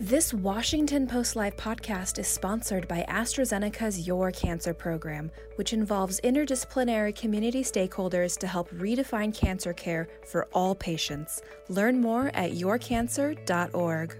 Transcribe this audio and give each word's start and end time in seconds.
This 0.00 0.32
Washington 0.32 1.08
Post 1.08 1.34
Live 1.34 1.56
podcast 1.56 2.20
is 2.20 2.28
sponsored 2.28 2.86
by 2.86 3.04
AstraZeneca's 3.08 4.06
Your 4.06 4.30
Cancer 4.30 4.72
program, 4.72 5.28
which 5.56 5.72
involves 5.72 6.20
interdisciplinary 6.20 7.12
community 7.12 7.64
stakeholders 7.64 8.38
to 8.38 8.46
help 8.46 8.70
redefine 8.70 9.34
cancer 9.34 9.72
care 9.72 10.06
for 10.24 10.44
all 10.52 10.76
patients. 10.76 11.42
Learn 11.68 12.00
more 12.00 12.30
at 12.34 12.52
yourcancer.org. 12.52 14.16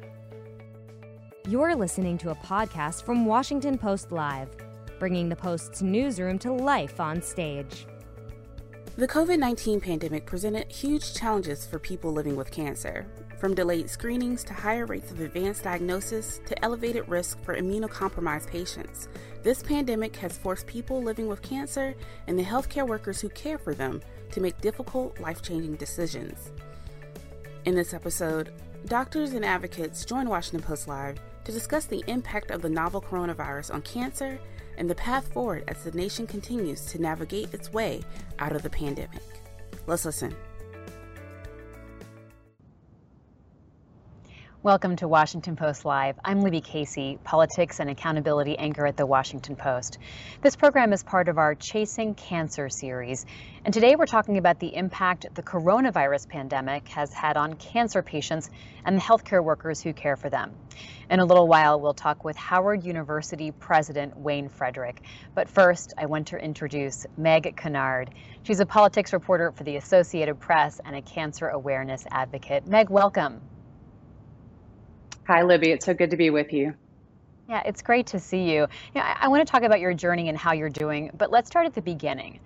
You're 1.47 1.77
listening 1.77 2.19
to 2.19 2.31
a 2.31 2.35
podcast 2.35 3.05
from 3.05 3.25
Washington 3.25 3.79
Post 3.79 4.11
Live, 4.11 4.49
bringing 4.99 5.29
the 5.29 5.37
Post's 5.37 5.81
newsroom 5.81 6.41
to 6.41 6.53
life 6.53 6.99
on 6.99 7.23
stage. 7.23 7.87
The 8.97 9.07
COVID 9.07 9.39
19 9.39 9.81
pandemic 9.81 10.27
presented 10.27 10.73
huge 10.73 11.15
challenges 11.15 11.65
for 11.65 11.79
people 11.79 12.13
living 12.13 12.35
with 12.35 12.51
cancer, 12.51 13.07
from 13.39 13.55
delayed 13.55 13.89
screenings 13.89 14.43
to 14.45 14.53
higher 14.53 14.87
rates 14.87 15.11
of 15.11 15.21
advanced 15.21 15.65
diagnosis 15.65 16.41
to 16.47 16.65
elevated 16.65 17.09
risk 17.09 17.43
for 17.43 17.57
immunocompromised 17.57 18.49
patients. 18.49 19.09
This 19.43 19.63
pandemic 19.63 20.17
has 20.17 20.37
forced 20.37 20.67
people 20.67 21.03
living 21.03 21.29
with 21.29 21.43
cancer 21.43 21.95
and 22.27 22.39
the 22.39 22.45
healthcare 22.45 22.87
workers 22.87 23.21
who 23.21 23.29
care 23.31 23.59
for 23.59 23.75
them 23.75 24.03
to 24.33 24.41
make 24.41 24.61
difficult, 24.61 25.19
life 25.21 25.43
changing 25.43 25.77
decisions. 25.77 26.51
In 27.65 27.75
this 27.75 27.95
episode, 27.95 28.53
doctors 28.87 29.33
and 29.33 29.45
advocates 29.45 30.05
join 30.05 30.29
Washington 30.29 30.67
Post 30.67 30.89
Live 30.89 31.19
to 31.45 31.53
discuss 31.53 31.87
the 31.87 32.05
impact 32.07 32.51
of 32.51 32.63
the 32.63 32.69
novel 32.69 33.01
coronavirus 33.01 33.73
on 33.73 33.83
cancer 33.83 34.39
and 34.77 34.89
the 34.89 34.95
path 34.95 35.33
forward 35.33 35.65
as 35.69 35.83
the 35.85 35.93
nation 35.93 36.27
continues 36.27 36.85
to 36.87 37.01
navigate 37.01 37.53
its 37.55 37.73
way 37.73 38.03
out 38.39 38.55
of 38.55 38.63
the 38.63 38.71
pandemic. 38.71 39.23
Let's 39.87 40.05
listen. 40.05 40.35
Welcome 44.69 44.97
to 44.97 45.09
Washington 45.09 45.57
Post 45.57 45.87
Live. 45.87 46.17
I'm 46.23 46.43
Libby 46.43 46.61
Casey, 46.61 47.19
politics 47.25 47.81
and 47.81 47.89
accountability 47.89 48.59
anchor 48.59 48.87
at 48.87 48.99
the 48.99 49.07
Washington 49.07 49.57
Post. 49.57 49.97
This 50.43 50.57
program 50.57 50.93
is 50.93 51.03
part 51.03 51.31
of 51.31 51.39
our 51.39 51.55
Chasing 51.55 52.15
Cancer 52.15 52.69
series, 52.69 53.25
and 53.65 53.73
today 53.73 53.97
we're 53.97 54.05
talking 54.05 54.37
about 54.37 54.61
the 54.61 54.77
impact 54.77 55.25
the 55.35 55.43
coronavirus 55.43 56.29
pandemic 56.29 56.87
has 56.89 57.11
had 57.15 57.39
on 57.39 57.55
cancer 57.55 58.03
patients 58.03 58.51
and 58.85 58.99
the 58.99 59.01
healthcare 59.01 59.43
workers 59.43 59.81
who 59.81 59.95
care 59.95 60.17
for 60.17 60.29
them. 60.29 60.53
In 61.09 61.19
a 61.19 61.25
little 61.25 61.49
while, 61.49 61.81
we'll 61.81 61.95
talk 61.95 62.23
with 62.23 62.37
Howard 62.37 62.85
University 62.85 63.51
President 63.53 64.19
Wayne 64.19 64.51
Frederick. 64.51 65.01
But 65.35 65.49
first, 65.49 65.95
I 65.97 66.05
want 66.05 66.27
to 66.27 66.37
introduce 66.37 67.07
Meg 67.17 67.57
Kinnard. 67.57 68.11
She's 68.43 68.61
a 68.61 68.67
politics 68.67 69.15
reporter 69.15 69.51
for 69.51 69.65
the 69.65 69.77
Associated 69.77 70.39
Press 70.39 70.79
and 70.85 70.95
a 70.95 71.01
cancer 71.01 71.49
awareness 71.49 72.05
advocate. 72.11 72.67
Meg, 72.67 72.91
welcome. 72.91 73.41
Hi, 75.29 75.43
Libby. 75.43 75.73
It's 75.73 75.85
so 75.85 75.93
good 75.93 76.13
to 76.13 76.17
be 76.17 76.31
with 76.31 76.55
you. 76.55 76.73
Yeah, 77.51 77.63
it's 77.67 77.83
great 77.83 78.07
to 78.09 78.19
see 78.19 78.45
you. 78.45 78.63
you 78.63 78.69
know, 78.95 79.03
I, 79.03 79.17
I 79.21 79.29
want 79.29 79.47
to 79.47 79.53
talk 79.53 79.63
about 79.63 79.79
your 79.79 79.93
journey 79.93 80.31
and 80.31 80.39
how 80.39 80.53
you're 80.53 80.71
doing, 80.71 81.11
but 81.19 81.31
let's 81.31 81.51
start 81.51 81.67
at 81.67 81.75
the 81.75 81.83
beginning. 81.83 82.41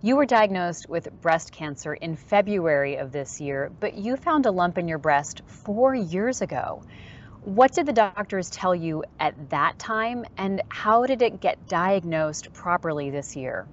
You 0.00 0.16
were 0.16 0.24
diagnosed 0.24 0.88
with 0.88 1.12
breast 1.20 1.52
cancer 1.52 1.92
in 1.92 2.16
February 2.16 2.96
of 2.96 3.12
this 3.12 3.38
year, 3.38 3.70
but 3.80 3.98
you 3.98 4.16
found 4.16 4.46
a 4.46 4.50
lump 4.50 4.78
in 4.78 4.88
your 4.88 4.96
breast 4.96 5.42
four 5.46 5.94
years 5.94 6.40
ago. 6.40 6.82
What 7.42 7.72
did 7.72 7.84
the 7.84 7.92
doctors 7.92 8.48
tell 8.48 8.74
you 8.74 9.04
at 9.20 9.50
that 9.50 9.78
time, 9.78 10.24
and 10.38 10.62
how 10.70 11.04
did 11.04 11.20
it 11.20 11.38
get 11.38 11.68
diagnosed 11.68 12.50
properly 12.54 13.10
this 13.10 13.36
year? 13.36 13.66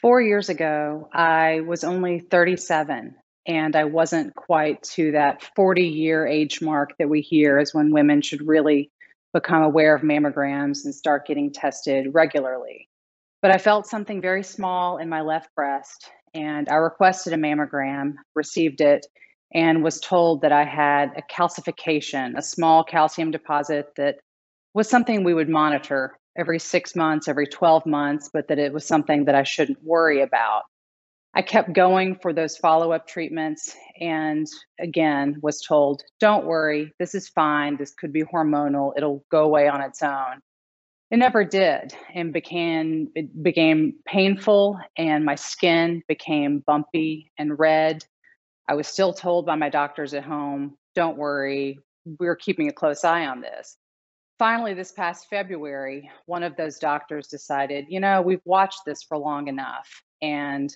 Four 0.00 0.22
years 0.22 0.48
ago, 0.48 1.10
I 1.12 1.60
was 1.60 1.84
only 1.84 2.20
37 2.20 3.16
and 3.46 3.74
I 3.74 3.84
wasn't 3.84 4.34
quite 4.34 4.82
to 4.94 5.12
that 5.12 5.42
40 5.56 5.82
year 5.82 6.26
age 6.26 6.60
mark 6.60 6.90
that 6.98 7.08
we 7.08 7.20
hear 7.20 7.58
is 7.58 7.74
when 7.74 7.92
women 7.92 8.22
should 8.22 8.46
really 8.46 8.90
become 9.32 9.62
aware 9.62 9.94
of 9.94 10.02
mammograms 10.02 10.84
and 10.84 10.94
start 10.94 11.26
getting 11.26 11.52
tested 11.52 12.08
regularly. 12.12 12.88
But 13.40 13.50
I 13.50 13.58
felt 13.58 13.86
something 13.86 14.20
very 14.20 14.44
small 14.44 14.98
in 14.98 15.08
my 15.08 15.22
left 15.22 15.54
breast, 15.56 16.10
and 16.34 16.68
I 16.68 16.76
requested 16.76 17.32
a 17.32 17.36
mammogram, 17.36 18.14
received 18.34 18.80
it, 18.80 19.06
and 19.52 19.82
was 19.82 20.00
told 20.00 20.42
that 20.42 20.52
I 20.52 20.64
had 20.64 21.12
a 21.16 21.22
calcification, 21.22 22.36
a 22.36 22.42
small 22.42 22.84
calcium 22.84 23.30
deposit 23.30 23.88
that 23.96 24.18
was 24.74 24.88
something 24.88 25.24
we 25.24 25.34
would 25.34 25.48
monitor 25.48 26.16
every 26.36 26.58
six 26.58 26.94
months, 26.96 27.28
every 27.28 27.46
12 27.46 27.84
months, 27.84 28.30
but 28.32 28.48
that 28.48 28.58
it 28.58 28.72
was 28.72 28.86
something 28.86 29.26
that 29.26 29.34
I 29.34 29.42
shouldn't 29.42 29.82
worry 29.82 30.22
about. 30.22 30.62
I 31.34 31.40
kept 31.42 31.72
going 31.72 32.16
for 32.16 32.32
those 32.32 32.58
follow 32.58 32.92
up 32.92 33.06
treatments 33.06 33.74
and 34.00 34.46
again 34.78 35.38
was 35.42 35.62
told, 35.62 36.02
don't 36.20 36.44
worry, 36.44 36.92
this 36.98 37.14
is 37.14 37.28
fine. 37.28 37.76
This 37.76 37.94
could 37.94 38.12
be 38.12 38.22
hormonal. 38.22 38.92
It'll 38.96 39.24
go 39.30 39.44
away 39.44 39.66
on 39.66 39.80
its 39.80 40.02
own. 40.02 40.40
It 41.10 41.16
never 41.16 41.44
did 41.44 41.94
and 42.14 42.32
became 42.32 43.08
it 43.14 43.42
became 43.42 43.94
painful 44.06 44.78
and 44.96 45.24
my 45.24 45.34
skin 45.34 46.02
became 46.06 46.60
bumpy 46.66 47.30
and 47.38 47.58
red. 47.58 48.04
I 48.68 48.74
was 48.74 48.86
still 48.86 49.12
told 49.12 49.46
by 49.46 49.56
my 49.56 49.68
doctors 49.68 50.14
at 50.14 50.24
home, 50.24 50.76
don't 50.94 51.18
worry, 51.18 51.78
we're 52.18 52.36
keeping 52.36 52.68
a 52.68 52.72
close 52.72 53.04
eye 53.04 53.26
on 53.26 53.40
this. 53.40 53.76
Finally, 54.38 54.74
this 54.74 54.92
past 54.92 55.28
February, 55.28 56.10
one 56.26 56.42
of 56.42 56.56
those 56.56 56.78
doctors 56.78 57.28
decided, 57.28 57.86
you 57.88 58.00
know, 58.00 58.22
we've 58.22 58.40
watched 58.44 58.80
this 58.84 59.02
for 59.02 59.16
long 59.16 59.48
enough 59.48 59.88
and 60.22 60.74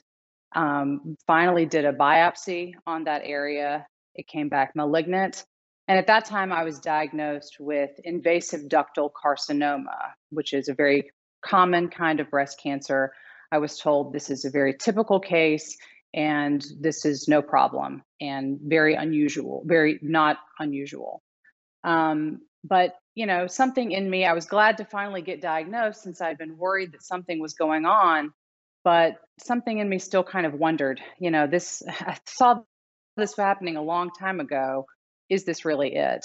um, 0.54 1.16
finally 1.26 1.66
did 1.66 1.84
a 1.84 1.92
biopsy 1.92 2.74
on 2.86 3.04
that 3.04 3.22
area. 3.24 3.86
It 4.14 4.26
came 4.26 4.48
back 4.48 4.74
malignant. 4.74 5.44
And 5.88 5.98
at 5.98 6.06
that 6.08 6.24
time, 6.24 6.52
I 6.52 6.64
was 6.64 6.80
diagnosed 6.80 7.56
with 7.60 7.90
invasive 8.02 8.62
ductal 8.62 9.10
carcinoma, 9.12 10.12
which 10.30 10.52
is 10.52 10.68
a 10.68 10.74
very 10.74 11.10
common 11.44 11.88
kind 11.88 12.20
of 12.20 12.30
breast 12.30 12.60
cancer. 12.60 13.12
I 13.52 13.58
was 13.58 13.78
told 13.78 14.12
this 14.12 14.30
is 14.30 14.44
a 14.44 14.50
very 14.50 14.74
typical 14.74 15.20
case 15.20 15.76
and 16.12 16.64
this 16.80 17.04
is 17.04 17.28
no 17.28 17.42
problem 17.42 18.02
and 18.20 18.58
very 18.62 18.94
unusual, 18.94 19.62
very 19.66 19.98
not 20.02 20.38
unusual. 20.58 21.22
Um, 21.84 22.40
but, 22.64 22.96
you 23.14 23.26
know, 23.26 23.46
something 23.46 23.92
in 23.92 24.10
me, 24.10 24.24
I 24.24 24.32
was 24.32 24.46
glad 24.46 24.78
to 24.78 24.84
finally 24.84 25.22
get 25.22 25.40
diagnosed 25.40 26.02
since 26.02 26.20
I'd 26.20 26.38
been 26.38 26.56
worried 26.56 26.92
that 26.92 27.02
something 27.02 27.38
was 27.38 27.54
going 27.54 27.84
on 27.84 28.32
but 28.86 29.16
something 29.40 29.78
in 29.78 29.88
me 29.88 29.98
still 29.98 30.22
kind 30.22 30.46
of 30.46 30.54
wondered, 30.54 31.00
you 31.18 31.32
know, 31.32 31.48
this, 31.48 31.82
I 31.88 32.16
saw 32.24 32.60
this 33.16 33.36
happening 33.36 33.74
a 33.76 33.82
long 33.82 34.10
time 34.16 34.38
ago. 34.38 34.86
Is 35.28 35.44
this 35.44 35.64
really 35.64 35.96
it? 35.96 36.24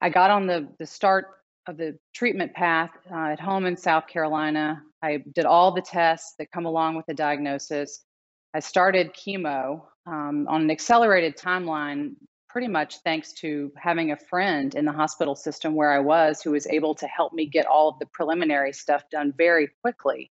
I 0.00 0.10
got 0.10 0.32
on 0.32 0.48
the, 0.48 0.66
the 0.80 0.86
start 0.86 1.26
of 1.68 1.76
the 1.76 1.96
treatment 2.12 2.54
path 2.54 2.90
uh, 3.08 3.28
at 3.28 3.38
home 3.38 3.66
in 3.66 3.76
South 3.76 4.08
Carolina. 4.08 4.82
I 5.00 5.22
did 5.32 5.44
all 5.44 5.70
the 5.70 5.80
tests 5.80 6.34
that 6.40 6.50
come 6.50 6.66
along 6.66 6.96
with 6.96 7.06
the 7.06 7.14
diagnosis. 7.14 8.04
I 8.52 8.58
started 8.58 9.14
chemo 9.14 9.82
um, 10.04 10.48
on 10.48 10.62
an 10.62 10.72
accelerated 10.72 11.36
timeline, 11.36 12.14
pretty 12.48 12.66
much 12.66 12.96
thanks 13.04 13.32
to 13.34 13.70
having 13.76 14.10
a 14.10 14.16
friend 14.16 14.74
in 14.74 14.86
the 14.86 14.92
hospital 14.92 15.36
system 15.36 15.76
where 15.76 15.92
I 15.92 16.00
was 16.00 16.42
who 16.42 16.50
was 16.50 16.66
able 16.66 16.96
to 16.96 17.06
help 17.06 17.32
me 17.32 17.46
get 17.46 17.66
all 17.66 17.90
of 17.90 18.00
the 18.00 18.06
preliminary 18.06 18.72
stuff 18.72 19.04
done 19.08 19.32
very 19.38 19.68
quickly. 19.82 20.31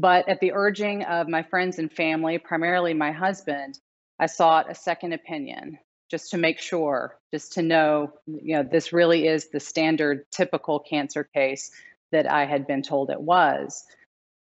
But 0.00 0.30
at 0.30 0.40
the 0.40 0.52
urging 0.52 1.02
of 1.04 1.28
my 1.28 1.42
friends 1.42 1.78
and 1.78 1.92
family, 1.92 2.38
primarily 2.38 2.94
my 2.94 3.12
husband, 3.12 3.78
I 4.18 4.26
sought 4.26 4.70
a 4.70 4.74
second 4.74 5.12
opinion 5.12 5.78
just 6.10 6.30
to 6.30 6.38
make 6.38 6.58
sure, 6.58 7.18
just 7.30 7.52
to 7.52 7.62
know, 7.62 8.10
you 8.26 8.56
know, 8.56 8.62
this 8.62 8.94
really 8.94 9.28
is 9.28 9.50
the 9.50 9.60
standard 9.60 10.24
typical 10.30 10.78
cancer 10.78 11.22
case 11.22 11.70
that 12.12 12.26
I 12.30 12.46
had 12.46 12.66
been 12.66 12.80
told 12.80 13.10
it 13.10 13.20
was. 13.20 13.84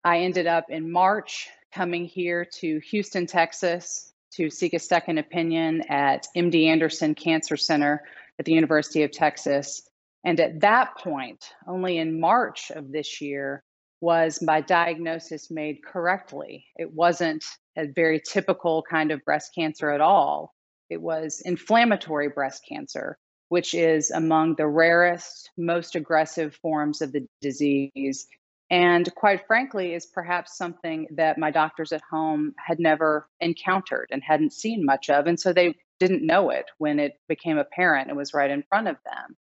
I 0.04 0.20
ended 0.20 0.46
up 0.46 0.66
in 0.70 0.92
March 0.92 1.48
coming 1.74 2.04
here 2.04 2.44
to 2.60 2.78
Houston, 2.78 3.26
Texas 3.26 4.12
to 4.34 4.50
seek 4.50 4.72
a 4.72 4.78
second 4.78 5.18
opinion 5.18 5.82
at 5.88 6.28
MD 6.36 6.66
Anderson 6.66 7.16
Cancer 7.16 7.56
Center 7.56 8.04
at 8.38 8.44
the 8.44 8.52
University 8.52 9.02
of 9.02 9.10
Texas. 9.10 9.82
And 10.22 10.38
at 10.38 10.60
that 10.60 10.96
point, 10.96 11.44
only 11.66 11.98
in 11.98 12.20
March 12.20 12.70
of 12.70 12.92
this 12.92 13.20
year, 13.20 13.64
was 14.00 14.40
my 14.42 14.60
diagnosis 14.60 15.50
made 15.50 15.84
correctly. 15.84 16.64
It 16.76 16.92
wasn't 16.92 17.44
a 17.76 17.86
very 17.86 18.20
typical 18.20 18.82
kind 18.88 19.10
of 19.10 19.24
breast 19.24 19.52
cancer 19.54 19.90
at 19.90 20.00
all. 20.00 20.54
It 20.88 21.00
was 21.00 21.42
inflammatory 21.44 22.28
breast 22.28 22.64
cancer, 22.68 23.18
which 23.48 23.74
is 23.74 24.10
among 24.10 24.56
the 24.56 24.66
rarest, 24.66 25.50
most 25.56 25.94
aggressive 25.94 26.56
forms 26.62 27.02
of 27.02 27.12
the 27.12 27.26
disease. 27.40 28.26
And 28.70 29.12
quite 29.14 29.46
frankly, 29.46 29.94
is 29.94 30.06
perhaps 30.06 30.56
something 30.56 31.08
that 31.16 31.38
my 31.38 31.50
doctors 31.50 31.92
at 31.92 32.02
home 32.10 32.54
had 32.56 32.78
never 32.78 33.28
encountered 33.40 34.08
and 34.10 34.22
hadn't 34.22 34.52
seen 34.52 34.84
much 34.84 35.10
of. 35.10 35.26
And 35.26 35.38
so 35.38 35.52
they 35.52 35.74
didn't 35.98 36.26
know 36.26 36.50
it 36.50 36.66
when 36.78 36.98
it 36.98 37.18
became 37.28 37.58
apparent 37.58 38.10
it 38.10 38.16
was 38.16 38.32
right 38.32 38.50
in 38.50 38.64
front 38.68 38.88
of 38.88 38.96
them. 39.04 39.36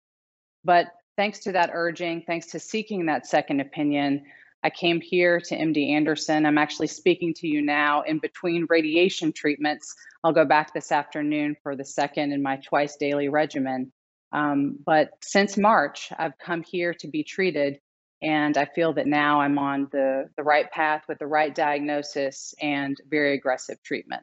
But 0.64 0.86
thanks 1.16 1.40
to 1.40 1.52
that 1.52 1.70
urging, 1.72 2.22
thanks 2.22 2.46
to 2.48 2.60
seeking 2.60 3.06
that 3.06 3.26
second 3.26 3.60
opinion, 3.60 4.24
I 4.62 4.70
came 4.70 5.00
here 5.00 5.40
to 5.40 5.56
MD 5.56 5.90
Anderson. 5.90 6.46
I'm 6.46 6.58
actually 6.58 6.88
speaking 6.88 7.34
to 7.34 7.46
you 7.46 7.62
now 7.62 8.02
in 8.02 8.18
between 8.18 8.66
radiation 8.68 9.32
treatments. 9.32 9.94
I'll 10.24 10.32
go 10.32 10.44
back 10.44 10.74
this 10.74 10.90
afternoon 10.90 11.56
for 11.62 11.76
the 11.76 11.84
second 11.84 12.32
in 12.32 12.42
my 12.42 12.56
twice 12.56 12.96
daily 12.96 13.28
regimen. 13.28 13.92
Um, 14.32 14.78
but 14.84 15.10
since 15.22 15.56
March, 15.56 16.12
I've 16.18 16.36
come 16.38 16.62
here 16.62 16.94
to 16.94 17.08
be 17.08 17.22
treated, 17.22 17.78
and 18.22 18.56
I 18.56 18.64
feel 18.64 18.92
that 18.94 19.06
now 19.06 19.40
I'm 19.40 19.58
on 19.58 19.88
the, 19.92 20.28
the 20.36 20.42
right 20.42 20.70
path 20.70 21.04
with 21.08 21.18
the 21.18 21.26
right 21.26 21.54
diagnosis 21.54 22.54
and 22.60 22.96
very 23.08 23.34
aggressive 23.34 23.82
treatment. 23.82 24.22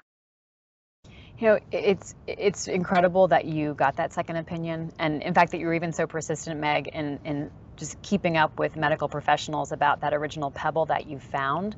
You 1.44 1.50
know, 1.50 1.60
it's 1.74 2.16
it's 2.26 2.70
incredible 2.70 3.28
that 3.28 3.44
you 3.44 3.74
got 3.74 3.98
that 3.98 4.14
second 4.14 4.38
opinion, 4.38 4.94
and 4.98 5.22
in 5.22 5.34
fact 5.34 5.52
that 5.52 5.60
you 5.60 5.68
were 5.68 5.74
even 5.74 5.92
so 5.92 6.08
persistent, 6.08 6.58
Meg, 6.62 6.88
in 6.88 7.20
in 7.26 7.52
just 7.76 8.02
keeping 8.02 8.38
up 8.38 8.58
with 8.60 8.78
medical 8.78 9.10
professionals 9.10 9.74
about 9.74 10.00
that 10.02 10.14
original 10.14 10.52
pebble 10.52 10.86
that 10.86 11.06
you 11.06 11.20
found. 11.20 11.76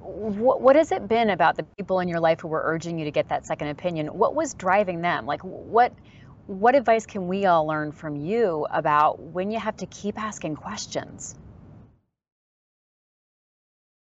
What, 0.00 0.62
what 0.62 0.76
has 0.76 0.92
it 0.92 1.08
been 1.08 1.30
about 1.30 1.56
the 1.56 1.64
people 1.64 2.00
in 2.00 2.08
your 2.08 2.20
life 2.20 2.40
who 2.42 2.48
were 2.48 2.62
urging 2.64 3.00
you 3.00 3.06
to 3.06 3.12
get 3.12 3.28
that 3.30 3.46
second 3.46 3.70
opinion? 3.70 4.08
What 4.08 4.36
was 4.36 4.54
driving 4.54 5.02
them? 5.02 5.26
Like, 5.26 5.42
what 5.42 5.92
what 6.46 6.76
advice 6.76 7.06
can 7.06 7.28
we 7.28 7.46
all 7.46 7.66
learn 7.66 7.92
from 7.92 8.16
you 8.16 8.68
about 8.70 9.20
when 9.20 9.50
you 9.50 9.60
have 9.60 9.76
to 9.78 9.86
keep 9.86 10.20
asking 10.22 10.56
questions? 10.56 11.34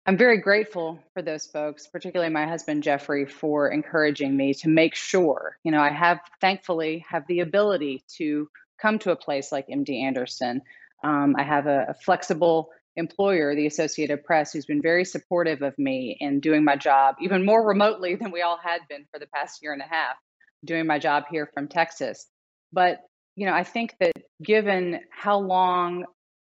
I'm 0.07 0.17
very 0.17 0.37
grateful 0.37 0.99
for 1.13 1.21
those 1.21 1.45
folks, 1.47 1.85
particularly 1.85 2.31
my 2.31 2.47
husband 2.47 2.81
Jeffrey, 2.81 3.25
for 3.25 3.67
encouraging 3.67 4.37
me 4.37 4.53
to 4.53 4.69
make 4.69 4.95
sure. 4.95 5.57
You 5.65 5.71
know, 5.73 5.81
I 5.81 5.89
have 5.89 6.21
thankfully 6.39 7.05
have 7.09 7.27
the 7.27 7.41
ability 7.41 8.05
to 8.15 8.49
come 8.81 8.99
to 8.99 9.11
a 9.11 9.17
place 9.17 9.51
like 9.51 9.67
MD 9.67 10.01
Anderson. 10.01 10.61
Um, 11.03 11.35
I 11.37 11.43
have 11.43 11.67
a, 11.67 11.87
a 11.89 11.93
flexible 11.93 12.69
employer, 12.95 13.53
the 13.53 13.67
Associated 13.67 14.23
Press, 14.23 14.53
who's 14.53 14.65
been 14.65 14.81
very 14.81 15.03
supportive 15.03 15.61
of 15.61 15.77
me 15.77 16.15
in 16.21 16.39
doing 16.39 16.63
my 16.63 16.77
job, 16.77 17.15
even 17.21 17.45
more 17.45 17.67
remotely 17.67 18.15
than 18.15 18.31
we 18.31 18.41
all 18.41 18.57
had 18.63 18.79
been 18.87 19.05
for 19.11 19.19
the 19.19 19.27
past 19.27 19.61
year 19.61 19.73
and 19.73 19.81
a 19.81 19.93
half, 19.93 20.15
doing 20.63 20.87
my 20.87 20.99
job 20.99 21.25
here 21.29 21.49
from 21.53 21.67
Texas. 21.67 22.27
But, 22.71 23.01
you 23.35 23.45
know, 23.45 23.53
I 23.53 23.65
think 23.65 23.95
that 23.99 24.13
given 24.41 25.01
how 25.11 25.39
long 25.39 26.05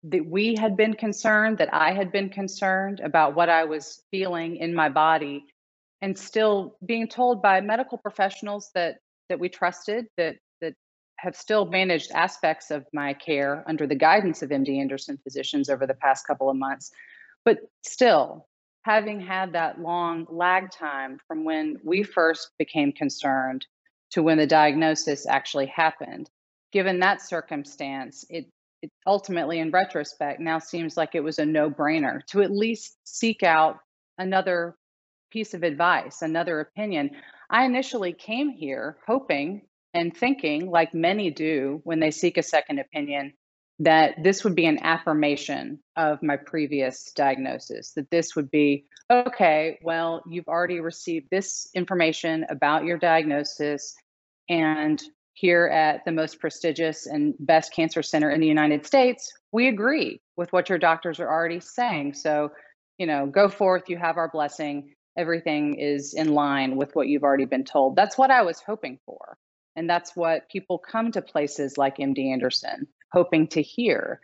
that 0.04 0.26
we 0.26 0.54
had 0.54 0.76
been 0.76 0.94
concerned, 0.94 1.58
that 1.58 1.72
I 1.72 1.92
had 1.92 2.12
been 2.12 2.28
concerned 2.28 3.00
about 3.00 3.34
what 3.34 3.48
I 3.48 3.64
was 3.64 4.02
feeling 4.10 4.56
in 4.56 4.74
my 4.74 4.88
body, 4.88 5.44
and 6.02 6.18
still 6.18 6.76
being 6.84 7.08
told 7.08 7.40
by 7.40 7.60
medical 7.60 7.98
professionals 7.98 8.70
that 8.74 8.98
that 9.30 9.40
we 9.40 9.48
trusted 9.48 10.06
that 10.18 10.36
that 10.60 10.74
have 11.18 11.34
still 11.34 11.64
managed 11.64 12.10
aspects 12.12 12.70
of 12.70 12.84
my 12.92 13.14
care 13.14 13.64
under 13.66 13.86
the 13.86 13.94
guidance 13.94 14.42
of 14.42 14.50
MD 14.50 14.78
Anderson 14.80 15.18
physicians 15.24 15.70
over 15.70 15.86
the 15.86 15.94
past 15.94 16.26
couple 16.26 16.50
of 16.50 16.56
months. 16.56 16.90
But 17.44 17.58
still, 17.82 18.46
having 18.82 19.20
had 19.20 19.52
that 19.54 19.80
long 19.80 20.26
lag 20.28 20.70
time 20.70 21.18
from 21.26 21.44
when 21.44 21.78
we 21.82 22.02
first 22.02 22.50
became 22.58 22.92
concerned 22.92 23.66
to 24.10 24.22
when 24.22 24.36
the 24.36 24.46
diagnosis 24.46 25.26
actually 25.26 25.66
happened, 25.66 26.28
given 26.72 27.00
that 27.00 27.22
circumstance, 27.22 28.24
it, 28.28 28.46
it 28.84 28.92
ultimately, 29.06 29.58
in 29.58 29.70
retrospect, 29.70 30.40
now 30.40 30.58
seems 30.58 30.96
like 30.96 31.14
it 31.14 31.24
was 31.24 31.38
a 31.38 31.46
no 31.46 31.70
brainer 31.70 32.20
to 32.26 32.42
at 32.42 32.50
least 32.50 32.96
seek 33.04 33.42
out 33.42 33.78
another 34.18 34.76
piece 35.30 35.54
of 35.54 35.62
advice, 35.62 36.22
another 36.22 36.60
opinion. 36.60 37.10
I 37.50 37.64
initially 37.64 38.12
came 38.12 38.50
here 38.50 38.98
hoping 39.06 39.62
and 39.94 40.16
thinking, 40.16 40.70
like 40.70 40.92
many 40.92 41.30
do 41.30 41.80
when 41.84 42.00
they 42.00 42.10
seek 42.10 42.36
a 42.36 42.42
second 42.42 42.78
opinion, 42.78 43.32
that 43.78 44.22
this 44.22 44.44
would 44.44 44.54
be 44.54 44.66
an 44.66 44.78
affirmation 44.82 45.80
of 45.96 46.22
my 46.22 46.36
previous 46.36 47.10
diagnosis, 47.12 47.92
that 47.92 48.10
this 48.10 48.36
would 48.36 48.50
be, 48.50 48.84
okay, 49.10 49.78
well, 49.82 50.22
you've 50.28 50.48
already 50.48 50.80
received 50.80 51.28
this 51.30 51.68
information 51.74 52.44
about 52.50 52.84
your 52.84 52.98
diagnosis. 52.98 53.94
And 54.48 55.02
here 55.34 55.66
at 55.66 56.04
the 56.04 56.12
most 56.12 56.40
prestigious 56.40 57.06
and 57.06 57.34
best 57.40 57.72
cancer 57.74 58.02
center 58.02 58.30
in 58.30 58.40
the 58.40 58.46
United 58.46 58.86
States, 58.86 59.32
we 59.52 59.68
agree 59.68 60.20
with 60.36 60.52
what 60.52 60.68
your 60.68 60.78
doctors 60.78 61.20
are 61.20 61.28
already 61.28 61.60
saying. 61.60 62.14
So, 62.14 62.50
you 62.98 63.06
know, 63.06 63.26
go 63.26 63.48
forth, 63.48 63.88
you 63.88 63.98
have 63.98 64.16
our 64.16 64.30
blessing. 64.30 64.94
Everything 65.18 65.74
is 65.78 66.14
in 66.14 66.32
line 66.34 66.76
with 66.76 66.94
what 66.94 67.08
you've 67.08 67.24
already 67.24 67.44
been 67.44 67.64
told. 67.64 67.96
That's 67.96 68.16
what 68.16 68.30
I 68.30 68.42
was 68.42 68.62
hoping 68.64 68.98
for. 69.04 69.36
And 69.76 69.90
that's 69.90 70.14
what 70.14 70.48
people 70.48 70.78
come 70.78 71.10
to 71.12 71.22
places 71.22 71.76
like 71.76 71.98
MD 71.98 72.32
Anderson 72.32 72.86
hoping 73.12 73.48
to 73.48 73.62
hear. 73.62 74.20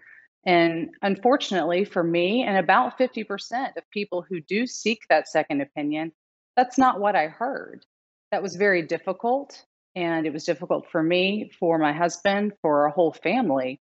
And 0.46 0.90
unfortunately 1.02 1.84
for 1.84 2.02
me, 2.02 2.44
and 2.44 2.56
about 2.56 2.98
50% 2.98 3.76
of 3.76 3.90
people 3.92 4.24
who 4.28 4.40
do 4.40 4.66
seek 4.66 5.00
that 5.08 5.28
second 5.28 5.60
opinion, 5.60 6.12
that's 6.56 6.78
not 6.78 7.00
what 7.00 7.16
I 7.16 7.26
heard. 7.26 7.84
That 8.30 8.42
was 8.42 8.56
very 8.56 8.82
difficult. 8.82 9.64
And 9.96 10.26
it 10.26 10.32
was 10.32 10.44
difficult 10.44 10.86
for 10.90 11.02
me, 11.02 11.50
for 11.58 11.78
my 11.78 11.92
husband, 11.92 12.52
for 12.62 12.84
our 12.84 12.90
whole 12.90 13.12
family. 13.12 13.80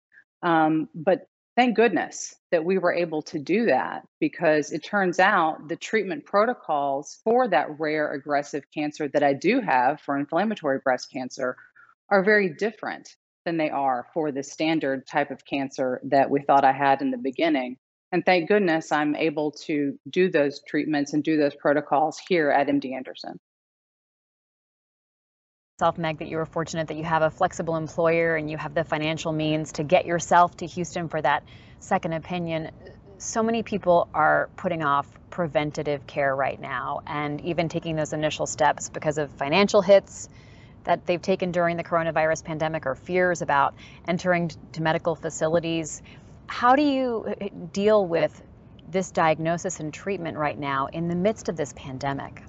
Um, 0.43 0.89
but 0.95 1.27
thank 1.57 1.77
goodness 1.77 2.35
that 2.51 2.65
we 2.65 2.79
were 2.79 2.93
able 2.93 3.23
to 3.23 3.39
do 3.39 3.67
that 3.67 4.07
because 4.21 4.73
it 4.73 4.85
turns 4.85 5.21
out 5.21 5.69
the 5.69 5.77
treatment 5.77 6.25
protocols 6.25 7.21
for 7.25 7.47
that 7.49 7.79
rare 7.79 8.13
aggressive 8.13 8.65
cancer 8.75 9.09
that 9.09 9.23
I 9.23 9.35
do 9.35 9.61
have 9.61 10.01
for 10.01 10.19
inflammatory 10.19 10.81
breast 10.83 11.11
cancer 11.13 11.57
are 12.11 12.25
very 12.25 12.49
different 12.49 13.17
than 13.45 13.57
they 13.57 13.71
are 13.71 14.07
for 14.15 14.33
the 14.33 14.43
standard 14.43 15.07
type 15.07 15.31
of 15.31 15.45
cancer 15.45 16.01
that 16.05 16.31
we 16.31 16.41
thought 16.43 16.65
I 16.65 16.73
had 16.73 17.03
in 17.03 17.11
the 17.11 17.19
beginning. 17.19 17.77
And 18.13 18.25
thank 18.25 18.49
goodness 18.49 18.93
I'm 18.93 19.17
able 19.17 19.53
to 19.67 19.99
do 20.11 20.31
those 20.31 20.61
treatments 20.69 21.13
and 21.13 21.25
do 21.25 21.37
those 21.37 21.55
protocols 21.55 22.21
here 22.29 22.51
at 22.51 22.69
MD 22.69 22.95
Anderson 22.95 23.39
Meg, 25.99 26.19
that 26.19 26.29
you 26.29 26.37
were 26.37 26.47
fortunate 26.47 26.89
that 26.89 26.97
you 26.97 27.05
have 27.05 27.23
a 27.23 27.31
flexible 27.31 27.77
employer 27.77 28.37
and 28.37 28.49
you 28.49 28.57
have 28.57 28.73
the 28.73 28.85
financial 28.85 29.33
means 29.33 29.73
to 29.73 29.83
get 29.83 30.07
yourself 30.07 30.57
to 30.59 30.67
Houston 30.67 31.09
for 31.09 31.21
that 31.21 31.43
second 31.81 32.13
opinion. 32.13 32.71
So 33.19 33.43
many 33.43 33.63
people 33.63 34.09
are 34.15 34.49
putting 34.57 34.85
off 34.85 35.09
preventative 35.31 36.07
care 36.07 36.35
right 36.35 36.61
now 36.61 37.01
and 37.07 37.41
even 37.41 37.69
taking 37.69 37.97
those 37.97 38.13
initial 38.13 38.47
steps 38.47 38.91
because 38.91 39.19
of 39.19 39.31
financial 39.33 39.83
hits 39.83 40.29
that 40.85 41.05
they've 41.07 41.23
taken 41.23 41.51
during 41.51 41.77
the 41.77 41.85
coronavirus 41.85 42.45
pandemic 42.45 42.87
or 42.87 42.95
fears 42.95 43.43
about 43.43 43.75
entering 44.07 44.51
to 44.73 44.83
medical 44.83 45.17
facilities. 45.17 46.01
How 46.47 46.77
do 46.77 46.83
you 46.83 47.25
uh, 47.27 47.49
deal 47.73 48.07
with 48.07 48.43
this 48.89 49.11
diagnosis 49.11 49.81
and 49.81 49.93
treatment 49.93 50.37
right 50.37 50.59
now 50.59 50.87
in 50.93 51.09
the 51.09 51.17
midst 51.17 51.49
of 51.49 51.57
this 51.57 51.73
pandemic? 51.75 52.43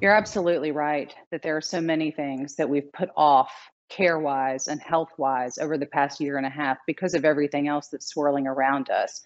You're 0.00 0.16
absolutely 0.16 0.70
right 0.70 1.12
that 1.32 1.42
there 1.42 1.56
are 1.56 1.60
so 1.62 1.80
many 1.80 2.12
things 2.12 2.56
that 2.56 2.68
we've 2.68 2.92
put 2.92 3.10
off 3.16 3.52
care 3.88 4.18
wise 4.18 4.68
and 4.68 4.80
health 4.80 5.08
wise 5.18 5.58
over 5.58 5.76
the 5.76 5.86
past 5.86 6.20
year 6.20 6.36
and 6.36 6.46
a 6.46 6.50
half 6.50 6.78
because 6.86 7.14
of 7.14 7.24
everything 7.24 7.68
else 7.68 7.88
that's 7.88 8.06
swirling 8.06 8.46
around 8.46 8.90
us. 8.90 9.22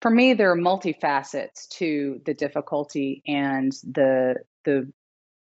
For 0.00 0.10
me, 0.10 0.34
there 0.34 0.50
are 0.50 0.56
multifacets 0.56 1.68
to 1.78 2.20
the 2.24 2.34
difficulty 2.34 3.22
and 3.26 3.72
the 3.84 4.36
the 4.64 4.90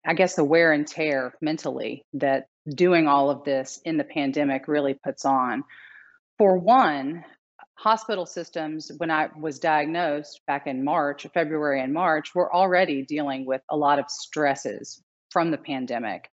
I 0.05 0.13
guess 0.13 0.35
the 0.35 0.43
wear 0.43 0.71
and 0.71 0.87
tear 0.87 1.33
mentally 1.41 2.05
that 2.13 2.47
doing 2.67 3.07
all 3.07 3.29
of 3.29 3.43
this 3.43 3.79
in 3.83 3.97
the 3.97 4.03
pandemic 4.03 4.67
really 4.67 4.93
puts 4.93 5.25
on. 5.25 5.63
For 6.37 6.57
one, 6.57 7.23
hospital 7.75 8.25
systems, 8.25 8.91
when 8.97 9.11
I 9.11 9.29
was 9.37 9.59
diagnosed 9.59 10.41
back 10.47 10.67
in 10.67 10.83
March, 10.83 11.27
February 11.33 11.81
and 11.81 11.93
March, 11.93 12.33
were 12.33 12.53
already 12.53 13.03
dealing 13.03 13.45
with 13.45 13.61
a 13.69 13.77
lot 13.77 13.99
of 13.99 14.09
stresses 14.09 15.01
from 15.29 15.51
the 15.51 15.57
pandemic. 15.57 16.29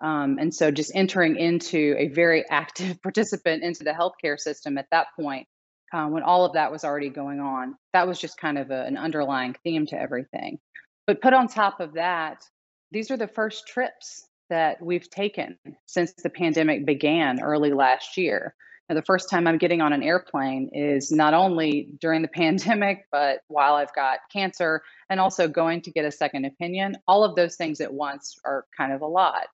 Um, 0.00 0.38
and 0.38 0.54
so 0.54 0.70
just 0.70 0.92
entering 0.94 1.36
into 1.36 1.94
a 1.98 2.08
very 2.08 2.44
active 2.50 3.00
participant 3.02 3.62
into 3.62 3.84
the 3.84 3.92
healthcare 3.92 4.38
system 4.38 4.78
at 4.78 4.88
that 4.90 5.08
point, 5.18 5.46
uh, 5.92 6.06
when 6.06 6.22
all 6.22 6.44
of 6.44 6.54
that 6.54 6.72
was 6.72 6.84
already 6.84 7.10
going 7.10 7.40
on, 7.40 7.76
that 7.92 8.08
was 8.08 8.18
just 8.18 8.38
kind 8.38 8.58
of 8.58 8.70
a, 8.70 8.84
an 8.84 8.96
underlying 8.96 9.54
theme 9.62 9.86
to 9.86 10.00
everything. 10.00 10.58
But 11.06 11.22
put 11.22 11.32
on 11.32 11.46
top 11.46 11.80
of 11.80 11.94
that, 11.94 12.42
these 12.90 13.10
are 13.10 13.16
the 13.16 13.28
first 13.28 13.66
trips 13.68 14.26
that 14.50 14.80
we've 14.82 15.08
taken 15.10 15.58
since 15.86 16.12
the 16.12 16.30
pandemic 16.30 16.84
began 16.84 17.42
early 17.42 17.72
last 17.72 18.16
year. 18.16 18.54
The 18.88 19.02
first 19.02 19.28
time 19.28 19.46
I'm 19.46 19.58
getting 19.58 19.80
on 19.80 19.92
an 19.92 20.02
airplane 20.02 20.70
is 20.72 21.10
not 21.10 21.34
only 21.34 21.88
during 22.00 22.22
the 22.22 22.28
pandemic, 22.34 23.06
but 23.10 23.40
while 23.48 23.74
I've 23.74 23.94
got 23.94 24.20
cancer 24.32 24.82
and 25.10 25.18
also 25.18 25.48
going 25.48 25.82
to 25.82 25.90
get 25.90 26.04
a 26.04 26.12
second 26.12 26.44
opinion. 26.44 26.96
All 27.08 27.24
of 27.24 27.34
those 27.34 27.56
things 27.56 27.80
at 27.80 27.92
once 27.92 28.36
are 28.44 28.64
kind 28.76 28.92
of 28.92 29.00
a 29.00 29.06
lot. 29.06 29.46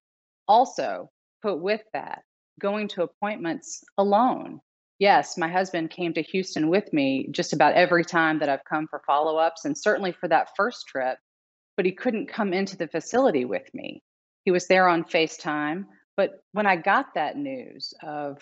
Also, 0.48 1.10
put 1.40 1.60
with 1.60 1.82
that, 1.92 2.22
going 2.60 2.88
to 2.88 3.02
appointments 3.02 3.82
alone. 3.96 4.60
Yes, 4.98 5.36
my 5.36 5.48
husband 5.48 5.90
came 5.90 6.12
to 6.14 6.22
Houston 6.22 6.68
with 6.68 6.92
me 6.92 7.28
just 7.30 7.52
about 7.52 7.74
every 7.74 8.04
time 8.04 8.38
that 8.38 8.48
I've 8.48 8.64
come 8.64 8.86
for 8.86 9.02
follow 9.06 9.36
ups, 9.36 9.64
and 9.64 9.76
certainly 9.76 10.12
for 10.12 10.28
that 10.28 10.50
first 10.56 10.86
trip, 10.86 11.18
but 11.76 11.86
he 11.86 11.92
couldn't 11.92 12.28
come 12.28 12.52
into 12.52 12.76
the 12.76 12.86
facility 12.86 13.44
with 13.44 13.72
me. 13.74 14.02
He 14.44 14.50
was 14.50 14.66
there 14.68 14.88
on 14.88 15.04
FaceTime. 15.04 15.86
But 16.16 16.42
when 16.52 16.66
I 16.66 16.76
got 16.76 17.14
that 17.14 17.36
news 17.36 17.94
of 18.02 18.38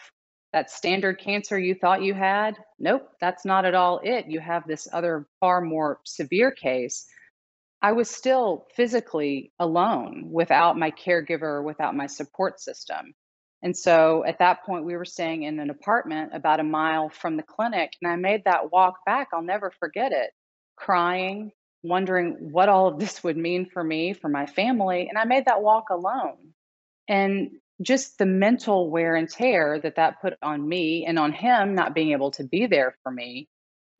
that 0.53 0.71
standard 0.71 1.21
cancer 1.21 1.59
you 1.59 1.75
thought 1.75 2.03
you 2.03 2.15
had, 2.15 2.57
nope, 2.79 3.09
that's 3.21 3.45
not 3.45 3.65
at 3.65 3.75
all 3.75 4.01
it. 4.03 4.27
You 4.27 4.41
have 4.41 4.67
this 4.67 4.89
other 4.93 5.27
far 5.39 5.61
more 5.61 6.01
severe 6.05 6.51
case. 6.51 7.07
I 7.83 7.93
was 7.93 8.11
still 8.11 8.67
physically 8.75 9.53
alone 9.59 10.29
without 10.31 10.77
my 10.79 10.91
caregiver, 10.91 11.65
without 11.65 11.97
my 11.97 12.07
support 12.07 12.61
system. 12.61 13.15
And 13.63 13.77
so 13.77 14.25
at 14.27 14.39
that 14.39 14.65
point, 14.65 14.85
we 14.85 14.97
were 14.97 15.05
staying 15.05 15.43
in 15.45 15.61
an 15.61 15.71
apartment 15.71 16.33
about 16.35 16.61
a 16.61 16.65
mile 16.65 17.11
from 17.11 17.37
the 17.37 17.43
clinic. 17.43 17.93
And 18.03 18.11
I 18.11 18.17
made 18.17 18.45
that 18.45 18.73
walk 18.73 19.05
back. 19.07 19.29
I'll 19.33 19.43
never 19.43 19.71
forget 19.79 20.13
it, 20.13 20.31
crying, 20.77 21.53
wondering 21.83 22.51
what 22.53 22.69
all 22.69 22.89
of 22.89 22.99
this 22.99 23.23
would 23.23 23.37
mean 23.37 23.67
for 23.67 23.85
me, 23.85 24.15
for 24.15 24.29
my 24.29 24.47
family. 24.47 25.09
And 25.09 25.19
I 25.19 25.25
made 25.25 25.45
that 25.47 25.63
walk 25.63 25.91
alone. 25.91 26.55
And 27.09 27.51
just 27.83 28.19
the 28.19 28.27
mental 28.27 28.91
wear 28.91 29.17
and 29.17 29.29
tear 29.29 29.81
that 29.83 29.97
that 29.97 30.21
put 30.21 30.35
on 30.43 30.69
me 30.69 31.05
and 31.07 31.19
on 31.19 31.33
him 31.33 31.75
not 31.75 31.95
being 31.95 32.13
able 32.13 32.31
to 32.33 32.45
be 32.45 32.67
there 32.67 32.95
for 33.03 33.11
me 33.11 33.49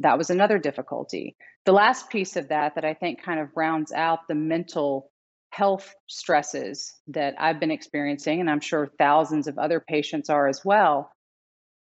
that 0.01 0.19
was 0.19 0.31
another 0.31 0.59
difficulty. 0.59 1.37
The 1.67 1.73
last 1.73 2.09
piece 2.09 2.37
of 2.37 2.49
that 2.49 2.75
that 2.75 2.85
i 2.85 2.95
think 2.95 3.23
kind 3.23 3.39
of 3.39 3.51
rounds 3.55 3.93
out 3.93 4.27
the 4.29 4.35
mental 4.35 5.11
health 5.51 5.95
stresses 6.07 6.95
that 7.09 7.35
i've 7.39 7.61
been 7.61 7.71
experiencing 7.71 8.41
and 8.41 8.49
i'm 8.49 8.61
sure 8.61 8.91
thousands 8.99 9.47
of 9.47 9.59
other 9.59 9.81
patients 9.81 10.31
are 10.31 10.49
as 10.49 10.65
well. 10.65 11.11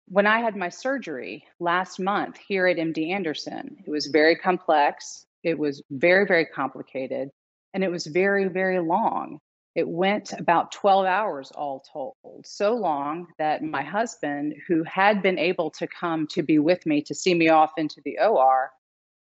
When 0.07 0.27
i 0.27 0.41
had 0.41 0.57
my 0.57 0.69
surgery 0.69 1.45
last 1.61 1.99
month 1.99 2.37
here 2.47 2.67
at 2.67 2.77
md 2.77 3.11
anderson 3.11 3.77
it 3.87 3.91
was 3.91 4.07
very 4.13 4.37
complex 4.37 5.25
it 5.43 5.59
was 5.59 5.83
very 5.91 6.27
very 6.27 6.47
complicated 6.47 7.31
and 7.73 7.85
it 7.85 7.91
was 7.91 8.07
very 8.07 8.49
very 8.49 8.81
long 8.81 9.39
it 9.75 9.89
went 9.89 10.33
about 10.33 10.73
12 10.73 11.07
hours 11.07 11.53
all 11.53 11.85
told, 11.93 12.17
so 12.45 12.75
long 12.75 13.29
that 13.39 13.63
my 13.63 13.83
husband, 13.83 14.55
who 14.67 14.83
had 14.85 15.23
been 15.23 15.39
able 15.39 15.71
to 15.71 15.87
come 15.87 16.27
to 16.33 16.43
be 16.43 16.59
with 16.59 16.85
me 16.87 17.03
to 17.03 17.15
see 17.15 17.35
me 17.35 17.49
off 17.49 17.73
into 17.77 18.01
the 18.05 18.19
OR, 18.19 18.71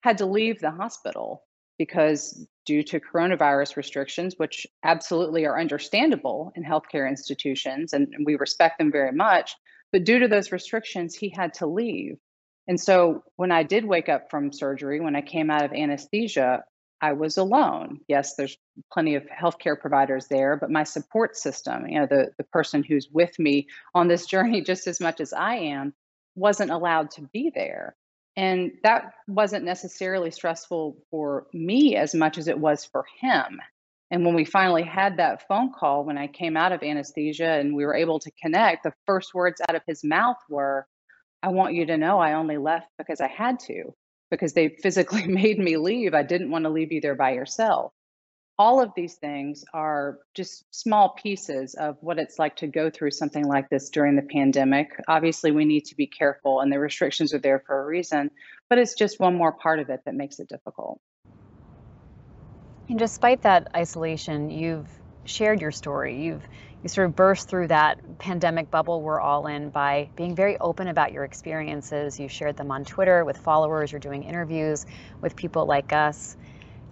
had 0.02 0.18
to 0.20 0.26
leave 0.26 0.60
the 0.60 0.72
hospital 0.72 1.44
because, 1.78 2.46
due 2.66 2.84
to 2.84 3.00
coronavirus 3.00 3.76
restrictions, 3.76 4.36
which 4.38 4.66
absolutely 4.84 5.46
are 5.46 5.60
understandable 5.60 6.52
in 6.56 6.64
healthcare 6.64 7.10
institutions, 7.10 7.94
and 7.94 8.14
we 8.26 8.36
respect 8.36 8.78
them 8.78 8.92
very 8.92 9.12
much, 9.12 9.56
but 9.92 10.04
due 10.04 10.20
to 10.20 10.28
those 10.28 10.52
restrictions, 10.52 11.16
he 11.16 11.30
had 11.30 11.54
to 11.56 11.66
leave. 11.66 12.18
And 12.68 12.80
so 12.80 13.24
when 13.38 13.52
I 13.52 13.64
did 13.64 13.86
wake 13.86 14.10
up 14.10 14.30
from 14.30 14.54
surgery, 14.54 15.00
when 15.00 15.16
I 15.16 15.22
came 15.22 15.50
out 15.50 15.64
of 15.64 15.74
anesthesia, 15.74 16.64
I 17.02 17.14
was 17.14 17.38
alone. 17.38 18.02
Yes, 18.08 18.36
there's 18.36 18.58
plenty 18.92 19.16
of 19.16 19.26
healthcare 19.26 19.80
providers 19.80 20.28
there, 20.28 20.58
but 20.58 20.72
my 20.72 20.84
support 20.84 21.38
system, 21.38 21.88
you 21.88 22.00
know, 22.00 22.06
the, 22.06 22.32
the 22.38 22.44
person 22.44 22.84
who's 22.84 23.10
with 23.12 23.38
me 23.40 23.68
on 23.94 24.08
this 24.08 24.26
journey 24.34 24.62
just 24.62 24.88
as 24.88 25.00
much 25.00 25.22
as 25.22 25.34
I 25.34 25.56
am, 25.56 25.94
wasn't 26.36 26.72
allowed 26.72 27.12
to 27.12 27.22
be 27.34 27.52
there. 27.54 27.96
And 28.36 28.72
that 28.84 29.14
wasn't 29.28 29.66
necessarily 29.66 30.32
stressful 30.32 30.98
for 31.12 31.48
me 31.54 31.96
as 31.96 32.14
much 32.14 32.38
as 32.38 32.48
it 32.48 32.60
was 32.60 32.86
for 32.86 33.06
him. 33.20 33.60
And 34.12 34.26
when 34.26 34.34
we 34.34 34.46
finally 34.46 34.84
had 34.84 35.18
that 35.18 35.48
phone 35.48 35.72
call, 35.72 36.04
when 36.04 36.18
I 36.18 36.28
came 36.28 36.58
out 36.58 36.72
of 36.72 36.82
anesthesia 36.82 37.50
and 37.50 37.76
we 37.76 37.86
were 37.86 37.96
able 37.96 38.20
to 38.20 38.32
connect, 38.42 38.84
the 38.84 38.94
first 39.06 39.34
words 39.34 39.62
out 39.68 39.76
of 39.76 39.84
his 39.86 40.04
mouth 40.04 40.38
were, 40.50 40.88
I 41.44 41.50
want 41.50 41.74
you 41.76 41.86
to 41.88 41.98
know 41.98 42.20
I 42.20 42.34
only 42.34 42.58
left 42.58 42.88
because 42.98 43.22
I 43.22 43.28
had 43.28 43.60
to 43.62 43.94
because 44.30 44.54
they 44.54 44.70
physically 44.70 45.28
made 45.28 45.60
me 45.60 45.78
leave. 45.78 46.14
I 46.14 46.24
didn't 46.24 46.52
want 46.52 46.66
to 46.66 46.70
leave 46.70 46.92
you 46.92 47.02
there 47.02 47.16
by 47.16 47.32
yourself. 47.32 47.92
All 48.58 48.82
of 48.82 48.92
these 48.94 49.16
things 49.16 49.64
are 49.74 50.20
just 50.36 50.66
small 50.72 51.16
pieces 51.22 51.76
of 51.76 51.96
what 52.02 52.20
it's 52.20 52.38
like 52.38 52.58
to 52.58 52.68
go 52.68 52.90
through 52.90 53.12
something 53.12 53.46
like 53.46 53.70
this 53.70 53.90
during 53.90 54.18
the 54.18 54.22
pandemic. 54.22 54.90
Obviously, 55.08 55.52
we 55.52 55.64
need 55.64 55.86
to 55.86 55.96
be 55.96 56.08
careful, 56.08 56.60
and 56.60 56.70
the 56.70 56.78
restrictions 56.78 57.34
are 57.34 57.40
there 57.40 57.64
for 57.66 57.82
a 57.82 57.86
reason, 57.86 58.32
but 58.70 58.78
it's 58.78 58.96
just 58.96 59.18
one 59.18 59.36
more 59.36 59.54
part 59.54 59.80
of 59.80 59.90
it 59.90 60.02
that 60.06 60.14
makes 60.14 60.40
it 60.40 60.50
difficult. 60.50 61.00
And 62.90 63.00
despite 63.00 63.44
that 63.44 63.70
isolation, 63.74 64.50
you've 64.50 64.90
shared 65.24 65.62
your 65.62 65.72
story. 65.72 66.22
You've 66.22 66.46
you 66.84 66.90
sort 66.90 67.08
of 67.08 67.16
burst 67.16 67.50
through 67.50 67.68
that 67.68 68.20
pandemic 68.20 68.72
bubble 68.72 69.02
we're 69.02 69.20
all 69.20 69.48
in 69.48 69.70
by 69.70 70.10
being 70.16 70.36
very 70.36 70.58
open 70.60 70.88
about 70.88 71.12
your 71.12 71.26
experiences. 71.26 72.20
You 72.20 72.30
shared 72.30 72.56
them 72.56 72.72
on 72.72 72.86
Twitter 72.86 73.26
with 73.26 73.38
followers, 73.38 73.92
you're 73.92 74.00
doing 74.00 74.24
interviews 74.24 74.86
with 75.22 75.36
people 75.36 75.66
like 75.66 75.92
us, 75.92 76.38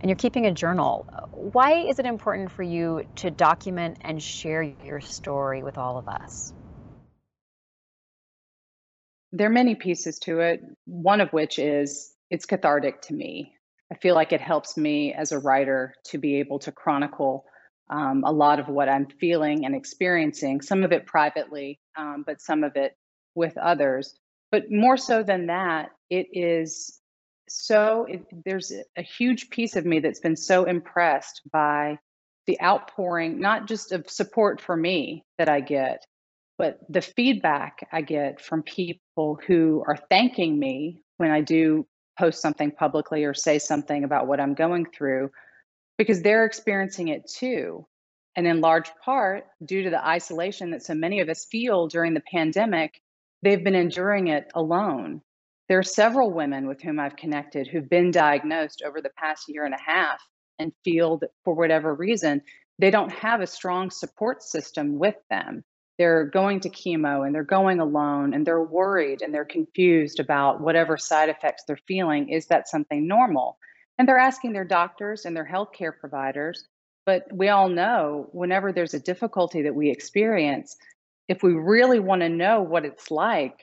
and 0.02 0.10
you're 0.10 0.18
keeping 0.18 0.46
a 0.46 0.52
journal. 0.52 1.06
Why 1.32 1.86
is 1.86 2.00
it 2.00 2.06
important 2.06 2.52
for 2.52 2.64
you 2.64 3.06
to 3.18 3.32
document 3.32 3.98
and 4.02 4.22
share 4.22 4.62
your 4.62 5.00
story 5.00 5.64
with 5.64 5.78
all 5.78 5.98
of 5.98 6.08
us? 6.10 6.54
There 9.32 9.48
are 9.48 9.52
many 9.52 9.76
pieces 9.76 10.20
to 10.20 10.40
it, 10.40 10.62
one 10.86 11.22
of 11.22 11.32
which 11.32 11.60
is 11.60 12.14
it's 12.30 12.46
cathartic 12.46 13.02
to 13.04 13.14
me. 13.14 13.54
I 13.92 13.96
feel 13.96 14.16
like 14.16 14.34
it 14.34 14.42
helps 14.42 14.76
me 14.76 15.14
as 15.14 15.32
a 15.32 15.40
writer 15.40 15.94
to 16.06 16.18
be 16.18 16.40
able 16.40 16.60
to 16.60 16.74
chronicle 16.74 17.46
um, 17.90 18.24
a 18.26 18.32
lot 18.32 18.60
of 18.60 18.68
what 18.68 18.90
I'm 18.90 19.08
feeling 19.08 19.66
and 19.66 19.76
experiencing, 19.76 20.62
some 20.62 20.84
of 20.84 20.92
it 20.92 21.06
privately, 21.06 21.80
um, 21.98 22.24
but 22.26 22.42
some 22.42 22.64
of 22.64 22.76
it 22.76 22.96
with 23.36 23.58
others. 23.58 24.18
But 24.52 24.72
more 24.72 24.98
so 24.98 25.24
than 25.24 25.48
that, 25.48 25.90
it 26.10 26.28
is 26.34 27.00
so, 27.50 28.06
it, 28.10 28.26
there's 28.46 28.74
a 28.98 29.02
huge 29.02 29.50
piece 29.50 29.76
of 29.76 29.86
me 29.86 30.00
that's 30.00 30.20
been 30.20 30.36
so 30.36 30.66
impressed 30.66 31.42
by 31.52 32.00
the 32.46 32.60
outpouring, 32.62 33.40
not 33.40 33.68
just 33.68 33.92
of 33.92 34.10
support 34.10 34.62
for 34.62 34.76
me 34.76 35.24
that 35.38 35.50
I 35.50 35.62
get, 35.62 36.06
but 36.58 36.80
the 36.90 37.02
feedback 37.02 37.88
I 37.92 38.02
get 38.02 38.42
from 38.42 38.64
people 38.64 39.40
who 39.48 39.84
are 39.86 39.98
thanking 40.10 40.58
me 40.58 41.04
when 41.18 41.32
I 41.32 41.42
do 41.42 41.86
post 42.18 42.42
something 42.42 42.72
publicly 42.72 43.24
or 43.26 43.34
say 43.34 43.60
something 43.60 44.04
about 44.04 44.28
what 44.28 44.40
I'm 44.40 44.54
going 44.54 44.86
through 44.86 45.30
because 45.98 46.22
they're 46.22 46.46
experiencing 46.46 47.08
it 47.10 47.28
too. 47.28 47.86
And 48.36 48.46
in 48.46 48.62
large 48.62 48.92
part, 49.04 49.46
due 49.66 49.84
to 49.84 49.90
the 49.90 50.06
isolation 50.06 50.72
that 50.72 50.84
so 50.84 50.94
many 50.94 51.22
of 51.22 51.30
us 51.30 51.46
feel 51.46 51.88
during 51.88 52.14
the 52.14 52.24
pandemic, 52.32 53.02
they've 53.42 53.64
been 53.64 53.76
enduring 53.76 54.28
it 54.28 54.52
alone. 54.54 55.22
There 55.68 55.80
are 55.80 55.84
several 55.84 56.32
women 56.32 56.68
with 56.68 56.82
whom 56.82 57.00
I've 57.00 57.16
connected 57.16 57.68
who've 57.68 57.90
been 57.90 58.12
diagnosed 58.12 58.84
over 58.86 59.02
the 59.02 59.10
past 59.18 59.50
year 59.50 59.66
and 59.66 59.74
a 59.74 59.82
half 59.84 60.22
and 60.60 60.72
feel 60.84 61.18
that 61.18 61.32
for 61.44 61.54
whatever 61.54 61.94
reason, 61.94 62.42
they 62.80 62.92
don't 62.92 63.12
have 63.12 63.42
a 63.42 63.48
strong 63.48 63.90
support 63.90 64.44
system 64.44 65.00
with 65.00 65.16
them. 65.30 65.64
They're 65.98 66.26
going 66.26 66.60
to 66.62 66.70
chemo 66.70 67.26
and 67.26 67.34
they're 67.34 67.44
going 67.44 67.80
alone 67.80 68.36
and 68.36 68.46
they're 68.46 68.62
worried 68.62 69.24
and 69.24 69.34
they're 69.34 69.46
confused 69.46 70.20
about 70.20 70.62
whatever 70.62 70.96
side 70.96 71.30
effects 71.30 71.64
they're 71.68 71.80
feeling. 71.88 72.30
Is 72.30 72.46
that 72.48 72.70
something 72.70 73.08
normal? 73.08 73.58
And 73.98 74.08
they're 74.08 74.18
asking 74.18 74.54
their 74.54 74.66
doctors 74.66 75.26
and 75.26 75.36
their 75.36 75.48
healthcare 75.48 75.98
providers. 75.98 76.68
But 77.06 77.24
we 77.32 77.50
all 77.50 77.70
know 77.70 78.28
whenever 78.32 78.72
there's 78.72 78.94
a 78.94 79.00
difficulty 79.00 79.62
that 79.64 79.76
we 79.76 79.90
experience, 79.90 80.76
if 81.28 81.42
we 81.42 81.54
really 81.54 82.00
want 82.00 82.22
to 82.22 82.30
know 82.30 82.62
what 82.62 82.86
it's 82.86 83.10
like 83.10 83.60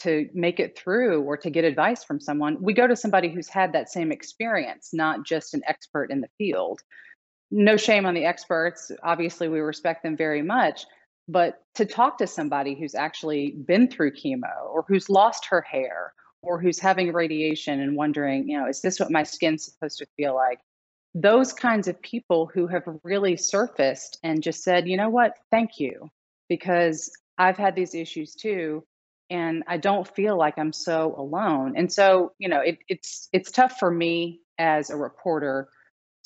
to 0.00 0.28
make 0.34 0.60
it 0.60 0.78
through 0.78 1.22
or 1.22 1.36
to 1.36 1.50
get 1.50 1.64
advice 1.64 2.04
from 2.04 2.20
someone, 2.20 2.56
we 2.60 2.72
go 2.72 2.86
to 2.86 2.96
somebody 2.96 3.28
who's 3.28 3.48
had 3.48 3.72
that 3.72 3.90
same 3.90 4.12
experience, 4.12 4.90
not 4.92 5.24
just 5.24 5.54
an 5.54 5.62
expert 5.66 6.10
in 6.10 6.20
the 6.20 6.28
field. 6.38 6.80
No 7.50 7.76
shame 7.76 8.06
on 8.06 8.14
the 8.14 8.24
experts. 8.24 8.90
Obviously, 9.02 9.48
we 9.48 9.60
respect 9.60 10.02
them 10.02 10.16
very 10.16 10.42
much. 10.42 10.84
But 11.28 11.62
to 11.74 11.84
talk 11.84 12.18
to 12.18 12.26
somebody 12.26 12.74
who's 12.74 12.94
actually 12.94 13.50
been 13.66 13.88
through 13.88 14.12
chemo 14.12 14.70
or 14.70 14.84
who's 14.86 15.10
lost 15.10 15.46
her 15.46 15.60
hair 15.60 16.12
or 16.46 16.60
who's 16.60 16.78
having 16.78 17.12
radiation 17.12 17.80
and 17.80 17.96
wondering, 17.96 18.48
you 18.48 18.58
know, 18.58 18.68
is 18.68 18.80
this 18.80 19.00
what 19.00 19.10
my 19.10 19.22
skin's 19.22 19.64
supposed 19.64 19.98
to 19.98 20.06
feel 20.16 20.34
like? 20.34 20.60
Those 21.14 21.52
kinds 21.52 21.88
of 21.88 22.00
people 22.00 22.50
who 22.52 22.66
have 22.66 22.84
really 23.02 23.36
surfaced 23.36 24.18
and 24.22 24.42
just 24.42 24.62
said, 24.62 24.88
you 24.88 24.96
know 24.96 25.08
what, 25.08 25.38
thank 25.50 25.78
you, 25.78 26.10
because 26.48 27.10
I've 27.38 27.56
had 27.56 27.74
these 27.74 27.94
issues 27.94 28.34
too. 28.34 28.84
And 29.28 29.64
I 29.66 29.78
don't 29.78 30.06
feel 30.06 30.38
like 30.38 30.54
I'm 30.56 30.72
so 30.72 31.14
alone. 31.18 31.74
And 31.76 31.92
so, 31.92 32.32
you 32.38 32.48
know, 32.48 32.60
it, 32.60 32.78
it's 32.88 33.28
it's 33.32 33.50
tough 33.50 33.76
for 33.80 33.90
me 33.90 34.40
as 34.56 34.90
a 34.90 34.96
reporter 34.96 35.68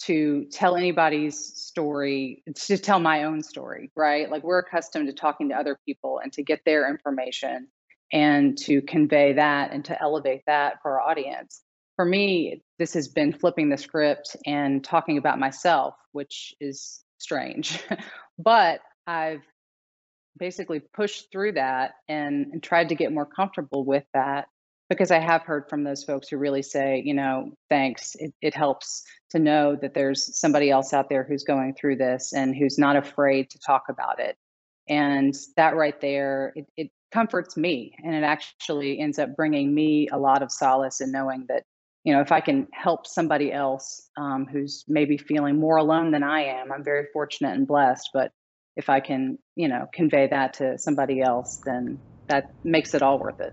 to 0.02 0.46
tell 0.50 0.76
anybody's 0.76 1.38
story, 1.38 2.42
to 2.54 2.78
tell 2.78 3.00
my 3.00 3.24
own 3.24 3.42
story, 3.42 3.90
right? 3.96 4.30
Like 4.30 4.42
we're 4.42 4.58
accustomed 4.58 5.06
to 5.08 5.14
talking 5.14 5.48
to 5.48 5.54
other 5.54 5.78
people 5.86 6.20
and 6.22 6.32
to 6.34 6.42
get 6.42 6.60
their 6.64 6.90
information 6.90 7.68
and 8.12 8.56
to 8.58 8.82
convey 8.82 9.32
that 9.34 9.72
and 9.72 9.84
to 9.86 10.00
elevate 10.02 10.42
that 10.46 10.82
for 10.82 11.00
our 11.00 11.10
audience. 11.10 11.62
For 11.96 12.04
me, 12.04 12.62
this 12.78 12.94
has 12.94 13.08
been 13.08 13.32
flipping 13.32 13.68
the 13.68 13.76
script 13.76 14.36
and 14.46 14.82
talking 14.82 15.18
about 15.18 15.38
myself, 15.38 15.94
which 16.12 16.54
is 16.60 17.04
strange. 17.18 17.82
but 18.38 18.80
I've 19.06 19.42
basically 20.38 20.80
pushed 20.80 21.30
through 21.30 21.52
that 21.52 21.92
and, 22.08 22.46
and, 22.52 22.62
tried 22.62 22.88
to 22.88 22.94
get 22.94 23.12
more 23.12 23.26
comfortable 23.26 23.84
with 23.84 24.04
that 24.14 24.46
because 24.88 25.10
I 25.10 25.18
have 25.18 25.42
heard 25.42 25.68
from 25.68 25.84
those 25.84 26.02
folks 26.02 26.28
who 26.28 26.38
really 26.38 26.62
say, 26.62 27.02
you 27.04 27.14
know, 27.14 27.52
thanks. 27.68 28.14
It, 28.16 28.32
it 28.40 28.54
helps 28.54 29.04
to 29.30 29.38
know 29.38 29.76
that 29.76 29.94
there's 29.94 30.38
somebody 30.38 30.70
else 30.70 30.92
out 30.92 31.08
there 31.08 31.24
who's 31.24 31.44
going 31.44 31.74
through 31.74 31.96
this 31.96 32.32
and 32.32 32.56
who's 32.56 32.78
not 32.78 32.96
afraid 32.96 33.50
to 33.50 33.58
talk 33.58 33.84
about 33.88 34.18
it. 34.18 34.36
And 34.88 35.36
that 35.56 35.76
right 35.76 36.00
there, 36.00 36.52
it, 36.56 36.66
it 36.76 36.90
comforts 37.12 37.56
me 37.56 37.94
and 38.04 38.14
it 38.14 38.22
actually 38.22 38.98
ends 39.00 39.18
up 39.18 39.34
bringing 39.36 39.74
me 39.74 40.08
a 40.12 40.18
lot 40.18 40.42
of 40.42 40.52
solace 40.52 41.00
in 41.00 41.10
knowing 41.10 41.44
that 41.48 41.64
you 42.04 42.12
know 42.12 42.20
if 42.20 42.32
i 42.32 42.40
can 42.40 42.66
help 42.72 43.06
somebody 43.06 43.52
else 43.52 44.08
um, 44.16 44.46
who's 44.46 44.84
maybe 44.88 45.16
feeling 45.16 45.58
more 45.58 45.76
alone 45.76 46.10
than 46.10 46.22
i 46.22 46.42
am 46.42 46.70
i'm 46.72 46.84
very 46.84 47.06
fortunate 47.12 47.54
and 47.54 47.66
blessed 47.66 48.08
but 48.14 48.32
if 48.76 48.88
I 48.88 49.00
can, 49.00 49.38
you 49.56 49.68
know, 49.68 49.88
convey 49.92 50.28
that 50.28 50.54
to 50.54 50.78
somebody 50.78 51.20
else, 51.20 51.60
then 51.64 51.98
that 52.28 52.50
makes 52.64 52.94
it 52.94 53.02
all 53.02 53.18
worth 53.18 53.40
it. 53.40 53.52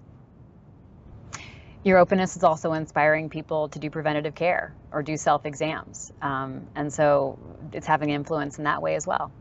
Your 1.84 1.98
openness 1.98 2.36
is 2.36 2.44
also 2.44 2.74
inspiring 2.74 3.30
people 3.30 3.70
to 3.70 3.80
do 3.80 3.90
preventative 3.90 4.36
care 4.36 4.74
or 4.92 5.04
do 5.04 5.16
self 5.18 5.46
exams. 5.46 6.12
Um, 6.22 6.68
and 6.76 6.92
so 6.92 7.38
it's 7.74 7.88
having 7.88 8.10
influence 8.10 8.58
in 8.58 8.66
that 8.66 8.82
way 8.82 8.96
as 8.96 9.08
well. 9.08 9.32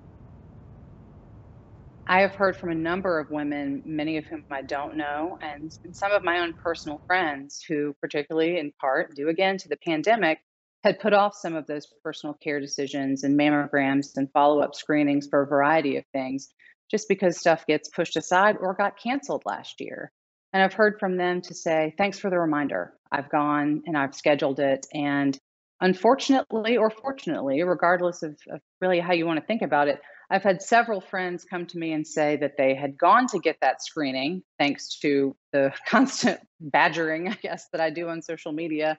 I 2.08 2.20
have 2.20 2.36
heard 2.36 2.56
from 2.56 2.70
a 2.70 2.74
number 2.74 3.18
of 3.18 3.30
women, 3.30 3.82
many 3.84 4.16
of 4.16 4.26
whom 4.26 4.44
I 4.50 4.62
don't 4.62 4.96
know, 4.96 5.38
and 5.42 5.72
some 5.92 6.12
of 6.12 6.22
my 6.22 6.38
own 6.38 6.54
personal 6.62 7.02
friends 7.06 7.64
who, 7.66 7.94
particularly 8.00 8.58
in 8.58 8.72
part 8.80 9.16
due 9.16 9.28
again 9.28 9.58
to 9.58 9.68
the 9.68 9.76
pandemic, 9.84 10.38
had 10.84 11.00
put 11.00 11.12
off 11.12 11.34
some 11.34 11.56
of 11.56 11.66
those 11.66 11.88
personal 12.04 12.34
care 12.34 12.60
decisions 12.60 13.24
and 13.24 13.36
mammograms 13.36 14.16
and 14.16 14.30
follow 14.32 14.60
up 14.60 14.76
screenings 14.76 15.26
for 15.28 15.42
a 15.42 15.46
variety 15.46 15.96
of 15.96 16.04
things 16.12 16.48
just 16.88 17.08
because 17.08 17.38
stuff 17.38 17.66
gets 17.66 17.88
pushed 17.88 18.16
aside 18.16 18.56
or 18.60 18.74
got 18.74 19.00
canceled 19.02 19.42
last 19.44 19.80
year. 19.80 20.12
And 20.52 20.62
I've 20.62 20.74
heard 20.74 21.00
from 21.00 21.16
them 21.16 21.40
to 21.42 21.54
say, 21.54 21.92
thanks 21.98 22.20
for 22.20 22.30
the 22.30 22.38
reminder. 22.38 22.92
I've 23.10 23.30
gone 23.30 23.82
and 23.86 23.98
I've 23.98 24.14
scheduled 24.14 24.60
it. 24.60 24.86
And 24.94 25.36
unfortunately 25.80 26.76
or 26.76 26.90
fortunately, 26.90 27.62
regardless 27.62 28.22
of, 28.22 28.36
of 28.50 28.60
really 28.80 29.00
how 29.00 29.12
you 29.12 29.26
want 29.26 29.40
to 29.40 29.46
think 29.46 29.62
about 29.62 29.88
it, 29.88 30.00
I've 30.28 30.42
had 30.42 30.60
several 30.60 31.00
friends 31.00 31.44
come 31.44 31.66
to 31.66 31.78
me 31.78 31.92
and 31.92 32.06
say 32.06 32.36
that 32.36 32.56
they 32.56 32.74
had 32.74 32.98
gone 32.98 33.26
to 33.28 33.38
get 33.38 33.58
that 33.60 33.82
screening 33.82 34.42
thanks 34.58 34.98
to 35.00 35.36
the 35.52 35.72
constant 35.88 36.40
badgering, 36.60 37.28
I 37.28 37.34
guess, 37.34 37.68
that 37.72 37.80
I 37.80 37.90
do 37.90 38.08
on 38.08 38.22
social 38.22 38.52
media. 38.52 38.98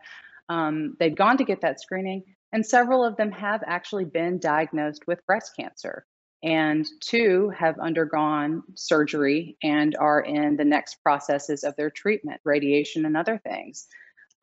Um, 0.50 0.96
they'd 1.00 1.18
gone 1.18 1.38
to 1.38 1.44
get 1.44 1.62
that 1.62 1.82
screening, 1.82 2.24
and 2.54 2.66
several 2.66 3.04
of 3.04 3.18
them 3.18 3.32
have 3.32 3.62
actually 3.66 4.06
been 4.06 4.40
diagnosed 4.40 5.06
with 5.06 5.26
breast 5.26 5.54
cancer. 5.60 6.06
And 6.44 6.88
two 7.02 7.50
have 7.58 7.80
undergone 7.80 8.62
surgery 8.76 9.58
and 9.64 9.96
are 10.00 10.22
in 10.22 10.56
the 10.56 10.64
next 10.64 11.02
processes 11.02 11.64
of 11.64 11.76
their 11.76 11.90
treatment, 11.90 12.40
radiation, 12.46 13.06
and 13.06 13.18
other 13.18 13.40
things. 13.40 13.88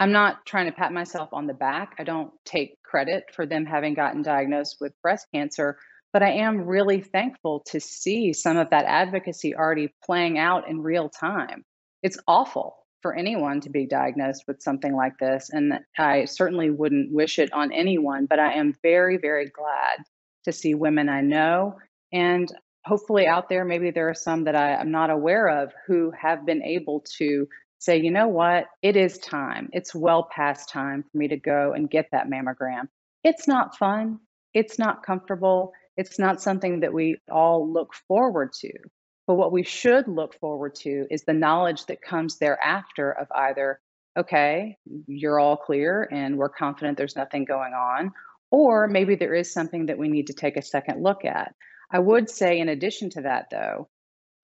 I'm 0.01 0.13
not 0.13 0.45
trying 0.45 0.67
to 0.67 0.73
pat 0.73 0.93
myself 0.93 1.31
on 1.33 1.47
the 1.47 1.55
back. 1.55 1.95
I 1.99 2.05
don't 2.05 2.33
take 2.45 2.83
credit 2.83 3.25
for 3.33 3.47
them 3.47 3.65
having 3.65 3.95
gotten 3.95 4.23
diagnosed 4.23 4.77
with 4.81 5.01
breast 5.03 5.27
cancer 5.33 5.79
but 6.15 6.23
I 6.23 6.31
am 6.31 6.65
really 6.65 7.01
thankful 7.01 7.65
to 7.67 7.81
see 7.81 8.33
some 8.33 8.57
of 8.57 8.71
that 8.71 8.85
advocacy 8.85 9.57
already 9.57 9.93
playing 10.05 10.39
out 10.39 10.69
in 10.69 10.81
real 10.81 11.09
time. 11.09 11.65
It's 12.05 12.21
awful 12.29 12.77
for 13.03 13.17
anyone 13.17 13.61
to 13.63 13.71
be 13.71 13.87
diagnosed 13.87 14.45
with 14.47 14.63
something 14.63 14.95
like 14.95 15.19
this, 15.19 15.51
and 15.51 15.81
I 15.99 16.27
certainly 16.27 16.71
wouldn't 16.71 17.13
wish 17.13 17.41
it 17.41 17.53
on 17.53 17.73
anyone, 17.73 18.27
but 18.27 18.39
I 18.39 18.55
am 18.55 18.77
very, 18.81 19.19
very 19.19 19.51
glad 19.51 20.05
to 20.45 20.53
see 20.53 20.77
women 20.77 21.09
I 21.09 21.21
know 21.21 21.79
and 22.13 22.49
hopefully 22.87 23.27
out 23.27 23.49
there, 23.49 23.65
maybe 23.65 23.91
there 23.91 24.09
are 24.09 24.15
some 24.15 24.45
that 24.45 24.55
I, 24.55 24.81
am 24.81 24.91
not 24.91 25.11
aware 25.11 25.49
of 25.49 25.73
who 25.87 26.13
have 26.13 26.47
been 26.47 26.63
able 26.63 27.03
to 27.19 27.49
say, 27.85 28.01
you 28.01 28.11
know 28.11 28.29
what, 28.29 28.67
it 28.83 28.97
is 28.97 29.19
time. 29.19 29.69
It's 29.73 29.95
well 29.95 30.29
past 30.35 30.71
time 30.71 31.03
for 31.03 31.19
me 31.19 31.29
to 31.29 31.37
go 31.37 31.73
and 31.75 31.91
get 31.91 32.09
that 32.13 32.29
mammogram. 32.29 32.89
It's 33.23 33.47
not 33.47 33.77
fun. 33.77 34.21
It's 34.55 34.79
not 34.79 35.05
comfortable. 35.05 35.73
It's 35.97 36.19
not 36.19 36.41
something 36.41 36.81
that 36.81 36.95
we 36.95 37.17
all 37.31 37.71
look 37.71 37.93
forward 38.09 38.53
to. 38.61 38.73
But 39.27 39.35
what 39.35 39.53
we 39.53 39.63
should 39.63 40.09
look 40.09 40.39
forward 40.39 40.75
to 40.77 41.07
is 41.11 41.25
the 41.25 41.33
knowledge 41.33 41.87
that 41.87 42.03
comes 42.03 42.39
thereafter 42.39 43.13
of 43.13 43.27
either, 43.35 43.81
okay, 44.19 44.77
you're 45.07 45.39
all 45.39 45.57
clear 45.57 46.09
and 46.11 46.37
we're 46.37 46.49
confident 46.49 46.99
there's 46.99 47.17
nothing 47.17 47.45
going 47.45 47.73
on, 47.73 48.13
or 48.51 48.87
maybe 48.87 49.15
there 49.15 49.35
is 49.35 49.53
something 49.53 49.87
that 49.87 49.99
we 49.99 50.09
need 50.09 50.27
to 50.29 50.35
take 50.35 50.57
a 50.57 50.63
second 50.63 51.03
look 51.03 51.25
at. 51.25 51.55
I 51.91 51.99
would 51.99 52.29
say, 52.31 52.59
in 52.59 52.69
addition 52.69 53.11
to 53.11 53.23
that, 53.23 53.47
though, 53.51 53.89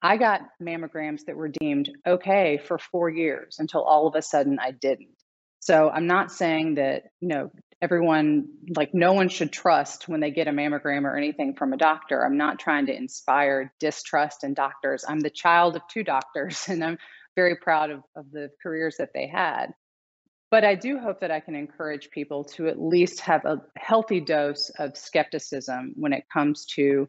I 0.03 0.17
got 0.17 0.43
mammograms 0.63 1.27
that 1.27 1.37
were 1.37 1.49
deemed 1.49 1.91
okay 2.07 2.59
for 2.67 2.79
four 2.79 3.11
years 3.11 3.57
until 3.59 3.83
all 3.83 4.07
of 4.07 4.15
a 4.15 4.23
sudden 4.23 4.59
I 4.59 4.71
didn't. 4.71 5.17
So 5.61 5.91
I'm 5.91 6.07
not 6.07 6.33
saying 6.33 6.77
that, 6.77 7.05
you 7.21 7.29
know, 7.29 7.51
everyone 7.83 8.49
like 8.77 8.95
no 8.95 9.13
one 9.13 9.29
should 9.29 9.53
trust 9.53 10.09
when 10.09 10.21
they 10.21 10.31
get 10.31 10.49
a 10.49 10.53
mammogram 10.53 11.05
or 11.05 11.17
anything 11.17 11.55
from 11.55 11.73
a 11.73 11.77
doctor. 11.77 12.25
I'm 12.25 12.37
not 12.37 12.59
trying 12.59 12.87
to 12.87 12.97
inspire 12.97 13.73
distrust 13.79 14.43
in 14.45 14.55
doctors. 14.55 15.05
I'm 15.07 15.21
the 15.21 15.31
child 15.31 15.77
of 15.77 15.83
two 15.89 16.03
doctors 16.03 16.65
and 16.69 16.83
i'm 16.83 16.99
very 17.37 17.57
proud 17.57 17.91
of, 17.91 18.03
of 18.17 18.31
the 18.33 18.51
careers 18.63 18.97
that 18.99 19.11
they 19.15 19.27
had. 19.27 19.69
But 20.51 20.65
i 20.65 20.75
do 20.75 20.99
hope 20.99 21.21
that 21.21 21.31
i 21.31 21.41
can 21.41 21.55
encourage 21.55 22.11
people 22.11 22.45
to 22.57 22.69
at 22.69 22.81
least 22.81 23.21
have 23.21 23.45
a 23.45 23.63
healthy 23.77 24.21
dose 24.21 24.71
of 24.79 24.97
skepticism 24.97 25.93
when 25.97 26.13
it 26.13 26.25
comes 26.33 26.67
to 26.77 27.09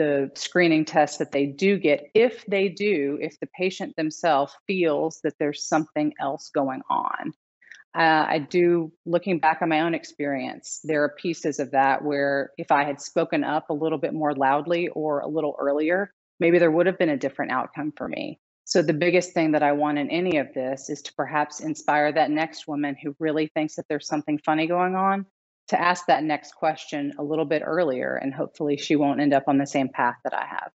the 0.00 0.30
screening 0.34 0.86
tests 0.86 1.18
that 1.18 1.30
they 1.30 1.44
do 1.44 1.78
get 1.78 2.10
if 2.14 2.46
they 2.46 2.70
do 2.70 3.18
if 3.20 3.38
the 3.38 3.48
patient 3.48 3.94
themselves 3.96 4.56
feels 4.66 5.20
that 5.22 5.34
there's 5.38 5.62
something 5.62 6.14
else 6.18 6.50
going 6.54 6.80
on 6.88 7.34
uh, 7.92 8.24
I 8.28 8.38
do, 8.38 8.92
looking 9.04 9.40
back 9.40 9.62
on 9.62 9.68
my 9.68 9.80
own 9.80 9.94
experience, 9.94 10.78
there 10.84 11.02
are 11.02 11.08
pieces 11.20 11.58
of 11.58 11.72
that 11.72 12.04
where 12.04 12.52
if 12.56 12.70
I 12.70 12.84
had 12.84 13.00
spoken 13.00 13.42
up 13.42 13.68
a 13.68 13.74
little 13.74 13.98
bit 13.98 14.14
more 14.14 14.32
loudly 14.32 14.86
or 14.86 15.18
a 15.18 15.26
little 15.26 15.56
earlier, 15.58 16.12
maybe 16.38 16.60
there 16.60 16.70
would 16.70 16.86
have 16.86 16.98
been 16.98 17.08
a 17.08 17.16
different 17.16 17.50
outcome 17.50 17.92
for 17.96 18.06
me. 18.06 18.38
So, 18.64 18.80
the 18.80 18.92
biggest 18.92 19.32
thing 19.32 19.50
that 19.52 19.64
I 19.64 19.72
want 19.72 19.98
in 19.98 20.08
any 20.08 20.36
of 20.36 20.54
this 20.54 20.88
is 20.88 21.02
to 21.02 21.14
perhaps 21.14 21.58
inspire 21.58 22.12
that 22.12 22.30
next 22.30 22.68
woman 22.68 22.94
who 23.02 23.16
really 23.18 23.48
thinks 23.48 23.74
that 23.74 23.86
there's 23.88 24.06
something 24.06 24.38
funny 24.38 24.68
going 24.68 24.94
on 24.94 25.26
to 25.70 25.80
ask 25.80 26.06
that 26.06 26.22
next 26.22 26.54
question 26.54 27.14
a 27.18 27.22
little 27.22 27.44
bit 27.44 27.62
earlier, 27.64 28.14
and 28.14 28.34
hopefully 28.34 28.76
she 28.76 28.96
won't 28.96 29.20
end 29.20 29.32
up 29.32 29.44
on 29.48 29.58
the 29.58 29.66
same 29.66 29.88
path 29.88 30.16
that 30.24 30.34
I 30.34 30.44
have. 30.44 30.70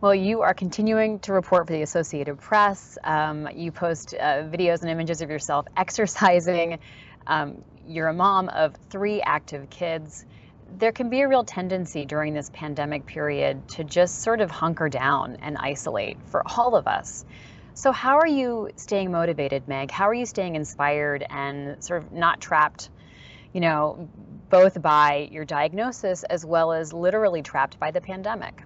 Well, 0.00 0.14
you 0.14 0.42
are 0.42 0.52
continuing 0.52 1.20
to 1.20 1.32
report 1.32 1.66
for 1.66 1.72
the 1.72 1.82
Associated 1.82 2.38
Press. 2.38 2.98
Um, 3.02 3.48
you 3.54 3.72
post 3.72 4.12
uh, 4.14 4.42
videos 4.42 4.82
and 4.82 4.90
images 4.90 5.22
of 5.22 5.30
yourself 5.30 5.66
exercising. 5.76 6.78
Um, 7.26 7.62
you're 7.88 8.08
a 8.08 8.14
mom 8.14 8.48
of 8.50 8.76
three 8.90 9.22
active 9.22 9.70
kids. 9.70 10.26
There 10.78 10.92
can 10.92 11.08
be 11.08 11.22
a 11.22 11.28
real 11.28 11.44
tendency 11.44 12.04
during 12.04 12.34
this 12.34 12.50
pandemic 12.52 13.06
period 13.06 13.68
to 13.68 13.84
just 13.84 14.20
sort 14.20 14.40
of 14.40 14.50
hunker 14.50 14.88
down 14.88 15.36
and 15.40 15.56
isolate 15.56 16.18
for 16.26 16.42
all 16.46 16.76
of 16.76 16.86
us. 16.86 17.24
So, 17.76 17.92
how 17.92 18.16
are 18.16 18.26
you 18.26 18.70
staying 18.76 19.10
motivated, 19.10 19.68
Meg? 19.68 19.90
How 19.90 20.08
are 20.08 20.14
you 20.14 20.24
staying 20.24 20.56
inspired 20.56 21.26
and 21.28 21.84
sort 21.84 22.02
of 22.02 22.10
not 22.10 22.40
trapped, 22.40 22.88
you 23.52 23.60
know, 23.60 24.08
both 24.48 24.80
by 24.80 25.28
your 25.30 25.44
diagnosis 25.44 26.22
as 26.22 26.42
well 26.42 26.72
as 26.72 26.94
literally 26.94 27.42
trapped 27.42 27.78
by 27.78 27.90
the 27.90 28.00
pandemic? 28.00 28.62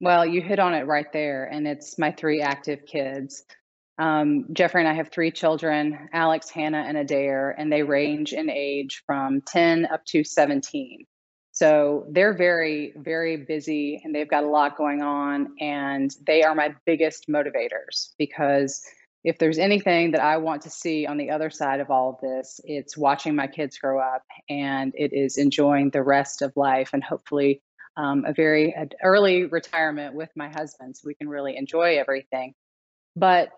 Well, 0.00 0.24
you 0.24 0.40
hit 0.40 0.58
on 0.58 0.72
it 0.72 0.86
right 0.86 1.12
there, 1.12 1.44
and 1.44 1.68
it's 1.68 1.98
my 1.98 2.10
three 2.10 2.40
active 2.40 2.86
kids. 2.86 3.44
Um, 3.98 4.46
Jeffrey 4.54 4.80
and 4.80 4.88
I 4.88 4.94
have 4.94 5.10
three 5.10 5.30
children 5.30 6.08
Alex, 6.10 6.48
Hannah, 6.48 6.86
and 6.88 6.96
Adair, 6.96 7.50
and 7.50 7.70
they 7.70 7.82
range 7.82 8.32
in 8.32 8.48
age 8.48 9.02
from 9.04 9.42
10 9.46 9.84
up 9.92 10.06
to 10.06 10.24
17. 10.24 11.04
So 11.54 12.06
they're 12.10 12.36
very, 12.36 12.92
very 12.96 13.36
busy 13.36 14.02
and 14.04 14.12
they've 14.12 14.28
got 14.28 14.42
a 14.42 14.48
lot 14.48 14.76
going 14.76 15.02
on. 15.02 15.54
And 15.60 16.10
they 16.26 16.42
are 16.42 16.54
my 16.54 16.74
biggest 16.84 17.28
motivators 17.28 18.12
because 18.18 18.82
if 19.22 19.38
there's 19.38 19.58
anything 19.58 20.10
that 20.10 20.20
I 20.20 20.36
want 20.38 20.62
to 20.62 20.70
see 20.70 21.06
on 21.06 21.16
the 21.16 21.30
other 21.30 21.50
side 21.50 21.78
of 21.78 21.90
all 21.90 22.10
of 22.10 22.20
this, 22.20 22.60
it's 22.64 22.96
watching 22.96 23.36
my 23.36 23.46
kids 23.46 23.78
grow 23.78 24.00
up 24.00 24.22
and 24.50 24.92
it 24.96 25.12
is 25.12 25.38
enjoying 25.38 25.90
the 25.90 26.02
rest 26.02 26.42
of 26.42 26.52
life 26.56 26.90
and 26.92 27.04
hopefully 27.04 27.62
um, 27.96 28.24
a 28.26 28.32
very 28.32 28.74
early 29.04 29.44
retirement 29.44 30.16
with 30.16 30.30
my 30.34 30.48
husband 30.48 30.96
so 30.96 31.06
we 31.06 31.14
can 31.14 31.28
really 31.28 31.56
enjoy 31.56 31.98
everything. 31.98 32.52
But 33.14 33.50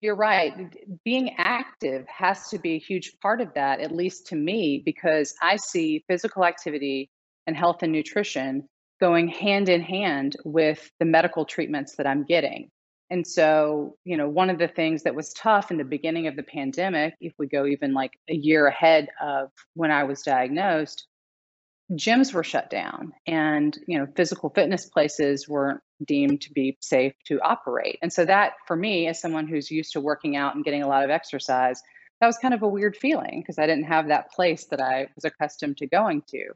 you're 0.00 0.14
right. 0.14 0.72
Being 1.04 1.34
active 1.38 2.06
has 2.06 2.48
to 2.50 2.58
be 2.58 2.74
a 2.74 2.78
huge 2.78 3.18
part 3.20 3.40
of 3.40 3.52
that, 3.54 3.80
at 3.80 3.90
least 3.90 4.28
to 4.28 4.36
me, 4.36 4.80
because 4.84 5.34
I 5.42 5.56
see 5.56 6.04
physical 6.08 6.44
activity 6.44 7.10
and 7.46 7.56
health 7.56 7.82
and 7.82 7.92
nutrition 7.92 8.68
going 9.00 9.28
hand 9.28 9.68
in 9.68 9.80
hand 9.80 10.36
with 10.44 10.90
the 11.00 11.04
medical 11.04 11.44
treatments 11.44 11.96
that 11.96 12.06
I'm 12.06 12.24
getting. 12.24 12.70
And 13.10 13.26
so, 13.26 13.96
you 14.04 14.16
know, 14.16 14.28
one 14.28 14.48
of 14.48 14.58
the 14.58 14.68
things 14.68 15.02
that 15.02 15.14
was 15.14 15.34
tough 15.34 15.70
in 15.70 15.76
the 15.76 15.84
beginning 15.84 16.28
of 16.28 16.36
the 16.36 16.42
pandemic, 16.42 17.14
if 17.20 17.34
we 17.38 17.46
go 17.46 17.66
even 17.66 17.92
like 17.92 18.12
a 18.30 18.34
year 18.34 18.66
ahead 18.66 19.08
of 19.20 19.50
when 19.74 19.90
I 19.90 20.04
was 20.04 20.22
diagnosed, 20.22 21.06
gyms 21.92 22.32
were 22.32 22.44
shut 22.44 22.70
down 22.70 23.12
and 23.26 23.78
you 23.86 23.98
know 23.98 24.06
physical 24.16 24.50
fitness 24.50 24.86
places 24.86 25.48
weren't 25.48 25.80
deemed 26.06 26.40
to 26.40 26.52
be 26.52 26.76
safe 26.80 27.12
to 27.26 27.40
operate 27.40 27.98
and 28.02 28.12
so 28.12 28.24
that 28.24 28.52
for 28.66 28.76
me 28.76 29.08
as 29.08 29.20
someone 29.20 29.46
who's 29.46 29.70
used 29.70 29.92
to 29.92 30.00
working 30.00 30.36
out 30.36 30.54
and 30.54 30.64
getting 30.64 30.82
a 30.82 30.88
lot 30.88 31.04
of 31.04 31.10
exercise 31.10 31.82
that 32.20 32.26
was 32.26 32.38
kind 32.38 32.54
of 32.54 32.62
a 32.62 32.68
weird 32.68 32.96
feeling 32.96 33.40
because 33.40 33.58
i 33.58 33.66
didn't 33.66 33.84
have 33.84 34.08
that 34.08 34.30
place 34.30 34.66
that 34.66 34.80
i 34.80 35.06
was 35.14 35.24
accustomed 35.24 35.76
to 35.76 35.86
going 35.86 36.22
to 36.26 36.52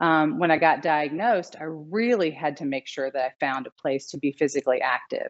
um, 0.00 0.38
when 0.38 0.50
i 0.50 0.56
got 0.56 0.82
diagnosed 0.82 1.56
i 1.60 1.64
really 1.64 2.30
had 2.30 2.56
to 2.56 2.64
make 2.64 2.86
sure 2.86 3.10
that 3.10 3.24
i 3.24 3.32
found 3.44 3.66
a 3.66 3.82
place 3.82 4.10
to 4.10 4.18
be 4.18 4.32
physically 4.32 4.80
active 4.80 5.28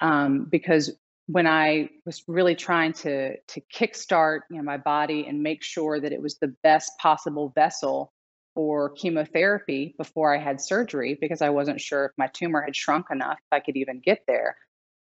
um, 0.00 0.46
because 0.50 0.92
when 1.26 1.46
I 1.46 1.90
was 2.04 2.22
really 2.28 2.54
trying 2.54 2.92
to 2.94 3.36
to 3.36 3.60
kickstart 3.74 4.40
you 4.50 4.56
know 4.56 4.62
my 4.62 4.76
body 4.76 5.26
and 5.26 5.42
make 5.42 5.62
sure 5.62 6.00
that 6.00 6.12
it 6.12 6.22
was 6.22 6.38
the 6.38 6.54
best 6.62 6.92
possible 7.00 7.52
vessel 7.54 8.12
for 8.54 8.90
chemotherapy 8.90 9.94
before 9.98 10.34
I 10.34 10.38
had 10.38 10.60
surgery 10.60 11.18
because 11.20 11.42
I 11.42 11.50
wasn't 11.50 11.80
sure 11.80 12.06
if 12.06 12.12
my 12.16 12.28
tumor 12.28 12.62
had 12.62 12.74
shrunk 12.74 13.06
enough 13.10 13.38
if 13.38 13.52
I 13.52 13.60
could 13.60 13.76
even 13.76 14.00
get 14.00 14.22
there. 14.26 14.56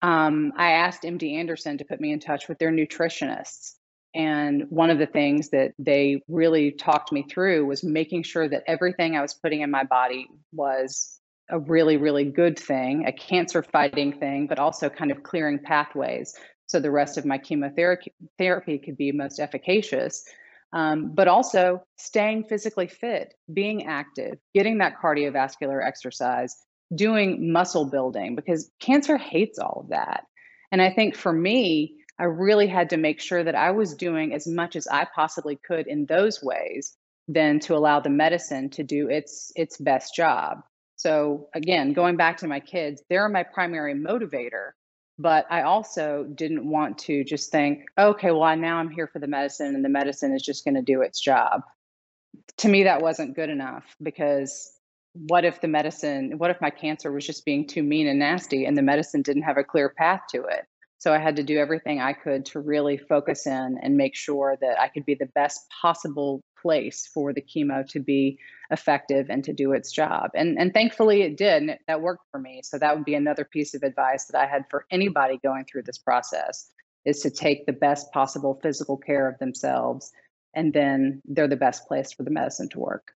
Um, 0.02 0.52
I 0.56 0.72
asked 0.72 1.04
MD 1.04 1.34
Anderson 1.34 1.78
to 1.78 1.84
put 1.84 2.00
me 2.00 2.12
in 2.12 2.20
touch 2.20 2.48
with 2.48 2.58
their 2.58 2.70
nutritionists. 2.70 3.76
And 4.14 4.64
one 4.70 4.90
of 4.90 4.98
the 4.98 5.06
things 5.06 5.50
that 5.50 5.72
they 5.78 6.22
really 6.28 6.72
talked 6.72 7.12
me 7.12 7.24
through 7.30 7.66
was 7.66 7.84
making 7.84 8.24
sure 8.24 8.48
that 8.48 8.64
everything 8.66 9.16
I 9.16 9.22
was 9.22 9.34
putting 9.34 9.60
in 9.60 9.70
my 9.70 9.84
body 9.84 10.26
was 10.52 11.20
a 11.48 11.58
really, 11.58 11.96
really 11.96 12.24
good 12.24 12.58
thing, 12.58 13.06
a 13.06 13.12
cancer 13.12 13.62
fighting 13.62 14.18
thing, 14.18 14.46
but 14.46 14.58
also 14.58 14.88
kind 14.88 15.10
of 15.10 15.22
clearing 15.22 15.58
pathways 15.58 16.34
so 16.70 16.78
the 16.78 16.90
rest 16.90 17.18
of 17.18 17.24
my 17.24 17.36
chemotherapy 17.36 18.12
therapy 18.38 18.78
could 18.78 18.96
be 18.96 19.10
most 19.10 19.40
efficacious. 19.40 20.24
Um, 20.72 21.12
but 21.16 21.26
also 21.26 21.82
staying 21.98 22.44
physically 22.44 22.86
fit, 22.86 23.34
being 23.52 23.88
active, 23.88 24.38
getting 24.54 24.78
that 24.78 24.94
cardiovascular 25.02 25.84
exercise, 25.84 26.54
doing 26.94 27.52
muscle 27.52 27.90
building, 27.90 28.36
because 28.36 28.70
cancer 28.78 29.16
hates 29.16 29.58
all 29.58 29.80
of 29.82 29.88
that. 29.88 30.26
And 30.70 30.80
I 30.80 30.92
think 30.92 31.16
for 31.16 31.32
me, 31.32 31.96
I 32.20 32.24
really 32.24 32.66
had 32.66 32.90
to 32.90 32.98
make 32.98 33.18
sure 33.18 33.42
that 33.42 33.54
I 33.54 33.70
was 33.70 33.94
doing 33.94 34.34
as 34.34 34.46
much 34.46 34.76
as 34.76 34.86
I 34.86 35.06
possibly 35.14 35.56
could 35.56 35.86
in 35.86 36.04
those 36.04 36.42
ways 36.42 36.94
than 37.28 37.60
to 37.60 37.74
allow 37.74 38.00
the 38.00 38.10
medicine 38.10 38.68
to 38.70 38.82
do 38.82 39.08
its 39.08 39.52
its 39.56 39.78
best 39.78 40.14
job. 40.14 40.62
So 40.96 41.48
again, 41.54 41.94
going 41.94 42.16
back 42.16 42.36
to 42.38 42.46
my 42.46 42.60
kids, 42.60 43.02
they're 43.08 43.28
my 43.30 43.42
primary 43.42 43.94
motivator, 43.94 44.72
but 45.18 45.46
I 45.48 45.62
also 45.62 46.26
didn't 46.34 46.68
want 46.68 46.98
to 46.98 47.24
just 47.24 47.50
think, 47.50 47.84
okay, 47.96 48.30
well, 48.32 48.54
now 48.54 48.76
I'm 48.76 48.90
here 48.90 49.06
for 49.06 49.18
the 49.18 49.26
medicine 49.26 49.74
and 49.74 49.82
the 49.82 49.88
medicine 49.88 50.34
is 50.34 50.42
just 50.42 50.62
going 50.62 50.74
to 50.74 50.82
do 50.82 51.00
its 51.00 51.20
job. 51.20 51.62
To 52.58 52.68
me, 52.68 52.84
that 52.84 53.00
wasn't 53.00 53.34
good 53.34 53.48
enough 53.48 53.96
because 54.02 54.70
what 55.14 55.46
if 55.46 55.62
the 55.62 55.68
medicine, 55.68 56.34
what 56.36 56.50
if 56.50 56.60
my 56.60 56.70
cancer 56.70 57.10
was 57.10 57.26
just 57.26 57.46
being 57.46 57.66
too 57.66 57.82
mean 57.82 58.06
and 58.06 58.18
nasty 58.18 58.66
and 58.66 58.76
the 58.76 58.82
medicine 58.82 59.22
didn't 59.22 59.44
have 59.44 59.56
a 59.56 59.64
clear 59.64 59.88
path 59.88 60.20
to 60.32 60.42
it? 60.42 60.66
So 61.00 61.14
I 61.14 61.18
had 61.18 61.36
to 61.36 61.42
do 61.42 61.56
everything 61.56 61.98
I 61.98 62.12
could 62.12 62.44
to 62.46 62.60
really 62.60 62.98
focus 62.98 63.46
in 63.46 63.78
and 63.82 63.96
make 63.96 64.14
sure 64.14 64.58
that 64.60 64.78
I 64.78 64.88
could 64.88 65.06
be 65.06 65.14
the 65.14 65.30
best 65.34 65.64
possible 65.80 66.42
place 66.60 67.08
for 67.12 67.32
the 67.32 67.40
chemo 67.40 67.88
to 67.88 68.00
be 68.00 68.38
effective 68.70 69.30
and 69.30 69.42
to 69.44 69.54
do 69.54 69.72
its 69.72 69.90
job. 69.90 70.30
And 70.34 70.58
and 70.58 70.74
thankfully 70.74 71.22
it 71.22 71.38
did 71.38 71.62
and 71.62 71.70
it, 71.70 71.80
that 71.88 72.02
worked 72.02 72.26
for 72.30 72.38
me. 72.38 72.60
So 72.62 72.78
that 72.78 72.94
would 72.94 73.06
be 73.06 73.14
another 73.14 73.46
piece 73.46 73.74
of 73.74 73.82
advice 73.82 74.26
that 74.26 74.38
I 74.38 74.46
had 74.46 74.64
for 74.68 74.84
anybody 74.90 75.40
going 75.42 75.64
through 75.64 75.84
this 75.84 75.96
process 75.96 76.70
is 77.06 77.20
to 77.20 77.30
take 77.30 77.64
the 77.64 77.72
best 77.72 78.12
possible 78.12 78.60
physical 78.62 78.98
care 78.98 79.26
of 79.26 79.38
themselves 79.38 80.12
and 80.54 80.70
then 80.74 81.22
they're 81.24 81.48
the 81.48 81.56
best 81.56 81.88
place 81.88 82.12
for 82.12 82.24
the 82.24 82.30
medicine 82.30 82.68
to 82.68 82.78
work. 82.78 83.12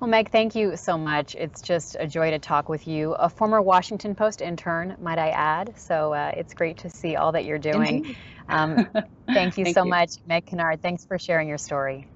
Well, 0.00 0.10
Meg, 0.10 0.30
thank 0.30 0.54
you 0.54 0.76
so 0.76 0.98
much. 0.98 1.34
It's 1.34 1.62
just 1.62 1.96
a 1.98 2.06
joy 2.06 2.30
to 2.30 2.38
talk 2.38 2.68
with 2.68 2.86
you. 2.88 3.12
A 3.12 3.28
former 3.28 3.62
Washington 3.62 4.14
Post 4.14 4.42
intern, 4.42 4.96
might 5.00 5.18
I 5.18 5.30
add. 5.30 5.78
So 5.78 6.12
uh, 6.12 6.32
it's 6.36 6.52
great 6.52 6.78
to 6.78 6.90
see 6.90 7.16
all 7.16 7.32
that 7.32 7.44
you're 7.44 7.58
doing. 7.58 8.16
Um, 8.48 8.86
thank 9.26 9.56
you 9.56 9.64
thank 9.64 9.74
so 9.74 9.84
you. 9.84 9.90
much, 9.90 10.16
Meg 10.26 10.46
Kinnard. 10.46 10.80
Thanks 10.80 11.04
for 11.04 11.18
sharing 11.18 11.48
your 11.48 11.58
story. 11.58 12.06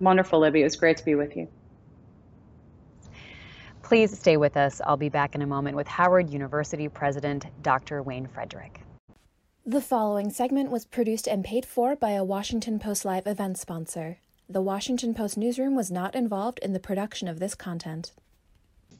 Wonderful, 0.00 0.40
Libby. 0.40 0.62
It 0.62 0.64
was 0.64 0.76
great 0.76 0.96
to 0.96 1.04
be 1.04 1.14
with 1.14 1.36
you. 1.36 1.46
Please 3.82 4.16
stay 4.16 4.36
with 4.36 4.56
us. 4.56 4.80
I'll 4.86 4.96
be 4.96 5.08
back 5.08 5.34
in 5.34 5.42
a 5.42 5.46
moment 5.46 5.76
with 5.76 5.88
Howard 5.88 6.30
University 6.30 6.88
President 6.88 7.46
Dr. 7.62 8.02
Wayne 8.02 8.26
Frederick. 8.26 8.80
The 9.66 9.80
following 9.80 10.30
segment 10.30 10.70
was 10.70 10.86
produced 10.86 11.28
and 11.28 11.44
paid 11.44 11.66
for 11.66 11.94
by 11.96 12.12
a 12.12 12.24
Washington 12.24 12.78
Post 12.78 13.04
Live 13.04 13.26
event 13.26 13.58
sponsor. 13.58 14.18
The 14.50 14.60
Washington 14.60 15.14
Post 15.14 15.38
newsroom 15.38 15.76
was 15.76 15.92
not 15.92 16.16
involved 16.16 16.58
in 16.58 16.72
the 16.72 16.80
production 16.80 17.28
of 17.28 17.38
this 17.38 17.54
content. 17.54 18.10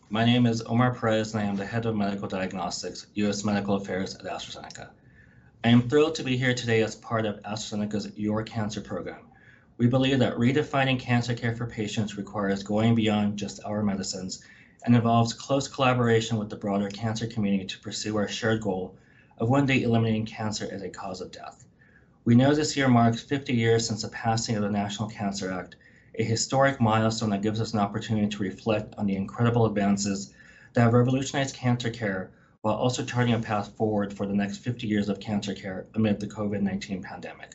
My 0.08 0.24
name 0.24 0.46
is 0.46 0.62
Omar 0.62 0.94
Perez, 0.94 1.34
and 1.34 1.42
I 1.42 1.46
am 1.46 1.56
the 1.56 1.66
head 1.66 1.86
of 1.86 1.96
medical 1.96 2.28
diagnostics, 2.28 3.08
U.S. 3.14 3.42
Medical 3.42 3.74
Affairs 3.74 4.14
at 4.14 4.26
AstraZeneca. 4.26 4.90
I 5.64 5.70
am 5.70 5.88
thrilled 5.88 6.14
to 6.14 6.22
be 6.22 6.36
here 6.36 6.54
today 6.54 6.84
as 6.84 6.94
part 6.94 7.26
of 7.26 7.42
AstraZeneca's 7.42 8.16
Your 8.16 8.44
Cancer 8.44 8.80
program. 8.80 9.22
We 9.76 9.88
believe 9.88 10.20
that 10.20 10.36
redefining 10.36 11.00
cancer 11.00 11.34
care 11.34 11.56
for 11.56 11.66
patients 11.66 12.16
requires 12.16 12.62
going 12.62 12.94
beyond 12.94 13.36
just 13.36 13.58
our 13.64 13.82
medicines 13.82 14.44
and 14.86 14.94
involves 14.94 15.32
close 15.32 15.66
collaboration 15.66 16.38
with 16.38 16.48
the 16.48 16.54
broader 16.54 16.90
cancer 16.90 17.26
community 17.26 17.64
to 17.64 17.80
pursue 17.80 18.16
our 18.16 18.28
shared 18.28 18.60
goal 18.60 18.94
of 19.38 19.48
one 19.48 19.66
day 19.66 19.82
eliminating 19.82 20.26
cancer 20.26 20.68
as 20.70 20.82
a 20.82 20.88
cause 20.88 21.20
of 21.20 21.32
death. 21.32 21.66
We 22.22 22.34
know 22.34 22.54
this 22.54 22.76
year 22.76 22.86
marks 22.86 23.22
50 23.22 23.54
years 23.54 23.88
since 23.88 24.02
the 24.02 24.08
passing 24.08 24.54
of 24.54 24.62
the 24.62 24.70
National 24.70 25.08
Cancer 25.08 25.50
Act, 25.50 25.76
a 26.16 26.22
historic 26.22 26.78
milestone 26.78 27.30
that 27.30 27.40
gives 27.40 27.62
us 27.62 27.72
an 27.72 27.78
opportunity 27.78 28.28
to 28.28 28.42
reflect 28.42 28.94
on 28.98 29.06
the 29.06 29.16
incredible 29.16 29.64
advances 29.64 30.30
that 30.74 30.82
have 30.82 30.92
revolutionized 30.92 31.56
cancer 31.56 31.88
care 31.88 32.30
while 32.60 32.74
also 32.74 33.02
charting 33.02 33.32
a 33.32 33.38
path 33.38 33.74
forward 33.74 34.12
for 34.12 34.26
the 34.26 34.34
next 34.34 34.58
50 34.58 34.86
years 34.86 35.08
of 35.08 35.18
cancer 35.18 35.54
care 35.54 35.86
amid 35.94 36.20
the 36.20 36.26
COVID 36.26 36.60
19 36.60 37.02
pandemic. 37.02 37.54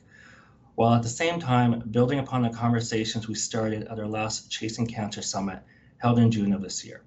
While 0.74 0.96
at 0.96 1.04
the 1.04 1.10
same 1.10 1.40
time 1.40 1.84
building 1.92 2.18
upon 2.18 2.42
the 2.42 2.50
conversations 2.50 3.28
we 3.28 3.36
started 3.36 3.84
at 3.84 4.00
our 4.00 4.08
last 4.08 4.50
Chasing 4.50 4.88
Cancer 4.88 5.22
Summit 5.22 5.60
held 6.00 6.18
in 6.18 6.32
June 6.32 6.54
of 6.54 6.64
this 6.64 6.84
year. 6.84 7.02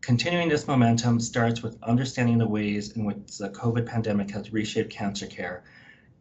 Continuing 0.00 0.48
this 0.48 0.66
momentum 0.66 1.20
starts 1.20 1.62
with 1.62 1.80
understanding 1.84 2.38
the 2.38 2.48
ways 2.48 2.90
in 2.96 3.04
which 3.04 3.38
the 3.38 3.50
COVID 3.50 3.86
pandemic 3.86 4.32
has 4.32 4.52
reshaped 4.52 4.90
cancer 4.90 5.28
care 5.28 5.62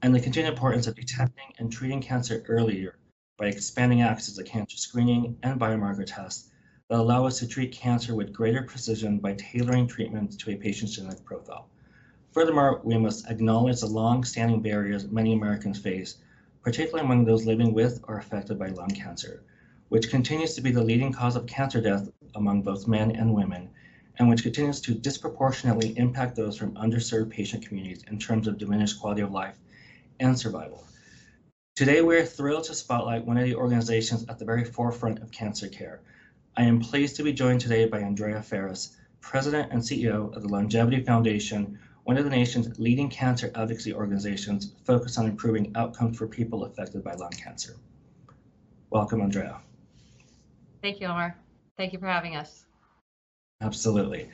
and 0.01 0.15
the 0.15 0.19
continued 0.19 0.53
importance 0.53 0.87
of 0.87 0.95
detecting 0.95 1.53
and 1.57 1.71
treating 1.71 1.99
cancer 1.99 2.41
earlier 2.47 2.95
by 3.37 3.47
expanding 3.47 4.01
access 4.01 4.35
to 4.35 4.43
cancer 4.43 4.77
screening 4.77 5.35
and 5.43 5.59
biomarker 5.59 6.05
tests 6.05 6.51
that 6.87 6.99
allow 6.99 7.25
us 7.25 7.39
to 7.39 7.47
treat 7.47 7.73
cancer 7.73 8.15
with 8.15 8.31
greater 8.31 8.63
precision 8.63 9.19
by 9.19 9.33
tailoring 9.33 9.87
treatments 9.87 10.37
to 10.37 10.51
a 10.51 10.55
patient's 10.55 10.95
genetic 10.95 11.25
profile. 11.25 11.67
Furthermore, 12.31 12.79
we 12.85 12.97
must 12.97 13.29
acknowledge 13.29 13.81
the 13.81 13.87
long-standing 13.87 14.61
barriers 14.61 15.09
many 15.09 15.33
Americans 15.33 15.77
face, 15.77 16.17
particularly 16.63 17.03
among 17.03 17.25
those 17.25 17.45
living 17.45 17.73
with 17.73 18.01
or 18.07 18.17
affected 18.17 18.57
by 18.57 18.67
lung 18.67 18.89
cancer, 18.91 19.43
which 19.89 20.09
continues 20.09 20.53
to 20.55 20.61
be 20.61 20.71
the 20.71 20.83
leading 20.83 21.11
cause 21.11 21.35
of 21.35 21.45
cancer 21.45 21.81
death 21.81 22.09
among 22.35 22.61
both 22.61 22.87
men 22.87 23.11
and 23.11 23.33
women, 23.33 23.69
and 24.17 24.29
which 24.29 24.43
continues 24.43 24.79
to 24.79 24.93
disproportionately 24.93 25.97
impact 25.97 26.37
those 26.37 26.55
from 26.55 26.73
underserved 26.75 27.29
patient 27.29 27.67
communities 27.67 28.03
in 28.09 28.17
terms 28.17 28.47
of 28.47 28.57
diminished 28.57 28.97
quality 29.01 29.21
of 29.21 29.31
life 29.31 29.57
and 30.19 30.37
survival. 30.37 30.85
Today, 31.75 32.01
we're 32.01 32.25
thrilled 32.25 32.65
to 32.65 32.73
spotlight 32.73 33.25
one 33.25 33.37
of 33.37 33.45
the 33.45 33.55
organizations 33.55 34.25
at 34.27 34.37
the 34.37 34.45
very 34.45 34.65
forefront 34.65 35.19
of 35.21 35.31
cancer 35.31 35.67
care. 35.67 36.01
I 36.57 36.63
am 36.63 36.81
pleased 36.81 37.15
to 37.15 37.23
be 37.23 37.31
joined 37.31 37.61
today 37.61 37.85
by 37.85 37.99
Andrea 37.99 38.41
Ferris, 38.41 38.97
President 39.21 39.71
and 39.71 39.81
CEO 39.81 40.35
of 40.35 40.41
the 40.41 40.49
LUNGevity 40.49 41.05
Foundation, 41.05 41.79
one 42.03 42.17
of 42.17 42.23
the 42.23 42.29
nation's 42.29 42.79
leading 42.79 43.09
cancer 43.09 43.51
advocacy 43.55 43.93
organizations 43.93 44.73
focused 44.83 45.17
on 45.19 45.25
improving 45.25 45.71
outcomes 45.75 46.17
for 46.17 46.27
people 46.27 46.63
affected 46.63 47.03
by 47.03 47.13
lung 47.13 47.31
cancer. 47.31 47.75
Welcome, 48.89 49.21
Andrea. 49.21 49.61
Thank 50.81 50.99
you, 50.99 51.07
Omar. 51.07 51.37
Thank 51.77 51.93
you 51.93 51.99
for 51.99 52.07
having 52.07 52.35
us. 52.35 52.65
Absolutely. 53.61 54.29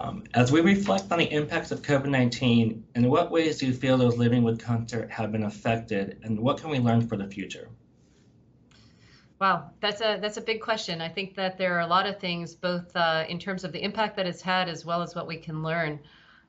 Um, 0.00 0.22
as 0.34 0.52
we 0.52 0.60
reflect 0.60 1.10
on 1.10 1.18
the 1.18 1.24
impacts 1.24 1.72
of 1.72 1.82
COVID 1.82 2.08
19, 2.08 2.84
in 2.94 3.10
what 3.10 3.32
ways 3.32 3.58
do 3.58 3.66
you 3.66 3.72
feel 3.72 3.98
those 3.98 4.16
living 4.16 4.44
with 4.44 4.64
cancer 4.64 5.08
have 5.08 5.32
been 5.32 5.42
affected, 5.42 6.20
and 6.22 6.38
what 6.38 6.58
can 6.58 6.70
we 6.70 6.78
learn 6.78 7.08
for 7.08 7.16
the 7.16 7.26
future? 7.26 7.68
Wow, 9.40 9.70
that's 9.80 10.00
a 10.00 10.18
that's 10.20 10.36
a 10.36 10.40
big 10.40 10.60
question. 10.60 11.00
I 11.00 11.08
think 11.08 11.34
that 11.34 11.58
there 11.58 11.74
are 11.76 11.80
a 11.80 11.86
lot 11.86 12.06
of 12.06 12.20
things, 12.20 12.54
both 12.54 12.94
uh, 12.94 13.24
in 13.28 13.40
terms 13.40 13.64
of 13.64 13.72
the 13.72 13.82
impact 13.82 14.14
that 14.16 14.26
it's 14.26 14.40
had, 14.40 14.68
as 14.68 14.84
well 14.84 15.02
as 15.02 15.16
what 15.16 15.26
we 15.26 15.36
can 15.36 15.64
learn. 15.64 15.98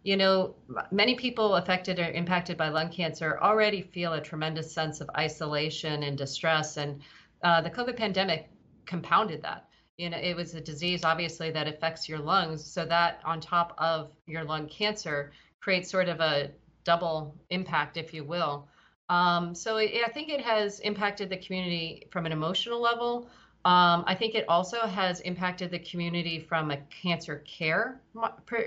You 0.03 0.15
know, 0.15 0.55
many 0.91 1.15
people 1.15 1.55
affected 1.55 1.99
or 1.99 2.11
impacted 2.11 2.55
by 2.55 2.69
lung 2.69 2.91
cancer 2.91 3.39
already 3.41 3.81
feel 3.81 4.13
a 4.13 4.21
tremendous 4.21 4.71
sense 4.71 5.01
of 5.01 5.09
isolation 5.17 6.03
and 6.03 6.15
distress, 6.15 6.77
and 6.77 7.01
uh, 7.43 7.61
the 7.61 7.71
COVID 7.71 7.97
pandemic 7.97 8.51
compounded 8.85 9.41
that 9.41 9.68
you 9.99 10.09
know 10.09 10.17
it 10.17 10.35
was 10.35 10.55
a 10.55 10.61
disease 10.61 11.03
obviously 11.03 11.51
that 11.51 11.67
affects 11.67 12.07
your 12.07 12.19
lungs. 12.19 12.63
So 12.63 12.85
that 12.85 13.19
on 13.25 13.41
top 13.41 13.75
of 13.77 14.11
your 14.25 14.43
lung 14.43 14.67
cancer 14.67 15.31
creates 15.59 15.91
sort 15.91 16.07
of 16.07 16.21
a 16.21 16.51
double 16.85 17.35
impact 17.49 17.97
if 17.97 18.13
you 18.13 18.23
will. 18.23 18.67
Um, 19.09 19.53
so 19.55 19.77
it, 19.77 19.91
i 20.05 20.09
think 20.09 20.29
it 20.29 20.41
has 20.41 20.79
impacted 20.79 21.29
the 21.29 21.37
community 21.37 22.07
from 22.11 22.25
an 22.25 22.31
emotional 22.31 22.81
level. 22.81 23.29
Um, 23.65 24.05
i 24.07 24.15
think 24.15 24.35
it 24.35 24.45
also 24.47 24.79
has 24.87 25.19
impacted 25.21 25.69
the 25.69 25.79
community 25.79 26.39
from 26.39 26.71
a 26.71 26.77
cancer 27.01 27.43
care 27.45 27.99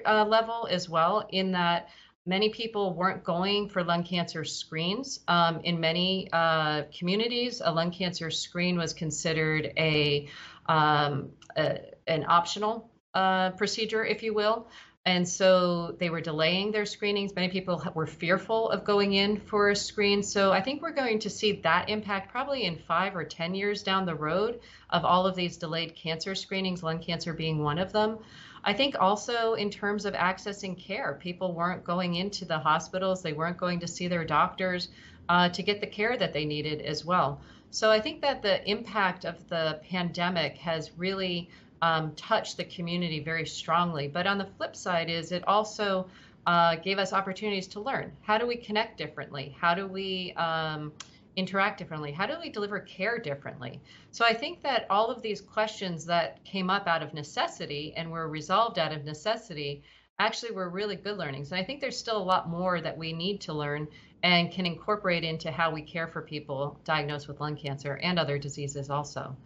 uh, 0.04 0.24
level 0.26 0.68
as 0.70 0.88
well 0.88 1.26
in 1.30 1.52
that 1.52 1.88
many 2.26 2.50
people 2.50 2.94
weren't 2.94 3.24
going 3.24 3.68
for 3.68 3.82
lung 3.82 4.04
cancer 4.04 4.44
screens. 4.44 5.20
Um, 5.26 5.60
in 5.64 5.80
many 5.80 6.28
uh, 6.32 6.82
communities, 6.96 7.60
a 7.64 7.72
lung 7.72 7.90
cancer 7.90 8.30
screen 8.30 8.78
was 8.78 8.92
considered 8.92 9.72
a, 9.76 10.28
um, 10.66 11.30
a 11.56 11.78
an 12.06 12.24
optional 12.28 12.90
uh, 13.14 13.50
procedure, 13.50 14.04
if 14.04 14.22
you 14.22 14.34
will. 14.34 14.68
And 15.04 15.28
so 15.28 15.96
they 15.98 16.10
were 16.10 16.20
delaying 16.20 16.70
their 16.70 16.86
screenings. 16.86 17.34
Many 17.34 17.48
people 17.48 17.82
were 17.94 18.06
fearful 18.06 18.70
of 18.70 18.84
going 18.84 19.14
in 19.14 19.36
for 19.36 19.70
a 19.70 19.76
screen. 19.76 20.22
So 20.22 20.52
I 20.52 20.60
think 20.60 20.80
we're 20.80 20.92
going 20.92 21.18
to 21.20 21.30
see 21.30 21.60
that 21.62 21.88
impact 21.88 22.30
probably 22.30 22.64
in 22.64 22.76
five 22.76 23.16
or 23.16 23.24
10 23.24 23.54
years 23.56 23.82
down 23.82 24.06
the 24.06 24.14
road 24.14 24.60
of 24.90 25.04
all 25.04 25.26
of 25.26 25.34
these 25.34 25.56
delayed 25.56 25.96
cancer 25.96 26.36
screenings, 26.36 26.84
lung 26.84 27.00
cancer 27.00 27.32
being 27.32 27.64
one 27.64 27.80
of 27.80 27.92
them. 27.92 28.18
I 28.62 28.74
think 28.74 28.94
also 29.00 29.54
in 29.54 29.70
terms 29.70 30.04
of 30.04 30.14
accessing 30.14 30.78
care, 30.78 31.18
people 31.20 31.52
weren't 31.52 31.82
going 31.82 32.14
into 32.14 32.44
the 32.44 32.60
hospitals, 32.60 33.22
they 33.22 33.32
weren't 33.32 33.56
going 33.56 33.80
to 33.80 33.88
see 33.88 34.06
their 34.06 34.24
doctors 34.24 34.88
uh, 35.28 35.48
to 35.48 35.62
get 35.64 35.80
the 35.80 35.86
care 35.88 36.16
that 36.16 36.32
they 36.32 36.44
needed 36.44 36.80
as 36.80 37.04
well. 37.04 37.40
So 37.72 37.90
I 37.90 38.00
think 38.00 38.20
that 38.20 38.42
the 38.42 38.68
impact 38.70 39.24
of 39.24 39.48
the 39.48 39.80
pandemic 39.88 40.58
has 40.58 40.90
really 40.98 41.48
um, 41.80 42.14
touched 42.16 42.58
the 42.58 42.64
community 42.64 43.18
very 43.18 43.46
strongly. 43.46 44.08
But 44.08 44.26
on 44.26 44.36
the 44.36 44.44
flip 44.44 44.76
side 44.76 45.08
is 45.08 45.32
it 45.32 45.42
also 45.48 46.06
uh, 46.46 46.76
gave 46.76 46.98
us 46.98 47.14
opportunities 47.14 47.66
to 47.68 47.80
learn. 47.80 48.12
How 48.20 48.36
do 48.36 48.46
we 48.46 48.56
connect 48.56 48.98
differently? 48.98 49.56
How 49.58 49.74
do 49.74 49.86
we 49.86 50.34
um, 50.34 50.92
interact 51.36 51.78
differently? 51.78 52.12
How 52.12 52.26
do 52.26 52.34
we 52.38 52.50
deliver 52.50 52.78
care 52.80 53.18
differently? 53.18 53.80
So 54.10 54.26
I 54.26 54.34
think 54.34 54.62
that 54.62 54.86
all 54.90 55.10
of 55.10 55.22
these 55.22 55.40
questions 55.40 56.04
that 56.04 56.44
came 56.44 56.68
up 56.68 56.86
out 56.86 57.02
of 57.02 57.14
necessity 57.14 57.94
and 57.96 58.10
were 58.10 58.28
resolved 58.28 58.78
out 58.78 58.92
of 58.92 59.06
necessity 59.06 59.82
actually 60.18 60.52
were 60.52 60.68
really 60.68 60.96
good 60.96 61.16
learnings. 61.16 61.52
And 61.52 61.58
I 61.58 61.64
think 61.64 61.80
there's 61.80 61.98
still 61.98 62.18
a 62.18 62.22
lot 62.22 62.50
more 62.50 62.82
that 62.82 62.98
we 62.98 63.14
need 63.14 63.40
to 63.42 63.54
learn 63.54 63.88
and 64.22 64.52
can 64.52 64.66
incorporate 64.66 65.24
into 65.24 65.50
how 65.50 65.70
we 65.70 65.82
care 65.82 66.06
for 66.06 66.22
people 66.22 66.78
diagnosed 66.84 67.28
with 67.28 67.40
lung 67.40 67.56
cancer 67.56 67.98
and 68.02 68.18
other 68.18 68.38
diseases 68.38 68.90
also 68.90 69.36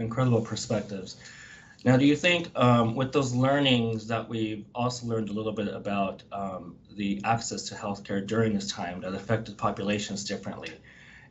incredible 0.00 0.40
perspectives. 0.40 1.16
Now, 1.84 1.96
do 1.96 2.04
you 2.04 2.16
think 2.16 2.50
um, 2.56 2.94
with 2.94 3.12
those 3.12 3.34
learnings 3.34 4.06
that 4.08 4.28
we've 4.28 4.66
also 4.74 5.06
learned 5.06 5.30
a 5.30 5.32
little 5.32 5.52
bit 5.52 5.68
about 5.68 6.22
um, 6.32 6.76
the 6.94 7.20
access 7.24 7.62
to 7.68 7.74
healthcare 7.74 8.26
during 8.26 8.54
this 8.54 8.70
time 8.70 9.00
that 9.00 9.14
affected 9.14 9.56
populations 9.56 10.24
differently? 10.24 10.72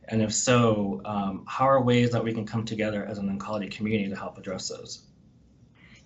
And 0.08 0.22
if 0.22 0.34
so, 0.34 1.02
um, 1.04 1.44
how 1.46 1.66
are 1.66 1.80
ways 1.80 2.10
that 2.10 2.24
we 2.24 2.32
can 2.32 2.44
come 2.44 2.64
together 2.64 3.04
as 3.04 3.18
an 3.18 3.38
oncology 3.38 3.70
community 3.70 4.08
to 4.08 4.16
help 4.16 4.38
address 4.38 4.68
those? 4.68 5.02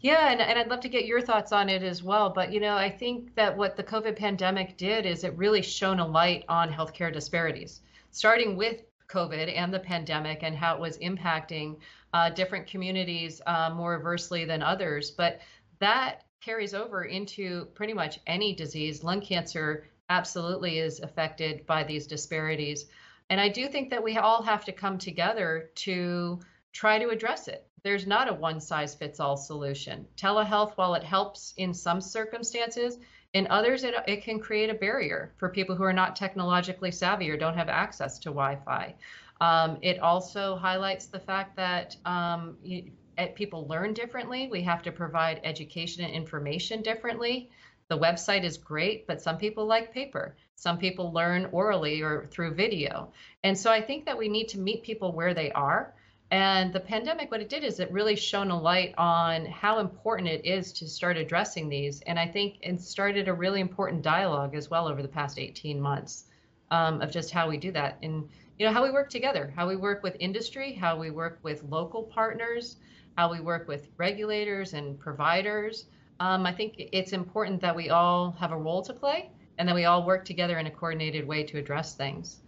Yeah, 0.05 0.31
and, 0.31 0.43
and 0.43 0.59
I'd 0.59 0.69
love 0.69 0.81
to 0.81 0.91
get 0.91 1.07
your 1.07 1.23
thoughts 1.23 1.51
on 1.51 1.71
it 1.71 1.83
as 1.83 2.03
well. 2.03 2.29
But, 2.29 2.53
you 2.53 2.61
know, 2.61 2.77
I 2.77 2.91
think 2.91 3.35
that 3.37 3.57
what 3.57 3.75
the 3.75 3.83
COVID 3.83 4.17
pandemic 4.17 4.77
did 4.77 5.07
is 5.07 5.25
it 5.25 5.35
really 5.39 5.63
shone 5.63 5.99
a 5.99 6.07
light 6.07 6.45
on 6.47 6.71
healthcare 6.71 7.11
disparities, 7.11 7.81
starting 8.11 8.55
with 8.55 8.83
COVID 9.09 9.51
and 9.57 9.73
the 9.73 9.79
pandemic 9.79 10.43
and 10.43 10.55
how 10.55 10.75
it 10.75 10.81
was 10.81 10.99
impacting 10.99 11.79
uh, 12.13 12.29
different 12.29 12.67
communities 12.67 13.41
uh, 13.47 13.71
more 13.71 13.97
adversely 13.97 14.45
than 14.45 14.63
others. 14.63 15.11
But 15.11 15.41
that 15.79 16.25
carries 16.43 16.75
over 16.75 17.05
into 17.05 17.65
pretty 17.75 17.95
much 17.95 18.21
any 18.27 18.55
disease. 18.55 19.05
Lung 19.05 19.23
cancer 19.23 19.87
absolutely 20.11 20.81
is 20.81 21.01
affected 21.01 21.65
by 21.65 21.83
these 21.83 22.07
disparities. 22.07 22.91
And 23.31 23.41
I 23.41 23.49
do 23.49 23.69
think 23.69 23.89
that 23.89 24.05
we 24.05 24.19
all 24.19 24.43
have 24.43 24.67
to 24.67 24.73
come 24.73 24.99
together 24.99 25.71
to 25.77 26.41
try 26.75 26.99
to 26.99 27.09
address 27.09 27.49
it. 27.49 27.67
There's 27.83 28.07
not 28.07 28.29
a 28.29 28.35
one 28.35 28.61
size 28.61 28.95
fits 28.95 29.21
all 29.21 29.37
solution. 29.37 30.07
Telehealth, 30.17 30.73
while 30.77 30.95
it 30.95 31.05
helps 31.05 31.55
in 31.57 31.73
some 31.73 32.01
circumstances, 32.01 32.99
in 33.33 33.47
others, 33.49 33.85
it, 33.85 33.95
it 34.07 34.23
can 34.23 34.39
create 34.39 34.71
a 34.71 34.75
barrier 34.75 35.33
for 35.39 35.49
people 35.49 35.75
who 35.75 35.85
are 35.85 35.93
not 35.93 36.17
technologically 36.17 36.91
savvy 36.91 37.31
or 37.31 37.37
don't 37.37 37.57
have 37.57 37.69
access 37.69 38.19
to 38.21 38.29
Wi 38.29 38.57
Fi. 38.65 38.95
Um, 39.41 39.79
it 39.83 39.99
also 40.01 40.57
highlights 40.57 41.07
the 41.07 41.19
fact 41.19 41.57
that 41.57 41.97
um, 42.05 42.57
you, 42.63 42.91
eh, 43.19 43.29
people 43.35 43.67
learn 43.67 43.93
differently. 43.93 44.49
We 44.51 44.63
have 44.63 44.83
to 44.83 44.93
provide 44.93 45.41
education 45.45 46.05
and 46.05 46.15
information 46.15 46.83
differently. 46.83 47.51
The 47.89 47.99
website 47.99 48.45
is 48.45 48.57
great, 48.57 49.07
but 49.07 49.21
some 49.21 49.37
people 49.37 49.67
like 49.67 49.93
paper. 49.93 50.37
Some 50.57 50.79
people 50.79 51.13
learn 51.13 51.49
orally 51.53 52.01
or 52.03 52.27
through 52.27 52.55
video. 52.55 53.13
And 53.43 53.59
so 53.59 53.71
I 53.71 53.81
think 53.81 54.07
that 54.07 54.17
we 54.17 54.29
need 54.29 54.49
to 54.49 54.59
meet 54.59 54.83
people 54.83 55.13
where 55.13 55.35
they 55.35 55.53
are. 55.53 55.95
And 56.31 56.73
the 56.73 56.81
pandemic, 56.81 57.31
what 57.31 57.41
it 57.41 57.49
did 57.49 57.65
is 57.65 57.81
it 57.81 57.91
really 57.93 58.17
shone 58.17 58.51
a 58.51 58.61
light 58.61 58.95
on 58.99 59.47
how 59.47 59.79
important 59.79 60.29
it 60.29 60.45
is 60.45 60.73
to 60.75 60.89
start 60.89 61.17
addressing 61.17 61.69
these. 61.69 62.01
And 62.03 62.19
I 62.19 62.27
think 62.27 62.57
it 62.63 62.81
started 62.81 63.29
a 63.29 63.35
really 63.35 63.61
important 63.61 64.03
dialogue 64.03 64.55
as 64.55 64.71
well 64.71 64.89
over 64.89 65.03
the 65.03 65.09
past 65.09 65.39
18 65.39 65.81
months 65.81 66.25
um, 66.71 67.01
of 67.03 67.11
just 67.11 67.31
how 67.31 67.49
we 67.49 67.57
do 67.57 67.71
that. 67.73 67.99
And 68.03 68.29
you 68.59 68.67
know 68.67 68.73
how 68.73 68.85
we 68.85 68.91
work 68.91 69.11
together 69.11 69.53
how 69.57 69.67
we 69.67 69.77
work 69.77 70.03
with 70.03 70.17
industry 70.21 70.73
how 70.73 70.97
we 70.97 71.11
work 71.11 71.39
with 71.43 71.65
local 71.65 72.05
partners 72.05 72.77
how 73.17 73.31
we 73.31 73.41
work 73.41 73.67
with 73.67 73.89
regulators 73.97 74.75
and 74.75 74.99
providers 74.99 75.87
um, 76.21 76.47
i 76.47 76.53
think 76.53 76.75
it's 76.79 77.13
important 77.13 77.61
that 77.61 77.75
we 77.75 77.91
all 77.91 78.31
have 78.39 78.53
a 78.53 78.57
role 78.57 78.83
to 78.83 78.93
play 78.93 79.31
and 79.59 79.69
that 79.69 79.75
we 79.75 79.85
all 79.85 80.07
work 80.07 80.25
together 80.25 80.59
in 80.59 80.67
a 80.67 80.71
coordinated 80.71 81.27
way 81.27 81.43
to 81.43 81.59
address 81.59 81.95
things 81.95 82.41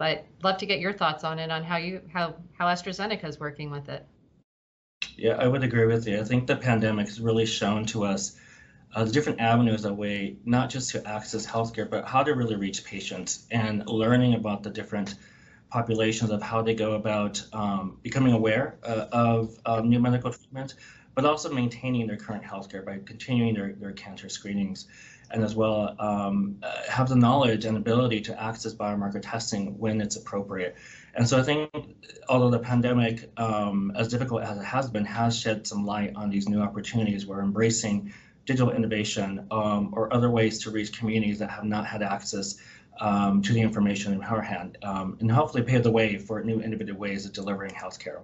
but 0.00 0.24
love 0.42 0.56
to 0.56 0.64
get 0.64 0.80
your 0.80 0.94
thoughts 0.94 1.24
on 1.24 1.38
it 1.38 1.50
on 1.50 1.62
how 1.62 1.76
you 1.76 2.00
how 2.12 2.34
how 2.58 2.66
astrazeneca 2.66 3.26
is 3.26 3.38
working 3.38 3.70
with 3.70 3.88
it. 3.90 4.04
Yeah 5.16 5.36
i 5.36 5.46
would 5.46 5.62
agree 5.62 5.86
with 5.86 6.08
you. 6.08 6.18
I 6.18 6.24
think 6.24 6.46
the 6.46 6.56
pandemic 6.56 7.06
has 7.06 7.20
really 7.20 7.46
shown 7.46 7.84
to 7.86 8.04
us 8.06 8.34
uh, 8.94 9.04
the 9.04 9.12
different 9.12 9.40
avenues 9.40 9.82
that 9.82 9.94
way 9.94 10.36
not 10.44 10.70
just 10.70 10.90
to 10.92 11.06
access 11.06 11.46
healthcare, 11.46 11.88
but 11.88 12.06
how 12.06 12.22
to 12.22 12.34
really 12.34 12.56
reach 12.56 12.82
patients 12.82 13.46
and 13.50 13.86
learning 13.86 14.34
about 14.34 14.62
the 14.62 14.70
different 14.70 15.14
populations 15.68 16.30
of 16.30 16.42
how 16.42 16.62
they 16.62 16.74
go 16.74 16.94
about 16.94 17.44
um, 17.52 17.98
becoming 18.02 18.32
aware 18.32 18.78
uh, 18.82 19.06
of 19.12 19.56
um, 19.66 19.90
new 19.90 20.00
medical 20.00 20.32
treatment, 20.32 20.74
but 21.14 21.24
also 21.26 21.52
maintaining 21.52 22.06
their 22.06 22.16
current 22.16 22.42
healthcare 22.42 22.84
by 22.84 22.98
continuing 23.04 23.54
their, 23.54 23.74
their 23.74 23.92
cancer 23.92 24.28
screenings, 24.28 24.88
and 25.30 25.44
as 25.44 25.54
well 25.54 25.94
um, 25.98 26.56
uh, 26.62 26.82
have 26.88 27.08
the 27.08 27.16
knowledge 27.16 27.64
and 27.64 27.76
ability 27.76 28.20
to 28.20 28.42
access 28.42 28.74
biomarker 28.74 29.20
testing 29.22 29.78
when 29.78 30.00
it's 30.00 30.16
appropriate. 30.16 30.76
And 31.14 31.28
so 31.28 31.38
I 31.38 31.42
think, 31.42 31.70
although 32.28 32.50
the 32.50 32.58
pandemic, 32.58 33.30
um, 33.36 33.92
as 33.96 34.08
difficult 34.08 34.42
as 34.42 34.58
it 34.58 34.64
has 34.64 34.88
been, 34.90 35.04
has 35.04 35.38
shed 35.38 35.66
some 35.66 35.84
light 35.84 36.12
on 36.14 36.30
these 36.30 36.48
new 36.48 36.60
opportunities. 36.60 37.26
We're 37.26 37.42
embracing 37.42 38.12
digital 38.46 38.72
innovation 38.72 39.46
um, 39.50 39.90
or 39.92 40.12
other 40.12 40.30
ways 40.30 40.62
to 40.64 40.70
reach 40.70 40.96
communities 40.96 41.38
that 41.40 41.50
have 41.50 41.64
not 41.64 41.86
had 41.86 42.02
access 42.02 42.58
um, 43.00 43.42
to 43.42 43.52
the 43.52 43.60
information 43.60 44.12
in 44.12 44.22
our 44.22 44.40
hand 44.40 44.78
um, 44.82 45.16
and 45.20 45.30
hopefully 45.30 45.62
pave 45.62 45.82
the 45.82 45.90
way 45.90 46.18
for 46.18 46.42
new 46.42 46.60
innovative 46.60 46.96
ways 46.96 47.26
of 47.26 47.32
delivering 47.32 47.72
healthcare. 47.72 48.20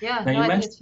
Yeah, 0.00 0.22
now, 0.24 0.32
no, 0.32 0.42
you 0.42 0.48
mentioned, 0.48 0.74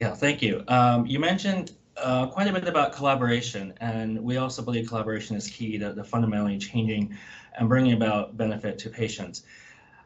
yeah, 0.00 0.14
thank 0.14 0.42
you. 0.42 0.64
Um, 0.68 1.06
you 1.06 1.18
mentioned 1.18 1.72
uh, 1.96 2.26
quite 2.26 2.48
a 2.48 2.52
bit 2.52 2.66
about 2.66 2.92
collaboration, 2.92 3.74
and 3.80 4.22
we 4.22 4.36
also 4.36 4.62
believe 4.62 4.88
collaboration 4.88 5.36
is 5.36 5.48
key 5.48 5.78
to, 5.78 5.94
to 5.94 6.04
fundamentally 6.04 6.58
changing 6.58 7.16
and 7.58 7.68
bringing 7.68 7.92
about 7.92 8.36
benefit 8.36 8.78
to 8.78 8.90
patients. 8.90 9.42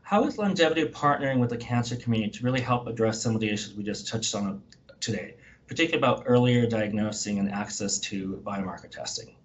How 0.02 0.26
is 0.26 0.36
LUNGevity 0.36 0.90
partnering 0.92 1.38
with 1.38 1.50
the 1.50 1.56
cancer 1.56 1.96
community 1.96 2.38
to 2.38 2.44
really 2.44 2.60
help 2.60 2.86
address 2.86 3.22
some 3.22 3.34
of 3.34 3.40
the 3.40 3.48
issues 3.48 3.74
we 3.74 3.82
just 3.82 4.06
touched 4.06 4.34
on 4.34 4.62
today, 5.00 5.36
particularly 5.66 5.98
about 5.98 6.24
earlier 6.26 6.66
diagnosing 6.66 7.38
and 7.38 7.50
access 7.50 7.98
to 8.00 8.42
biomarker 8.44 8.90
testing? 8.90 9.36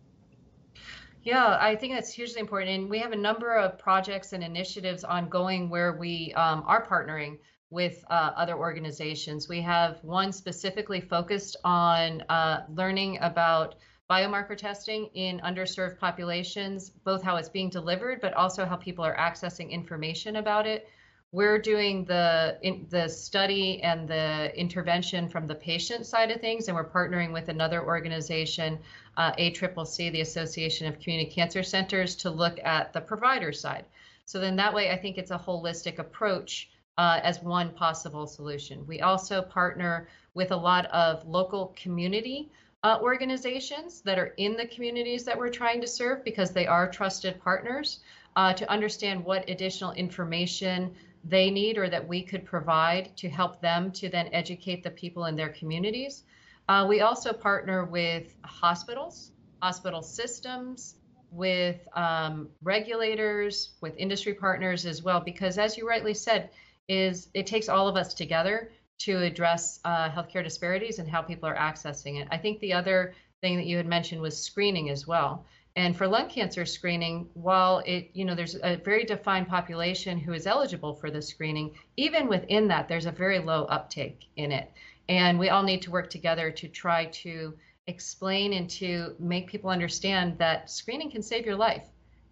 Yeah, 1.24 1.58
I 1.60 1.76
think 1.76 1.94
that's 1.94 2.12
hugely 2.12 2.40
important. 2.40 2.72
And 2.72 2.90
we 2.90 3.00
have 3.00 3.12
a 3.12 3.18
number 3.18 3.56
of 3.56 3.78
projects 3.78 4.34
and 4.34 4.44
initiatives 4.44 5.04
ongoing 5.04 5.70
where 5.70 5.94
we 5.94 6.34
um, 6.34 6.64
are 6.66 6.86
partnering 6.86 7.40
with 7.72 8.04
uh, 8.10 8.32
other 8.36 8.58
organizations. 8.58 9.48
We 9.48 9.62
have 9.62 10.04
one 10.04 10.32
specifically 10.32 11.02
focused 11.02 11.58
on 11.64 12.22
uh, 12.22 12.66
learning 12.74 13.20
about 13.22 13.76
biomarker 14.10 14.58
testing 14.58 15.06
in 15.14 15.40
underserved 15.42 16.00
populations, 16.00 16.90
both 16.90 17.22
how 17.22 17.36
it's 17.36 17.50
being 17.50 17.70
delivered, 17.70 18.22
but 18.22 18.34
also 18.34 18.66
how 18.66 18.76
people 18.76 19.06
are 19.06 19.16
accessing 19.16 19.70
information 19.70 20.38
about 20.38 20.66
it. 20.66 20.90
We're 21.32 21.60
doing 21.60 22.06
the 22.06 22.58
in, 22.64 22.88
the 22.90 23.08
study 23.08 23.84
and 23.84 24.08
the 24.08 24.52
intervention 24.60 25.30
from 25.30 25.46
the 25.46 25.54
patient 25.54 26.08
side 26.08 26.32
of 26.32 26.42
things, 26.42 26.68
and 26.68 26.76
we're 26.76 26.90
partnering 26.90 27.32
with 27.32 27.50
another 27.50 27.86
organization, 27.86 28.80
uh, 29.16 29.34
ACCC, 29.34 30.12
the 30.12 30.22
Association 30.22 30.88
of 30.88 31.00
Community 31.00 31.30
Cancer 31.30 31.62
Centers, 31.62 32.16
to 32.16 32.32
look 32.32 32.60
at 32.64 32.94
the 32.94 33.02
provider 33.02 33.54
side. 33.54 33.86
So 34.26 34.40
then 34.40 34.56
that 34.56 34.74
way, 34.74 34.90
I 34.90 34.98
think 34.98 35.20
it's 35.20 35.30
a 35.30 35.38
holistic 35.38 36.00
approach 36.00 36.72
uh, 37.00 37.22
as 37.24 37.42
one 37.42 37.70
possible 37.70 38.28
solution. 38.28 38.86
We 38.86 39.00
also 39.00 39.42
partner 39.42 40.10
with 40.34 40.52
a 40.52 40.58
lot 40.58 40.86
of 40.88 41.26
local 41.26 41.74
community 41.82 42.52
uh, 42.84 43.00
organizations 43.02 44.02
that 44.02 44.20
are 44.20 44.34
in 44.36 44.58
the 44.58 44.68
communities 44.68 45.24
that 45.24 45.38
we're 45.38 45.50
trying 45.50 45.80
to 45.80 45.88
serve 45.88 46.26
because 46.26 46.52
they 46.52 46.68
are 46.68 46.92
trusted 46.92 47.40
partners 47.42 48.02
uh, 48.36 48.52
to 48.52 48.70
understand 48.70 49.24
what 49.24 49.50
additional 49.50 49.94
information 49.94 50.94
they 51.24 51.50
need 51.50 51.78
or 51.78 51.90
that 51.90 52.06
we 52.06 52.22
could 52.22 52.44
provide 52.44 53.16
to 53.16 53.30
help 53.30 53.62
them 53.62 53.92
to 53.94 54.10
then 54.10 54.28
educate 54.34 54.84
the 54.84 54.92
people 54.92 55.24
in 55.26 55.38
their 55.38 55.50
communities. 55.50 56.24
Uh, 56.68 56.86
we 56.86 57.00
also 57.00 57.32
partner 57.32 57.86
with 57.86 58.36
hospitals, 58.44 59.32
hospital 59.62 60.02
systems, 60.02 60.96
with 61.32 61.88
um, 61.96 62.50
regulators, 62.62 63.72
with 63.80 63.96
industry 63.96 64.34
partners 64.34 64.86
as 64.86 65.02
well, 65.02 65.22
because 65.22 65.58
as 65.58 65.78
you 65.78 65.88
rightly 65.88 66.14
said, 66.14 66.50
is 66.90 67.30
it 67.34 67.48
takes 67.48 67.70
all 67.70 67.88
of 67.88 67.96
us 67.96 68.14
together 68.14 68.72
to 68.98 69.22
address 69.22 69.80
uh, 69.86 70.10
healthcare 70.10 70.44
disparities 70.44 71.00
and 71.00 71.10
how 71.10 71.22
people 71.22 71.48
are 71.48 71.56
accessing 71.56 72.20
it. 72.22 72.28
I 72.32 72.38
think 72.38 72.60
the 72.60 72.74
other 72.74 73.14
thing 73.40 73.56
that 73.56 73.66
you 73.66 73.78
had 73.78 73.88
mentioned 73.88 74.22
was 74.22 74.38
screening 74.38 74.90
as 74.90 75.08
well. 75.08 75.46
And 75.76 75.96
for 75.96 76.08
lung 76.08 76.28
cancer 76.28 76.66
screening, 76.66 77.30
while 77.36 77.82
it, 77.86 78.10
you 78.14 78.26
know, 78.26 78.36
there's 78.36 78.58
a 78.62 78.76
very 78.78 79.06
defined 79.06 79.48
population 79.48 80.18
who 80.20 80.34
is 80.34 80.48
eligible 80.48 80.94
for 80.94 81.10
the 81.10 81.22
screening, 81.22 81.72
even 81.96 82.28
within 82.28 82.68
that, 82.68 82.90
there's 82.90 83.06
a 83.06 83.12
very 83.12 83.40
low 83.40 83.64
uptake 83.66 84.26
in 84.36 84.52
it. 84.52 84.70
And 85.08 85.40
we 85.40 85.50
all 85.50 85.64
need 85.64 85.82
to 85.84 85.92
work 85.92 86.10
together 86.10 86.52
to 86.52 86.68
try 86.68 87.06
to 87.06 87.54
explain 87.88 88.54
and 88.54 88.70
to 88.72 89.16
make 89.20 89.48
people 89.48 89.70
understand 89.70 90.38
that 90.40 90.70
screening 90.70 91.12
can 91.12 91.22
save 91.22 91.46
your 91.46 91.56
life. 91.56 91.88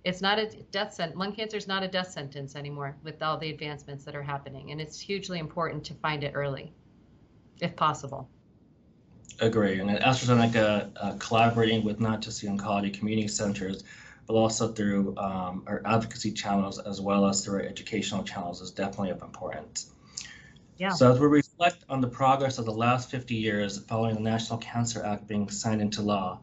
It's 0.07 0.21
not 0.21 0.39
a 0.39 0.45
death 0.71 0.93
sentence. 0.93 1.19
Lung 1.19 1.33
cancer 1.33 1.57
is 1.57 1.67
not 1.67 1.83
a 1.83 1.87
death 1.89 2.09
sentence 2.11 2.55
anymore 2.55 2.95
with 3.03 3.21
all 3.21 3.37
the 3.37 3.49
advancements 3.49 4.05
that 4.05 4.15
are 4.15 4.23
happening. 4.23 4.71
And 4.71 4.79
it's 4.79 4.97
hugely 4.97 5.37
important 5.37 5.83
to 5.83 5.93
find 5.95 6.23
it 6.23 6.31
early, 6.33 6.71
if 7.59 7.75
possible. 7.75 8.29
Agree. 9.41 9.81
And 9.81 9.89
AstraZeneca, 9.89 10.91
uh, 10.95 11.15
collaborating 11.19 11.83
with 11.83 11.99
not 11.99 12.21
just 12.21 12.39
the 12.39 12.47
oncology 12.47 12.93
community 12.93 13.27
centers, 13.27 13.83
but 14.27 14.35
also 14.35 14.69
through 14.69 15.17
um, 15.17 15.63
our 15.67 15.81
advocacy 15.83 16.31
channels 16.31 16.79
as 16.79 17.01
well 17.01 17.25
as 17.25 17.43
through 17.43 17.55
our 17.55 17.65
educational 17.65 18.23
channels 18.23 18.61
is 18.61 18.71
definitely 18.71 19.09
of 19.09 19.21
importance. 19.21 19.91
Yeah. 20.77 20.91
So 20.91 21.11
as 21.11 21.19
we 21.19 21.27
reflect 21.27 21.83
on 21.89 21.99
the 21.99 22.07
progress 22.07 22.59
of 22.59 22.65
the 22.65 22.71
last 22.73 23.11
50 23.11 23.35
years 23.35 23.77
following 23.79 24.15
the 24.15 24.21
National 24.21 24.57
Cancer 24.59 25.03
Act 25.03 25.27
being 25.27 25.49
signed 25.49 25.81
into 25.81 26.01
law 26.01 26.39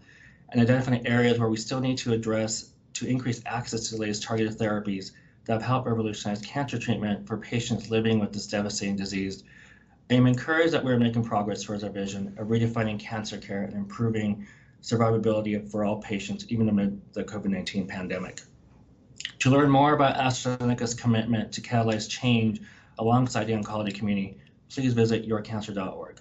and 0.50 0.60
identifying 0.60 1.06
areas 1.06 1.38
where 1.38 1.48
we 1.48 1.56
still 1.56 1.80
need 1.80 1.96
to 1.98 2.12
address 2.12 2.73
to 2.94 3.06
increase 3.06 3.42
access 3.46 3.88
to 3.88 3.94
the 3.94 4.00
latest 4.00 4.22
targeted 4.22 4.58
therapies 4.58 5.12
that 5.44 5.54
have 5.54 5.62
helped 5.62 5.86
revolutionize 5.86 6.40
cancer 6.40 6.78
treatment 6.78 7.26
for 7.26 7.36
patients 7.36 7.90
living 7.90 8.18
with 8.18 8.32
this 8.32 8.46
devastating 8.46 8.96
disease, 8.96 9.44
I 10.10 10.14
am 10.14 10.26
encouraged 10.26 10.72
that 10.72 10.84
we 10.84 10.92
are 10.92 10.98
making 10.98 11.24
progress 11.24 11.62
towards 11.62 11.84
our 11.84 11.90
vision 11.90 12.34
of 12.38 12.48
redefining 12.48 12.98
cancer 12.98 13.38
care 13.38 13.62
and 13.62 13.74
improving 13.74 14.46
survivability 14.82 15.70
for 15.70 15.84
all 15.84 16.00
patients, 16.00 16.46
even 16.48 16.68
amid 16.68 17.00
the 17.14 17.24
COVID 17.24 17.46
19 17.46 17.86
pandemic. 17.86 18.42
To 19.40 19.50
learn 19.50 19.70
more 19.70 19.94
about 19.94 20.16
AstraZeneca's 20.16 20.94
commitment 20.94 21.52
to 21.52 21.60
catalyze 21.60 22.08
change 22.08 22.60
alongside 22.98 23.44
the 23.44 23.54
oncology 23.54 23.94
community, 23.94 24.38
please 24.68 24.92
visit 24.92 25.28
yourcancer.org. 25.28 26.20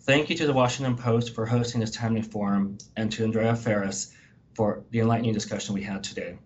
Thank 0.00 0.30
you 0.30 0.36
to 0.36 0.46
the 0.46 0.52
Washington 0.52 0.96
Post 0.96 1.34
for 1.34 1.46
hosting 1.46 1.80
this 1.80 1.90
timely 1.90 2.22
forum 2.22 2.78
and 2.96 3.10
to 3.12 3.24
Andrea 3.24 3.56
Ferris 3.56 4.12
for 4.54 4.84
the 4.90 5.00
enlightening 5.00 5.32
discussion 5.32 5.74
we 5.74 5.82
had 5.82 6.02
today. 6.02 6.38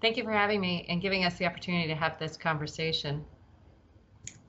Thank 0.00 0.16
you 0.16 0.24
for 0.24 0.32
having 0.32 0.60
me 0.60 0.84
and 0.88 1.00
giving 1.00 1.24
us 1.24 1.34
the 1.36 1.46
opportunity 1.46 1.86
to 1.86 1.94
have 1.94 2.18
this 2.18 2.36
conversation. 2.36 3.24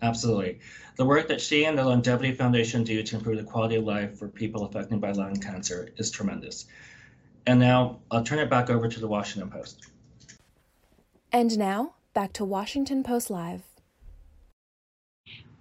Absolutely. 0.02 0.60
The 0.98 1.06
work 1.06 1.28
that 1.30 1.40
she 1.40 1.66
and 1.66 1.78
the 1.78 1.84
LUNGevity 1.84 2.36
Foundation 2.36 2.84
do 2.84 3.02
to 3.04 3.16
improve 3.16 3.38
the 3.38 3.44
quality 3.44 3.76
of 3.76 3.86
life 3.86 4.18
for 4.18 4.28
people 4.28 4.66
affected 4.66 5.00
by 5.00 5.12
lung 5.12 5.36
cancer 5.36 5.90
is 5.98 6.12
tremendous. 6.12 6.66
And 7.46 7.60
now 7.60 8.00
I'll 8.12 8.24
turn 8.24 8.40
it 8.40 8.50
back 8.50 8.70
over 8.70 8.88
to 8.88 9.00
the 9.00 9.08
Washington 9.08 9.50
Post. 9.50 9.88
And 11.32 11.58
now 11.58 11.94
back 12.14 12.34
to 12.34 12.46
Washington 12.46 13.04
Post 13.04 13.30
Live. 13.30 13.73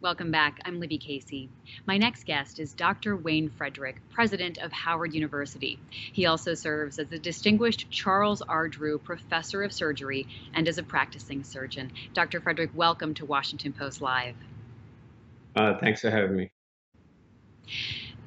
Welcome 0.02 0.32
back. 0.32 0.58
I'm 0.64 0.80
Libby 0.80 0.98
Casey. 0.98 1.48
My 1.86 1.96
next 1.96 2.26
guest 2.26 2.58
is 2.58 2.72
Dr. 2.72 3.16
Wayne 3.16 3.50
Frederick, 3.50 4.00
president 4.10 4.58
of 4.58 4.72
Howard 4.72 5.14
University. 5.14 5.78
He 5.90 6.26
also 6.26 6.54
serves 6.54 6.98
as 6.98 7.06
the 7.06 7.20
distinguished 7.20 7.88
Charles 7.88 8.42
R. 8.42 8.66
Drew 8.66 8.98
Professor 8.98 9.62
of 9.62 9.72
Surgery 9.72 10.26
and 10.54 10.66
as 10.66 10.78
a 10.78 10.82
practicing 10.82 11.44
surgeon. 11.44 11.92
Dr. 12.14 12.40
Frederick, 12.40 12.70
welcome 12.74 13.14
to 13.14 13.24
Washington 13.24 13.72
Post 13.72 14.02
Live. 14.02 14.34
Uh, 15.54 15.78
thanks 15.78 16.00
for 16.00 16.10
having 16.10 16.34
me. 16.34 16.50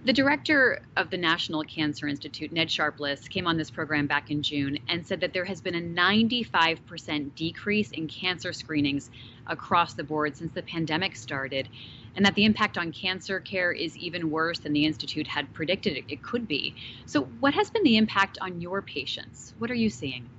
The 0.06 0.14
director 0.14 0.84
of 0.98 1.10
the 1.10 1.18
National 1.18 1.64
Cancer 1.64 2.08
Institute, 2.08 2.52
Ned 2.52 2.70
Sharpless, 2.70 3.28
came 3.28 3.48
on 3.48 3.58
this 3.58 3.72
program 3.72 4.06
back 4.06 4.30
in 4.30 4.44
June 4.44 4.78
and 4.88 5.04
said 5.04 5.20
that 5.22 5.34
there 5.34 5.46
has 5.46 5.62
been 5.62 5.74
a 5.74 5.82
95% 5.82 7.34
decrease 7.34 7.90
in 7.90 8.08
cancer 8.08 8.54
screenings 8.54 9.10
across 9.48 9.96
the 9.96 10.04
board 10.04 10.38
since 10.38 10.54
the 10.54 10.62
pandemic 10.62 11.16
started, 11.16 11.68
and 12.16 12.24
that 12.24 12.36
the 12.36 12.46
impact 12.46 12.78
on 12.78 12.92
cancer 12.92 13.40
care 13.40 13.72
is 13.72 13.98
even 13.98 14.30
worse 14.30 14.60
than 14.60 14.74
the 14.74 14.86
Institute 14.86 15.26
had 15.26 15.52
predicted 15.56 15.98
it, 16.08 16.22
could 16.22 16.48
be. 16.48 16.76
So, 17.08 17.24
what 17.40 17.56
has 17.56 17.72
been 17.72 17.84
the 17.84 17.98
impact 17.98 18.38
on 18.42 18.62
your 18.62 18.84
patients? 18.84 19.56
What 19.58 19.72
are 19.72 19.76
you 19.76 19.90
seeing? 19.90 20.30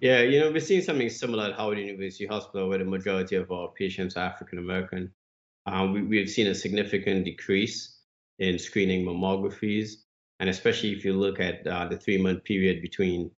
Yeah, 0.00 0.22
you 0.22 0.40
know, 0.40 0.50
we're 0.50 0.60
seeing 0.60 0.80
something 0.80 1.10
similar 1.10 1.50
at 1.50 1.56
Howard 1.56 1.78
University 1.78 2.24
Hospital, 2.24 2.70
where 2.70 2.78
the 2.78 2.86
majority 2.86 3.36
of 3.36 3.52
our 3.52 3.68
patients 3.68 4.16
are 4.16 4.24
African 4.24 4.56
American. 4.56 5.12
Um, 5.66 5.92
we, 5.92 6.02
we've 6.02 6.30
seen 6.30 6.46
a 6.46 6.54
significant 6.54 7.26
decrease 7.26 7.98
in 8.38 8.58
screening 8.58 9.04
mammographies. 9.04 9.92
And 10.40 10.50
especially 10.50 10.92
if 10.92 11.04
you 11.04 11.14
look 11.14 11.40
at 11.40 11.66
uh, 11.66 11.86
the 11.86 11.96
three 11.96 12.18
month 12.18 12.44
period 12.44 12.82
between 12.82 13.30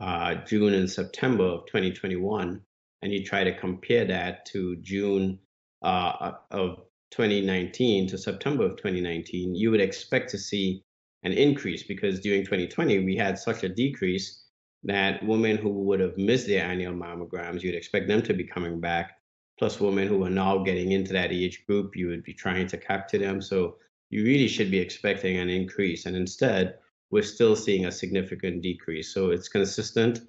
uh, 0.00 0.36
June 0.46 0.74
and 0.74 0.90
September 0.90 1.44
of 1.44 1.66
2021, 1.66 2.60
and 3.02 3.12
you 3.12 3.24
try 3.24 3.44
to 3.44 3.58
compare 3.58 4.04
that 4.04 4.46
to 4.46 4.76
June 4.76 5.38
uh, 5.82 6.32
of 6.50 6.78
2019 7.10 8.08
to 8.08 8.18
September 8.18 8.64
of 8.64 8.76
2019, 8.76 9.54
you 9.54 9.70
would 9.70 9.80
expect 9.80 10.30
to 10.30 10.38
see 10.38 10.82
an 11.24 11.32
increase 11.32 11.82
because 11.82 12.20
during 12.20 12.44
2020 12.44 13.04
we 13.04 13.16
had 13.16 13.38
such 13.38 13.64
a 13.64 13.68
decrease 13.68 14.42
that 14.84 15.24
women 15.24 15.56
who 15.56 15.70
would 15.70 16.00
have 16.00 16.16
missed 16.16 16.46
their 16.46 16.64
annual 16.64 16.94
mammograms, 16.94 17.62
you'd 17.62 17.74
expect 17.74 18.08
them 18.08 18.22
to 18.22 18.34
be 18.34 18.44
coming 18.44 18.80
back. 18.80 19.12
Plus, 19.58 19.80
women 19.80 20.08
who 20.08 20.24
are 20.24 20.30
now 20.30 20.58
getting 20.58 20.92
into 20.92 21.12
that 21.12 21.30
age 21.30 21.64
group, 21.66 21.94
you 21.94 22.08
would 22.08 22.24
be 22.24 22.34
trying 22.34 22.66
to 22.66 22.76
capture 22.76 23.18
them. 23.18 23.40
So 23.40 23.76
you 24.12 24.24
really 24.24 24.46
should 24.46 24.70
be 24.70 24.78
expecting 24.78 25.38
an 25.38 25.48
increase. 25.48 26.04
And 26.04 26.14
instead, 26.14 26.74
we're 27.10 27.22
still 27.22 27.56
seeing 27.56 27.86
a 27.86 27.90
significant 27.90 28.62
decrease. 28.62 29.12
So 29.12 29.30
it's 29.30 29.48
consistent 29.48 30.20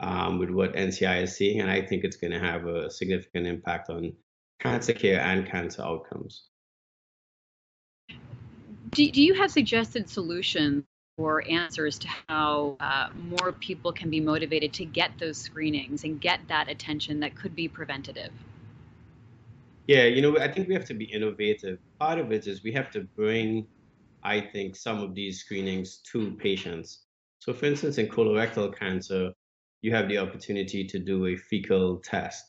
um, 0.00 0.38
with 0.38 0.48
what 0.48 0.74
NCI 0.74 1.22
is 1.22 1.36
seeing. 1.36 1.60
And 1.60 1.70
I 1.70 1.82
think 1.82 2.02
it's 2.02 2.16
going 2.16 2.32
to 2.32 2.40
have 2.40 2.66
a 2.66 2.90
significant 2.90 3.46
impact 3.46 3.90
on 3.90 4.14
cancer 4.58 4.94
care 4.94 5.20
and 5.20 5.46
cancer 5.46 5.82
outcomes. 5.82 6.44
Do, 8.90 9.10
do 9.10 9.22
you 9.22 9.34
have 9.34 9.50
suggested 9.50 10.08
solutions 10.08 10.84
or 11.18 11.46
answers 11.46 11.98
to 11.98 12.08
how 12.28 12.78
uh, 12.80 13.08
more 13.14 13.52
people 13.52 13.92
can 13.92 14.08
be 14.08 14.20
motivated 14.20 14.72
to 14.74 14.86
get 14.86 15.10
those 15.18 15.36
screenings 15.36 16.04
and 16.04 16.18
get 16.22 16.40
that 16.48 16.70
attention 16.70 17.20
that 17.20 17.36
could 17.36 17.54
be 17.54 17.68
preventative? 17.68 18.32
Yeah, 19.86 20.04
you 20.04 20.20
know, 20.22 20.38
I 20.38 20.50
think 20.52 20.68
we 20.68 20.74
have 20.74 20.84
to 20.86 20.94
be 20.94 21.04
innovative. 21.04 21.78
Part 22.00 22.18
of 22.18 22.32
it 22.32 22.46
is 22.46 22.62
we 22.64 22.72
have 22.72 22.90
to 22.90 23.02
bring, 23.16 23.68
I 24.22 24.40
think, 24.40 24.76
some 24.76 24.98
of 25.02 25.14
these 25.14 25.40
screenings 25.40 26.00
to 26.12 26.32
patients. 26.36 27.04
So, 27.38 27.52
for 27.52 27.66
instance, 27.66 27.98
in 27.98 28.08
colorectal 28.08 28.76
cancer, 28.76 29.32
you 29.82 29.94
have 29.94 30.08
the 30.08 30.18
opportunity 30.18 30.84
to 30.86 30.98
do 30.98 31.26
a 31.26 31.36
fecal 31.36 31.98
test 32.00 32.44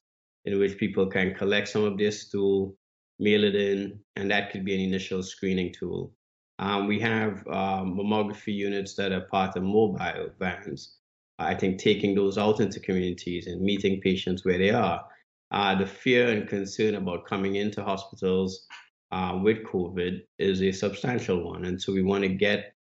in 0.46 0.58
which 0.60 0.78
people 0.78 1.06
can 1.08 1.36
collect 1.36 1.68
some 1.68 1.84
of 1.84 1.98
their 1.98 2.12
stool, 2.12 2.76
mail 3.20 3.44
it 3.44 3.56
in, 3.56 4.00
and 4.16 4.32
that 4.32 4.52
could 4.52 4.66
be 4.66 4.74
an 4.74 4.82
initial 4.82 5.22
screening 5.22 5.74
tool. 5.74 6.14
Um, 6.60 6.88
we 6.88 7.00
have 7.02 7.46
um, 7.48 7.98
mammography 7.98 8.56
units 8.56 8.96
that 8.96 9.12
are 9.12 9.28
part 9.30 9.56
of 9.56 9.62
mobile 9.64 10.30
vans. 10.40 10.98
I 11.38 11.54
think 11.54 11.80
taking 11.80 12.16
those 12.16 12.40
out 12.40 12.60
into 12.62 12.80
communities 12.80 13.46
and 13.46 13.62
meeting 13.62 14.02
patients 14.02 14.44
where 14.44 14.58
they 14.58 14.72
are 14.72 15.06
uh, 15.52 15.76
the 15.76 15.86
fear 15.86 16.30
and 16.30 16.48
concern 16.48 16.96
about 16.96 17.26
coming 17.26 17.56
into 17.56 17.84
hospitals 17.84 18.68
uh, 19.12 19.40
with 19.42 19.64
COVID 19.64 20.22
is 20.40 20.62
a 20.62 20.72
substantial 20.72 21.44
one. 21.44 21.66
And 21.66 21.82
so 21.82 21.94
we 21.94 22.04
want 22.04 22.24
to 22.24 22.30
get 22.30 22.74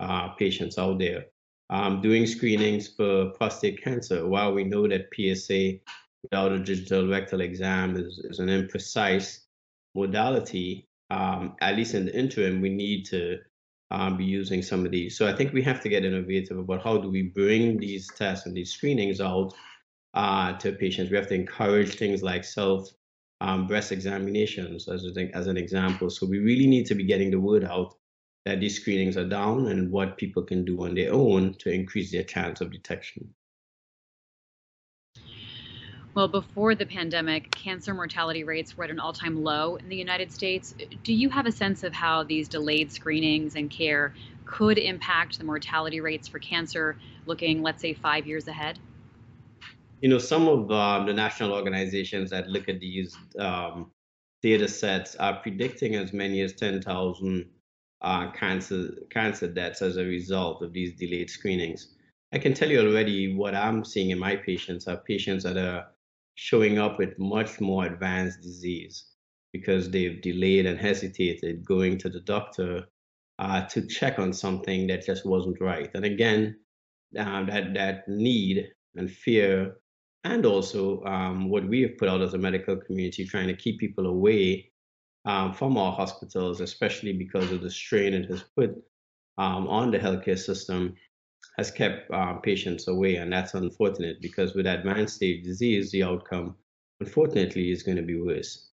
uh, 0.00 0.28
patients 0.30 0.78
out 0.78 0.98
there. 0.98 1.26
Um, 1.70 2.00
doing 2.00 2.26
screenings 2.26 2.88
for 2.88 3.30
prostate 3.30 3.82
cancer, 3.82 4.26
while 4.26 4.52
we 4.52 4.64
know 4.64 4.86
that 4.86 5.08
PSA 5.14 5.78
without 6.22 6.52
a 6.52 6.58
digital 6.58 7.08
rectal 7.08 7.40
exam 7.40 7.96
is, 7.96 8.18
is 8.18 8.38
an 8.38 8.48
imprecise 8.48 9.40
modality, 9.94 10.88
um, 11.10 11.54
at 11.60 11.76
least 11.76 11.94
in 11.94 12.06
the 12.06 12.18
interim, 12.18 12.60
we 12.60 12.70
need 12.70 13.04
to 13.06 13.38
um, 13.90 14.16
be 14.16 14.24
using 14.24 14.62
some 14.62 14.84
of 14.84 14.90
these. 14.90 15.16
So 15.16 15.28
I 15.28 15.34
think 15.34 15.52
we 15.52 15.62
have 15.62 15.80
to 15.82 15.88
get 15.88 16.04
innovative 16.04 16.58
about 16.58 16.82
how 16.82 16.98
do 16.98 17.10
we 17.10 17.22
bring 17.22 17.78
these 17.78 18.10
tests 18.16 18.46
and 18.46 18.56
these 18.56 18.72
screenings 18.72 19.20
out 19.20 19.54
uh, 20.14 20.56
to 20.58 20.72
patients. 20.72 21.10
We 21.10 21.16
have 21.16 21.28
to 21.28 21.34
encourage 21.34 21.96
things 21.96 22.22
like 22.22 22.44
self 22.44 22.88
um, 23.40 23.66
breast 23.66 23.92
examinations, 23.92 24.88
as, 24.88 25.04
as 25.34 25.46
an 25.46 25.56
example. 25.56 26.08
So 26.08 26.26
we 26.26 26.38
really 26.38 26.66
need 26.66 26.86
to 26.86 26.94
be 26.94 27.04
getting 27.04 27.30
the 27.30 27.40
word 27.40 27.64
out 27.64 27.94
that 28.44 28.60
these 28.60 28.80
screenings 28.80 29.16
are 29.16 29.28
down 29.28 29.66
and 29.66 29.90
what 29.90 30.16
people 30.16 30.42
can 30.42 30.64
do 30.64 30.84
on 30.84 30.94
their 30.94 31.12
own 31.12 31.54
to 31.54 31.70
increase 31.70 32.12
their 32.12 32.22
chance 32.22 32.60
of 32.60 32.70
detection. 32.70 33.34
Well, 36.14 36.28
before 36.28 36.76
the 36.76 36.86
pandemic, 36.86 37.50
cancer 37.50 37.92
mortality 37.92 38.44
rates 38.44 38.76
were 38.76 38.84
at 38.84 38.90
an 38.90 39.00
all 39.00 39.12
time 39.12 39.42
low 39.42 39.76
in 39.76 39.88
the 39.88 39.96
United 39.96 40.30
States. 40.30 40.72
Do 41.02 41.12
you 41.12 41.28
have 41.28 41.46
a 41.46 41.52
sense 41.52 41.82
of 41.82 41.92
how 41.92 42.22
these 42.22 42.48
delayed 42.48 42.92
screenings 42.92 43.56
and 43.56 43.68
care 43.68 44.14
could 44.44 44.78
impact 44.78 45.38
the 45.38 45.44
mortality 45.44 46.00
rates 46.00 46.28
for 46.28 46.38
cancer 46.38 46.96
looking, 47.26 47.62
let's 47.62 47.82
say, 47.82 47.94
five 47.94 48.28
years 48.28 48.46
ahead? 48.46 48.78
You 50.04 50.10
know, 50.10 50.18
some 50.18 50.48
of 50.48 50.70
um, 50.70 51.06
the 51.06 51.14
national 51.14 51.54
organizations 51.54 52.28
that 52.28 52.46
look 52.46 52.68
at 52.68 52.78
these 52.78 53.16
um, 53.38 53.90
data 54.42 54.68
sets 54.68 55.16
are 55.16 55.40
predicting 55.40 55.94
as 55.94 56.12
many 56.12 56.42
as 56.42 56.52
10,000 56.52 57.48
uh, 58.02 58.30
cancer, 58.32 58.90
cancer 59.08 59.48
deaths 59.48 59.80
as 59.80 59.96
a 59.96 60.04
result 60.04 60.60
of 60.60 60.74
these 60.74 60.92
delayed 60.92 61.30
screenings. 61.30 61.94
I 62.34 62.38
can 62.38 62.52
tell 62.52 62.68
you 62.68 62.80
already 62.80 63.34
what 63.34 63.54
I'm 63.54 63.82
seeing 63.82 64.10
in 64.10 64.18
my 64.18 64.36
patients 64.36 64.86
are 64.88 64.98
patients 64.98 65.42
that 65.44 65.56
are 65.56 65.86
showing 66.34 66.78
up 66.78 66.98
with 66.98 67.18
much 67.18 67.58
more 67.58 67.86
advanced 67.86 68.42
disease 68.42 69.06
because 69.54 69.90
they've 69.90 70.20
delayed 70.20 70.66
and 70.66 70.78
hesitated 70.78 71.64
going 71.64 71.96
to 72.00 72.10
the 72.10 72.20
doctor 72.20 72.84
uh, 73.38 73.62
to 73.68 73.86
check 73.86 74.18
on 74.18 74.34
something 74.34 74.86
that 74.88 75.06
just 75.06 75.24
wasn't 75.24 75.62
right. 75.62 75.88
And 75.94 76.04
again, 76.04 76.58
uh, 77.18 77.44
that 77.46 77.72
that 77.72 78.06
need 78.06 78.68
and 78.96 79.10
fear, 79.10 79.76
and 80.24 80.46
also 80.46 81.04
um, 81.04 81.48
what 81.48 81.68
we 81.68 81.82
have 81.82 81.98
put 81.98 82.08
out 82.08 82.22
as 82.22 82.34
a 82.34 82.38
medical 82.38 82.76
community, 82.76 83.24
trying 83.24 83.46
to 83.46 83.56
keep 83.56 83.78
people 83.78 84.06
away 84.06 84.70
um, 85.26 85.52
from 85.52 85.76
our 85.76 85.92
hospitals, 85.92 86.60
especially 86.60 87.12
because 87.12 87.52
of 87.52 87.60
the 87.60 87.70
strain 87.70 88.14
it 88.14 88.28
has 88.30 88.42
put 88.56 88.70
um, 89.38 89.68
on 89.68 89.90
the 89.90 89.98
healthcare 89.98 90.38
system, 90.38 90.94
has 91.58 91.70
kept 91.70 92.10
uh, 92.10 92.34
patients 92.34 92.88
away, 92.88 93.16
and 93.16 93.32
that's 93.32 93.54
unfortunate 93.54 94.20
because 94.20 94.54
with 94.54 94.66
advanced 94.66 95.16
stage 95.16 95.44
disease, 95.44 95.90
the 95.90 96.02
outcome, 96.02 96.56
unfortunately, 97.00 97.70
is 97.70 97.82
going 97.82 97.96
to 97.96 98.02
be 98.02 98.20
worse. 98.20 98.70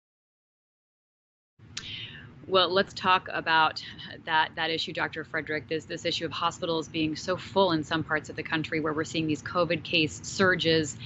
Well, 2.46 2.68
let's 2.68 2.92
talk 2.92 3.28
about 3.32 3.82
that 4.26 4.50
that 4.56 4.70
issue, 4.70 4.92
Dr. 4.92 5.24
Frederick. 5.24 5.66
This 5.66 5.86
this 5.86 6.04
issue 6.04 6.26
of 6.26 6.32
hospitals 6.32 6.88
being 6.88 7.16
so 7.16 7.38
full 7.38 7.72
in 7.72 7.82
some 7.84 8.04
parts 8.04 8.28
of 8.28 8.36
the 8.36 8.42
country 8.42 8.80
where 8.80 8.92
we're 8.92 9.04
seeing 9.04 9.26
these 9.26 9.42
COVID 9.42 9.82
case 9.82 10.20
surges, 10.24 10.96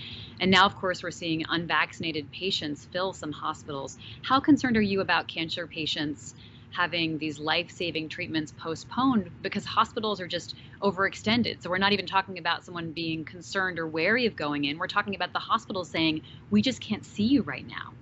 and 0.40 0.50
now, 0.50 0.64
of 0.66 0.76
course, 0.76 1.02
we're 1.02 1.10
seeing 1.10 1.44
unvaccinated 1.48 2.30
patients 2.32 2.84
fill 2.84 3.12
some 3.12 3.32
hospitals. 3.32 3.98
How 4.22 4.40
concerned 4.40 4.76
are 4.76 4.82
you 4.82 5.00
about 5.00 5.28
cancer 5.28 5.66
patients 5.66 6.34
having 6.70 7.18
these 7.18 7.38
life-saving 7.38 8.08
treatments 8.08 8.52
postponed 8.56 9.30
because 9.42 9.64
hospitals 9.64 10.20
are 10.20 10.28
just 10.28 10.54
overextended? 10.82 11.62
So 11.62 11.70
we're 11.70 11.78
not 11.78 11.92
even 11.92 12.06
talking 12.06 12.38
about 12.38 12.64
someone 12.64 12.92
being 12.92 13.24
concerned 13.24 13.78
or 13.78 13.88
wary 13.88 14.26
of 14.26 14.36
going 14.36 14.64
in. 14.64 14.78
We're 14.78 14.86
talking 14.86 15.14
about 15.14 15.32
the 15.32 15.38
hospital 15.38 15.84
saying, 15.84 16.22
"We 16.50 16.62
just 16.62 16.80
can't 16.80 17.04
see 17.04 17.24
you 17.24 17.42
right 17.42 17.66
now." 17.66 17.94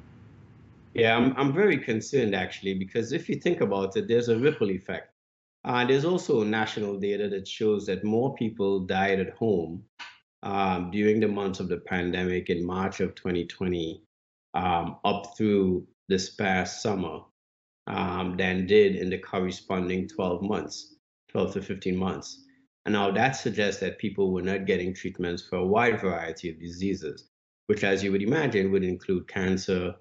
Yeah, 0.94 1.16
I'm, 1.16 1.34
I'm 1.36 1.52
very 1.52 1.78
concerned 1.78 2.34
actually, 2.34 2.74
because 2.74 3.12
if 3.12 3.28
you 3.28 3.36
think 3.36 3.60
about 3.60 3.96
it, 3.96 4.08
there's 4.08 4.28
a 4.28 4.38
ripple 4.38 4.70
effect. 4.70 5.12
Uh, 5.64 5.84
there's 5.84 6.04
also 6.04 6.44
national 6.44 6.98
data 6.98 7.28
that 7.28 7.46
shows 7.48 7.86
that 7.86 8.04
more 8.04 8.34
people 8.34 8.80
died 8.80 9.18
at 9.20 9.30
home 9.30 9.84
um, 10.42 10.90
during 10.90 11.20
the 11.20 11.28
months 11.28 11.60
of 11.60 11.68
the 11.68 11.78
pandemic 11.78 12.50
in 12.50 12.64
March 12.64 13.00
of 13.00 13.14
2020 13.14 14.02
um, 14.54 14.96
up 15.04 15.36
through 15.36 15.86
this 16.08 16.30
past 16.30 16.82
summer 16.82 17.20
um, 17.86 18.36
than 18.36 18.66
did 18.66 18.96
in 18.96 19.10
the 19.10 19.18
corresponding 19.18 20.08
12 20.08 20.42
months, 20.42 20.96
12 21.30 21.54
to 21.54 21.62
15 21.62 21.96
months. 21.96 22.42
And 22.84 22.92
now 22.92 23.10
that 23.10 23.32
suggests 23.32 23.80
that 23.80 23.98
people 23.98 24.32
were 24.32 24.42
not 24.42 24.66
getting 24.66 24.94
treatments 24.94 25.42
for 25.42 25.56
a 25.56 25.66
wide 25.66 26.00
variety 26.00 26.50
of 26.50 26.60
diseases, 26.60 27.28
which, 27.66 27.82
as 27.82 28.02
you 28.02 28.12
would 28.12 28.22
imagine, 28.22 28.70
would 28.70 28.84
include 28.84 29.28
cancer, 29.28 29.94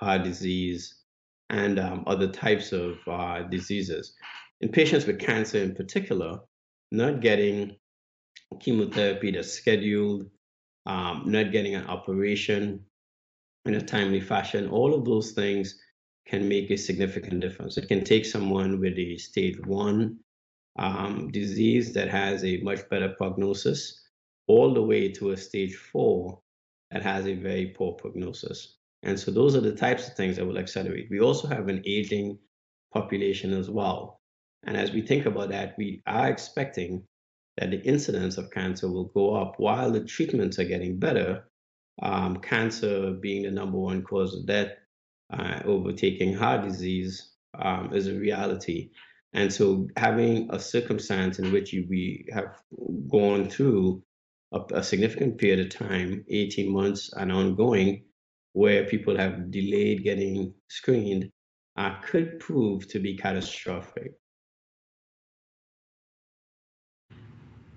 heart 0.00 0.22
disease, 0.22 1.02
and 1.48 1.78
um, 1.78 2.04
other 2.06 2.28
types 2.28 2.72
of 2.72 2.98
uh, 3.06 3.42
diseases. 3.44 4.14
In 4.60 4.68
patients 4.70 5.06
with 5.06 5.18
cancer 5.18 5.58
in 5.58 5.74
particular, 5.74 6.40
not 6.92 7.20
getting 7.20 7.76
chemotherapy 8.60 9.30
that's 9.30 9.52
scheduled, 9.52 10.26
um, 10.86 11.24
not 11.26 11.52
getting 11.52 11.74
an 11.74 11.86
operation 11.86 12.84
in 13.64 13.74
a 13.74 13.82
timely 13.82 14.20
fashion, 14.20 14.68
all 14.68 14.94
of 14.94 15.04
those 15.04 15.32
things 15.32 15.78
can 16.26 16.48
make 16.48 16.70
a 16.70 16.76
significant 16.76 17.40
difference. 17.40 17.76
It 17.76 17.88
can 17.88 18.04
take 18.04 18.24
someone 18.24 18.80
with 18.80 18.98
a 18.98 19.16
stage 19.16 19.58
one 19.66 20.18
um, 20.78 21.30
disease 21.30 21.92
that 21.94 22.08
has 22.08 22.44
a 22.44 22.58
much 22.58 22.88
better 22.88 23.14
prognosis 23.16 24.02
all 24.46 24.74
the 24.74 24.82
way 24.82 25.10
to 25.12 25.30
a 25.30 25.36
stage 25.36 25.74
four 25.74 26.40
that 26.90 27.02
has 27.02 27.26
a 27.26 27.34
very 27.34 27.66
poor 27.66 27.92
prognosis. 27.92 28.76
And 29.02 29.18
so 29.18 29.30
those 29.30 29.56
are 29.56 29.60
the 29.60 29.74
types 29.74 30.08
of 30.08 30.14
things 30.14 30.36
that 30.36 30.46
will 30.46 30.58
accelerate. 30.58 31.08
We 31.10 31.20
also 31.20 31.48
have 31.48 31.68
an 31.68 31.82
aging 31.84 32.38
population 32.92 33.52
as 33.52 33.70
well. 33.70 34.20
And 34.64 34.76
as 34.76 34.92
we 34.92 35.02
think 35.02 35.26
about 35.26 35.48
that, 35.50 35.74
we 35.78 36.02
are 36.06 36.28
expecting 36.28 37.02
that 37.56 37.70
the 37.70 37.82
incidence 37.82 38.38
of 38.38 38.50
cancer 38.50 38.88
will 38.88 39.06
go 39.14 39.34
up 39.34 39.54
while 39.58 39.90
the 39.90 40.04
treatments 40.04 40.58
are 40.58 40.64
getting 40.64 40.98
better. 40.98 41.44
Um, 42.02 42.36
cancer 42.36 43.12
being 43.12 43.44
the 43.44 43.50
number 43.50 43.78
one 43.78 44.02
cause 44.02 44.34
of 44.34 44.46
death, 44.46 44.72
uh, 45.32 45.60
overtaking 45.64 46.34
heart 46.34 46.62
disease 46.62 47.32
um, 47.58 47.94
is 47.94 48.06
a 48.06 48.14
reality. 48.14 48.90
And 49.32 49.52
so 49.52 49.88
having 49.96 50.48
a 50.50 50.60
circumstance 50.60 51.38
in 51.38 51.52
which 51.52 51.72
you, 51.72 51.86
we 51.88 52.26
have 52.32 52.60
gone 53.10 53.48
through 53.48 54.02
a, 54.52 54.60
a 54.74 54.82
significant 54.82 55.38
period 55.38 55.60
of 55.60 55.70
time, 55.70 56.24
18 56.28 56.72
months 56.72 57.12
and 57.14 57.32
ongoing, 57.32 58.04
where 58.52 58.84
people 58.84 59.16
have 59.16 59.50
delayed 59.50 60.04
getting 60.04 60.54
screened 60.68 61.30
uh, 61.76 62.00
could 62.02 62.40
prove 62.40 62.88
to 62.88 62.98
be 62.98 63.16
catastrophic. 63.16 64.12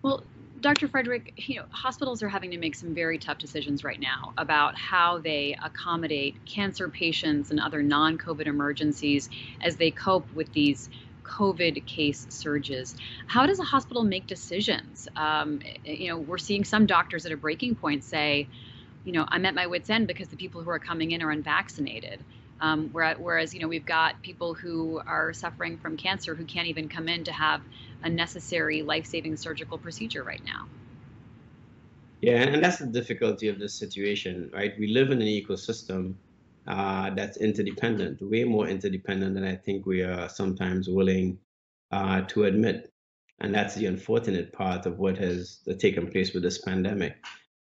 Well, 0.01 0.23
Dr. 0.61 0.87
Frederick, 0.87 1.33
you 1.37 1.57
know, 1.57 1.65
hospitals 1.69 2.21
are 2.23 2.29
having 2.29 2.51
to 2.51 2.57
make 2.57 2.75
some 2.75 2.93
very 2.93 3.17
tough 3.17 3.37
decisions 3.37 3.83
right 3.83 3.99
now 3.99 4.33
about 4.37 4.77
how 4.77 5.17
they 5.19 5.57
accommodate 5.61 6.35
cancer 6.45 6.89
patients 6.89 7.51
and 7.51 7.59
other 7.59 7.81
non-COVID 7.81 8.45
emergencies 8.45 9.29
as 9.61 9.77
they 9.77 9.91
cope 9.91 10.31
with 10.33 10.51
these 10.53 10.89
COVID 11.23 11.85
case 11.85 12.25
surges. 12.29 12.95
How 13.27 13.45
does 13.45 13.59
a 13.59 13.63
hospital 13.63 14.03
make 14.03 14.25
decisions? 14.27 15.07
Um, 15.15 15.61
you 15.85 16.09
know, 16.09 16.17
we're 16.17 16.37
seeing 16.37 16.63
some 16.63 16.85
doctors 16.85 17.25
at 17.25 17.31
a 17.31 17.37
breaking 17.37 17.75
point 17.75 18.03
say, 18.03 18.47
you 19.05 19.11
know, 19.13 19.25
I'm 19.29 19.45
at 19.45 19.55
my 19.55 19.67
wits' 19.67 19.89
end 19.89 20.07
because 20.07 20.27
the 20.29 20.37
people 20.37 20.61
who 20.61 20.69
are 20.69 20.79
coming 20.79 21.11
in 21.11 21.21
are 21.21 21.31
unvaccinated. 21.31 22.19
Um, 22.61 22.89
whereas, 22.91 23.53
you 23.53 23.61
know, 23.61 23.69
we've 23.69 23.85
got 23.85 24.21
people 24.21 24.53
who 24.53 25.01
are 25.05 25.31
suffering 25.31 25.77
from 25.77 25.95
cancer 25.95 26.35
who 26.35 26.43
can't 26.43 26.67
even 26.67 26.89
come 26.89 27.07
in 27.07 27.23
to 27.25 27.31
have 27.31 27.61
a 28.03 28.09
necessary 28.09 28.81
life-saving 28.81 29.35
surgical 29.37 29.77
procedure 29.77 30.23
right 30.23 30.43
now. 30.45 30.67
Yeah, 32.21 32.41
and 32.41 32.63
that's 32.63 32.79
the 32.79 32.87
difficulty 32.87 33.47
of 33.47 33.59
this 33.59 33.73
situation, 33.73 34.49
right? 34.53 34.73
We 34.77 34.87
live 34.87 35.11
in 35.11 35.21
an 35.21 35.27
ecosystem 35.27 36.15
uh, 36.67 37.11
that's 37.15 37.37
interdependent, 37.37 38.21
way 38.21 38.43
more 38.43 38.67
interdependent 38.67 39.35
than 39.35 39.45
I 39.45 39.55
think 39.55 39.85
we 39.85 40.01
are 40.01 40.27
sometimes 40.27 40.89
willing 40.89 41.39
uh, 41.91 42.21
to 42.21 42.43
admit. 42.43 42.91
And 43.39 43.55
that's 43.55 43.75
the 43.75 43.85
unfortunate 43.85 44.51
part 44.51 44.85
of 44.85 44.99
what 44.99 45.17
has 45.17 45.59
taken 45.79 46.11
place 46.11 46.33
with 46.33 46.43
this 46.43 46.57
pandemic 46.57 47.15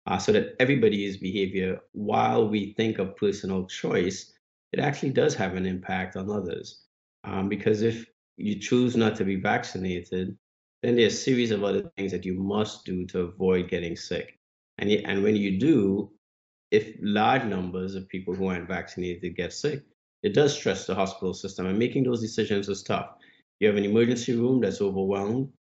uh, 0.08 0.18
so 0.18 0.32
that 0.32 0.56
everybody's 0.60 1.18
behavior, 1.18 1.80
while 1.92 2.50
we 2.50 2.74
think 2.74 2.98
of 2.98 3.16
personal 3.16 3.66
choice, 3.66 4.34
it 4.74 4.80
actually 4.80 5.12
does 5.12 5.36
have 5.36 5.56
an 5.56 5.66
impact 5.66 6.16
on 6.16 6.32
others. 6.32 6.84
Um, 7.24 7.48
because 7.48 7.84
if 7.84 8.06
you 8.38 8.60
choose 8.60 8.96
not 8.96 9.16
to 9.18 9.26
be 9.26 9.36
vaccinated, 9.36 10.38
then 10.84 10.96
there's 10.96 11.14
a 11.14 11.18
series 11.18 11.52
of 11.52 11.64
other 11.64 11.92
things 11.98 12.12
that 12.12 12.26
you 12.26 12.36
must 12.36 12.86
do 12.86 13.06
to 13.08 13.22
avoid 13.22 13.70
getting 13.70 13.96
sick. 13.96 14.38
And, 14.78 14.90
and 14.92 15.24
when 15.24 15.36
you 15.36 15.60
do, 15.60 16.12
if 16.72 16.96
large 17.02 17.44
numbers 17.46 17.96
of 17.96 18.08
people 18.08 18.36
who 18.36 18.48
aren't 18.48 18.68
vaccinated 18.68 19.36
get 19.36 19.54
sick, 19.54 19.84
it 20.24 20.34
does 20.34 20.54
stress 20.54 20.86
the 20.86 20.96
hospital 20.96 21.34
system. 21.34 21.66
And 21.66 21.80
making 21.80 22.04
those 22.04 22.22
decisions 22.22 22.70
is 22.70 22.84
tough. 22.84 23.16
You 23.60 23.68
have 23.68 23.78
an 23.78 23.86
emergency 23.86 24.36
room 24.36 24.62
that's 24.62 24.82
overwhelmed. 24.82 25.52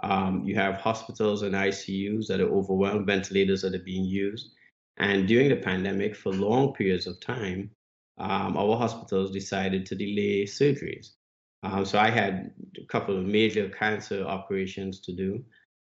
Um, 0.00 0.42
you 0.44 0.56
have 0.56 0.76
hospitals 0.76 1.42
and 1.42 1.54
ICUs 1.54 2.26
that 2.26 2.40
are 2.40 2.50
overwhelmed, 2.50 3.06
ventilators 3.06 3.62
that 3.62 3.74
are 3.74 3.84
being 3.84 4.04
used. 4.04 4.50
And 4.96 5.28
during 5.28 5.48
the 5.48 5.56
pandemic, 5.56 6.16
for 6.16 6.32
long 6.32 6.72
periods 6.72 7.06
of 7.06 7.20
time, 7.20 7.70
um, 8.18 8.56
our 8.56 8.76
hospitals 8.76 9.32
decided 9.32 9.86
to 9.86 9.94
delay 9.94 10.44
surgeries. 10.44 11.10
Um, 11.64 11.86
so 11.86 11.98
I 11.98 12.10
had 12.10 12.50
a 12.76 12.84
couple 12.86 13.16
of 13.16 13.24
major 13.24 13.70
cancer 13.70 14.22
operations 14.22 15.00
to 15.00 15.12
do 15.12 15.42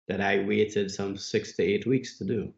that 0.08 0.20
I 0.20 0.44
waited 0.44 0.90
some 0.90 1.16
six 1.16 1.56
to 1.56 1.62
eight 1.62 1.86
weeks 1.86 2.18
to 2.18 2.24
do. 2.24 2.52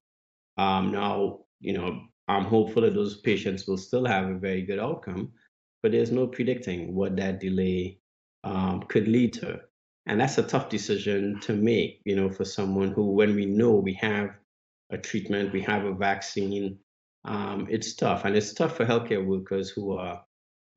Um, 0.58 0.90
now, 0.90 1.40
you 1.60 1.72
know, 1.72 2.02
I'm 2.26 2.44
hopeful 2.44 2.82
that 2.82 2.94
those 2.94 3.18
patients 3.18 3.68
will 3.68 3.76
still 3.76 4.04
have 4.06 4.28
a 4.28 4.34
very 4.38 4.62
good 4.62 4.80
outcome, 4.80 5.30
but 5.82 5.92
there's 5.92 6.10
no 6.10 6.26
predicting 6.26 6.96
what 6.96 7.14
that 7.16 7.38
delay 7.38 8.00
um, 8.42 8.82
could 8.88 9.06
lead 9.06 9.34
to. 9.34 9.60
And 10.06 10.20
that's 10.20 10.38
a 10.38 10.42
tough 10.42 10.68
decision 10.68 11.38
to 11.42 11.52
make 11.52 12.00
you 12.04 12.16
know 12.16 12.28
for 12.28 12.44
someone 12.44 12.90
who 12.90 13.12
when 13.12 13.36
we 13.36 13.46
know 13.46 13.70
we 13.70 13.94
have 13.94 14.30
a 14.90 14.98
treatment 14.98 15.52
we 15.52 15.62
have 15.62 15.84
a 15.84 15.94
vaccine 15.94 16.76
um, 17.24 17.68
it's 17.70 17.94
tough. 17.94 18.24
And 18.24 18.36
it's 18.36 18.52
tough 18.52 18.76
for 18.76 18.84
healthcare 18.84 19.24
workers 19.24 19.70
who 19.70 19.96
are 19.96 20.24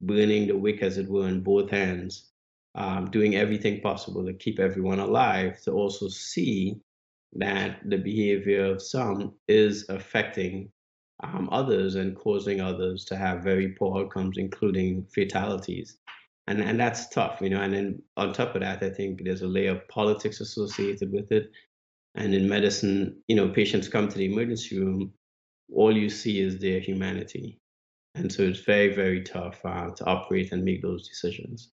burning 0.02 0.46
the 0.46 0.56
wick 0.56 0.84
as 0.84 1.00
it 1.00 1.10
were 1.10 1.28
in 1.28 1.41
both 1.41 1.72
hands 1.72 2.30
um, 2.76 3.10
doing 3.10 3.36
everything 3.36 3.82
possible 3.82 4.26
to 4.26 4.34
keep 4.34 4.60
everyone 4.60 5.00
alive 5.00 5.62
to 5.62 5.72
also 5.72 6.08
see 6.10 6.76
that 7.34 7.80
the 7.86 7.98
behavior 7.98 8.66
of 8.66 8.82
some 8.82 9.34
is 9.48 9.86
affecting 9.90 10.70
um, 11.24 11.50
others 11.52 11.96
and 11.96 12.16
causing 12.16 12.62
others 12.62 13.06
to 13.06 13.16
have 13.16 13.44
very 13.44 13.70
poor 13.70 14.02
outcomes, 14.02 14.38
including 14.38 15.06
fatalities. 15.14 15.98
And, 16.48 16.62
and 16.62 16.80
that's 16.80 17.08
tough, 17.10 17.40
you 17.42 17.50
know. 17.50 17.62
And 17.62 17.74
then 17.74 18.02
on 18.18 18.34
top 18.34 18.56
of 18.56 18.62
that, 18.62 18.84
I 18.84 18.90
think 18.90 19.22
there's 19.24 19.42
a 19.42 19.48
layer 19.48 19.72
of 19.72 19.88
politics 19.88 20.42
associated 20.42 21.12
with 21.12 21.32
it. 21.32 21.52
And 22.16 22.34
in 22.34 22.48
medicine, 22.48 23.22
you 23.28 23.36
know, 23.36 23.50
patients 23.50 23.90
come 23.90 24.08
to 24.08 24.18
the 24.18 24.32
emergency 24.32 24.80
room, 24.80 25.12
all 25.74 25.96
you 25.96 26.10
see 26.10 26.40
is 26.40 26.60
their 26.60 26.80
humanity. 26.80 27.60
And 28.14 28.32
so 28.32 28.44
it's 28.44 28.60
very, 28.60 28.94
very 28.94 29.24
tough 29.24 29.60
uh, 29.66 29.90
to 29.90 30.06
operate 30.06 30.52
and 30.52 30.64
make 30.64 30.82
those 30.82 31.08
decisions. 31.08 31.72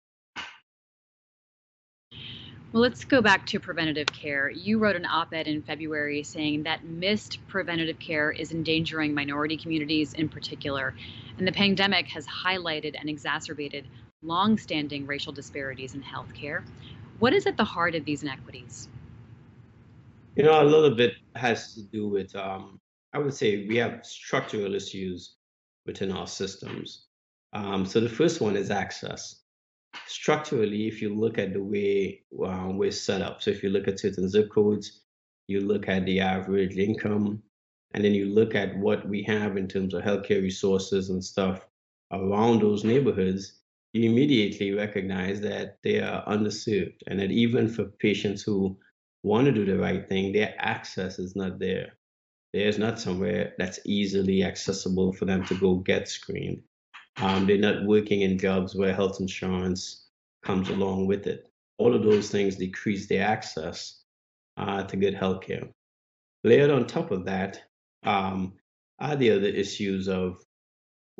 Well, 2.71 2.83
let's 2.83 3.03
go 3.03 3.19
back 3.19 3.47
to 3.47 3.59
preventative 3.59 4.05
care. 4.07 4.51
You 4.51 4.77
wrote 4.77 4.95
an 4.95 5.05
op 5.05 5.33
ed 5.33 5.47
in 5.47 5.63
February 5.63 6.21
saying 6.21 6.63
that 6.63 6.85
missed 6.85 7.39
preventative 7.47 7.97
care 7.97 8.31
is 8.31 8.51
endangering 8.51 9.11
minority 9.11 9.57
communities 9.57 10.13
in 10.13 10.29
particular. 10.29 10.93
And 11.39 11.47
the 11.47 11.51
pandemic 11.51 12.07
has 12.09 12.27
highlighted 12.27 12.95
and 12.99 13.09
exacerbated 13.09 13.87
long-standing 14.21 15.07
racial 15.07 15.33
disparities 15.33 15.95
in 15.95 16.03
healthcare. 16.03 16.63
What 17.17 17.33
is 17.33 17.47
at 17.47 17.57
the 17.57 17.63
heart 17.63 17.95
of 17.95 18.05
these 18.05 18.21
inequities? 18.21 18.87
You 20.35 20.43
know, 20.43 20.61
a 20.61 20.63
little 20.63 20.95
bit 20.95 21.13
has 21.35 21.73
to 21.73 21.81
do 21.81 22.07
with, 22.07 22.35
um, 22.35 22.79
I 23.13 23.17
would 23.17 23.33
say, 23.33 23.65
we 23.67 23.77
have 23.77 24.05
structural 24.05 24.75
issues 24.75 25.37
within 25.87 26.11
our 26.11 26.27
systems. 26.27 27.07
Um, 27.51 27.87
so 27.87 27.99
the 27.99 28.09
first 28.09 28.41
one 28.41 28.55
is 28.55 28.69
access 28.69 29.41
structurally, 30.07 30.87
if 30.87 31.01
you 31.01 31.13
look 31.13 31.37
at 31.37 31.53
the 31.53 31.63
way 31.63 32.21
uh, 32.45 32.69
we're 32.71 32.91
set 32.91 33.21
up, 33.21 33.41
so 33.41 33.51
if 33.51 33.63
you 33.63 33.69
look 33.69 33.87
at 33.87 33.99
certain 33.99 34.29
zip 34.29 34.49
codes, 34.51 35.01
you 35.47 35.61
look 35.61 35.87
at 35.87 36.05
the 36.05 36.19
average 36.19 36.77
income, 36.77 37.41
and 37.93 38.03
then 38.03 38.13
you 38.13 38.25
look 38.27 38.55
at 38.55 38.77
what 38.77 39.07
we 39.07 39.23
have 39.23 39.57
in 39.57 39.67
terms 39.67 39.93
of 39.93 40.03
healthcare 40.03 40.41
resources 40.41 41.09
and 41.09 41.23
stuff 41.23 41.67
around 42.11 42.61
those 42.61 42.83
neighborhoods, 42.83 43.59
you 43.93 44.09
immediately 44.09 44.71
recognize 44.71 45.41
that 45.41 45.77
they 45.83 45.99
are 45.99 46.23
underserved 46.25 47.01
and 47.07 47.19
that 47.19 47.31
even 47.31 47.67
for 47.67 47.85
patients 47.85 48.43
who 48.43 48.77
want 49.23 49.45
to 49.45 49.51
do 49.51 49.65
the 49.65 49.77
right 49.77 50.07
thing, 50.07 50.31
their 50.31 50.53
access 50.59 51.17
is 51.17 51.35
not 51.35 51.59
there. 51.59 51.93
There's 52.53 52.79
not 52.79 52.99
somewhere 52.99 53.53
that's 53.57 53.79
easily 53.85 54.43
accessible 54.43 55.13
for 55.13 55.25
them 55.25 55.43
to 55.45 55.59
go 55.59 55.75
get 55.75 56.07
screened. 56.07 56.61
Um, 57.17 57.45
they're 57.45 57.57
not 57.57 57.85
working 57.85 58.21
in 58.21 58.37
jobs 58.37 58.75
where 58.75 58.93
health 58.93 59.19
insurance 59.19 60.07
comes 60.43 60.69
along 60.69 61.07
with 61.07 61.27
it. 61.27 61.51
All 61.77 61.95
of 61.95 62.03
those 62.03 62.29
things 62.29 62.55
decrease 62.55 63.07
their 63.07 63.25
access 63.25 64.03
uh, 64.57 64.83
to 64.83 64.97
good 64.97 65.13
health 65.13 65.41
care. 65.41 65.67
Layered 66.43 66.69
on 66.69 66.87
top 66.87 67.11
of 67.11 67.25
that 67.25 67.61
um, 68.03 68.53
are 68.99 69.15
the 69.15 69.31
other 69.31 69.47
issues 69.47 70.07
of 70.07 70.37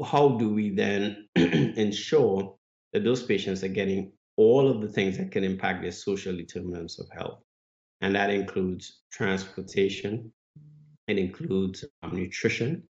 how 0.03 0.29
do 0.37 0.53
we 0.53 0.69
then 0.69 1.27
ensure 1.35 2.55
that 2.93 3.03
those 3.03 3.23
patients 3.23 3.63
are 3.63 3.69
getting 3.69 4.11
all 4.37 4.69
of 4.69 4.81
the 4.81 4.87
things 4.87 5.17
that 5.17 5.31
can 5.31 5.43
impact 5.43 5.81
their 5.81 5.91
social 5.91 6.35
determinants 6.35 6.99
of 6.99 7.09
health. 7.11 7.41
And 8.01 8.15
that 8.15 8.29
includes 8.29 9.01
transportation, 9.11 10.31
it 11.07 11.17
includes 11.17 11.83
um, 12.03 12.15
nutrition. 12.15 12.83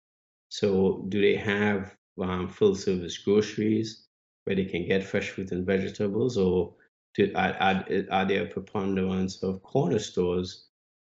So, 0.51 1.07
do 1.09 1.20
they 1.20 1.36
have 1.36 1.94
um, 2.20 2.48
full 2.48 2.74
service 2.74 3.18
groceries 3.18 4.06
where 4.44 4.56
they 4.56 4.64
can 4.64 4.86
get 4.86 5.04
fresh 5.04 5.30
fruit 5.30 5.52
and 5.52 5.66
vegetables, 5.66 6.36
or 6.38 6.74
to, 7.14 7.26
there 7.26 8.42
a 8.42 8.46
preponderance 8.46 9.42
of 9.42 9.62
corner 9.62 9.98
stores 9.98 10.68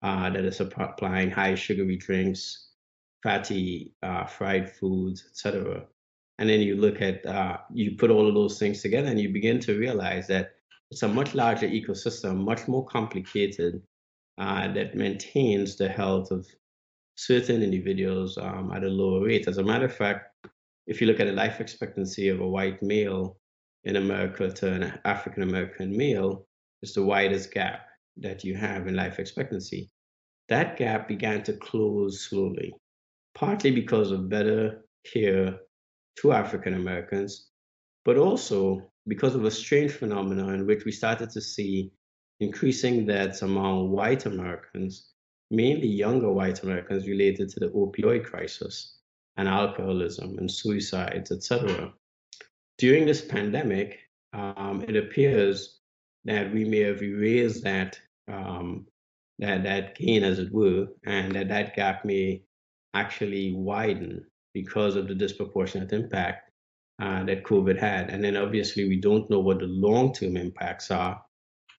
uh, 0.03 0.29
that 0.31 0.45
are 0.45 0.51
supplying 0.51 1.31
high 1.31 1.55
sugary 1.55 1.97
drinks, 1.97 2.71
fatty 3.23 3.95
uh, 4.03 4.27
fried 4.27 4.71
foods, 4.71 5.25
etc. 5.31 5.85
And 6.39 6.49
then 6.49 6.61
you 6.61 6.77
look 6.77 7.01
at, 7.01 7.25
uh, 7.25 7.59
you 7.73 7.97
put 7.97 8.11
all 8.11 8.29
of 8.29 8.35
those 8.35 8.59
things 8.59 8.83
together 8.83 9.09
and 9.09 9.21
you 9.21 9.29
begin 9.29 9.61
to 9.61 9.79
realize 9.79 10.27
that 10.27 10.55
it's 10.91 11.03
a 11.03 11.09
much 11.09 11.35
larger 11.35 11.69
ecosystem, 11.69 12.39
much 12.39 12.69
more 12.69 12.85
complicated, 12.85 13.83
uh, 14.39 14.73
that 14.73 14.97
maintains 14.97 15.77
the 15.77 15.89
health 15.89 16.31
of 16.31 16.47
certain 17.15 17.63
individuals 17.63 18.39
um, 18.39 18.73
at 18.75 18.83
a 18.83 18.89
lower 18.89 19.25
rate. 19.25 19.47
As 19.47 19.59
a 19.59 19.63
matter 19.63 19.85
of 19.85 19.95
fact, 19.95 20.32
if 20.87 21.01
you 21.01 21.07
look 21.07 21.21
at 21.21 21.27
the 21.27 21.33
life 21.33 21.61
expectancy 21.61 22.29
of 22.29 22.41
a 22.41 22.49
white 22.49 22.83
male 22.83 23.39
in 23.85 23.97
America 23.97 24.51
to 24.51 24.73
an 24.73 24.99
African 25.05 25.43
American 25.43 25.97
male, 25.97 26.47
it's 26.83 26.95
the 26.95 27.03
widest 27.03 27.53
gap 27.53 27.87
that 28.17 28.45
you 28.45 28.57
have 28.57 28.87
in 28.87 28.97
life 28.97 29.19
expectancy. 29.19 29.91
That 30.49 30.77
gap 30.77 31.09
began 31.09 31.43
to 31.45 31.53
close 31.55 32.29
slowly, 32.29 32.75
partly 33.35 33.71
because 33.71 34.11
of 34.11 34.29
better 34.29 34.85
care 35.13 35.59
to 36.17 36.33
African 36.33 36.75
Americans, 36.75 37.49
but 38.05 38.17
also 38.17 38.91
because 39.07 39.35
of 39.35 39.45
a 39.45 39.51
strange 39.51 39.93
phenomenon 39.93 40.55
in 40.55 40.67
which 40.67 40.85
we 40.85 40.93
started 40.93 41.31
to 41.31 41.41
see 41.41 41.93
increasing 42.41 43.07
deaths 43.07 43.43
among 43.43 43.91
white 43.91 44.27
Americans, 44.27 45.13
mainly 45.51 45.87
younger 45.87 46.33
white 46.33 46.63
Americans 46.63 47.07
related 47.07 47.49
to 47.51 47.61
the 47.61 47.69
opioid 47.69 48.25
crisis 48.25 48.99
and 49.37 49.49
alcoholism 49.49 50.39
and 50.39 50.51
suicides, 50.51 51.31
etc. 51.31 51.93
During 52.79 53.07
this 53.07 53.23
pandemic, 53.23 53.99
um, 54.33 54.85
it 54.89 54.97
appears 54.97 55.81
that 56.25 56.53
we 56.53 56.65
may 56.65 56.81
have 56.81 57.03
erased 57.03 57.65
that 57.65 57.99
um, 58.29 58.87
that 59.39 59.65
that 59.65 59.97
gain, 59.97 60.23
as 60.23 60.39
it 60.39 60.53
were, 60.53 60.87
and 61.05 61.35
that 61.35 61.49
that 61.49 61.75
gap 61.75 62.05
may 62.05 62.43
actually 62.95 63.55
widen 63.55 64.25
because 64.55 64.97
of 64.97 65.09
the 65.09 65.15
disproportionate 65.15 65.93
impact 65.93 66.51
uh, 67.01 67.25
that 67.25 67.43
COVID 67.43 67.79
had. 67.79 68.11
And 68.11 68.23
then 68.23 68.37
obviously 68.37 68.89
we 68.89 69.01
don't 69.01 69.29
know 69.31 69.41
what 69.41 69.61
the 69.61 69.67
long-term 69.67 70.37
impacts 70.37 70.91
are 70.91 71.23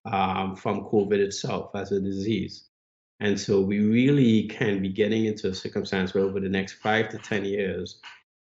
um, 0.04 0.56
from 0.56 0.82
COVID 0.82 1.18
itself 1.18 1.70
as 1.74 1.92
a 1.92 2.00
disease. 2.00 2.68
And 3.20 3.38
so 3.38 3.60
we 3.60 3.80
really 3.80 4.48
can 4.48 4.82
be 4.82 4.88
getting 4.88 5.26
into 5.26 5.48
a 5.48 5.54
circumstance 5.54 6.14
where 6.14 6.24
over 6.24 6.40
the 6.40 6.48
next 6.48 6.74
five 6.74 7.08
to 7.10 7.18
10 7.18 7.44
years, 7.44 8.00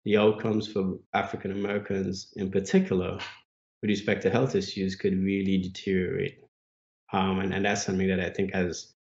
the 0.05 0.17
outcomes 0.17 0.67
for 0.67 0.99
African 1.13 1.51
Americans 1.51 2.31
in 2.35 2.51
particular 2.51 3.19
with 3.81 3.89
respect 3.89 4.21
to 4.23 4.29
health 4.29 4.55
issues 4.55 4.95
could 4.95 5.17
really 5.17 5.57
deteriorate. 5.57 6.39
Um, 7.11 7.39
and, 7.39 7.53
and 7.53 7.65
that's 7.65 7.83
something 7.83 8.07
that 8.07 8.19
I 8.19 8.29
think 8.29 8.51
as 8.53 8.93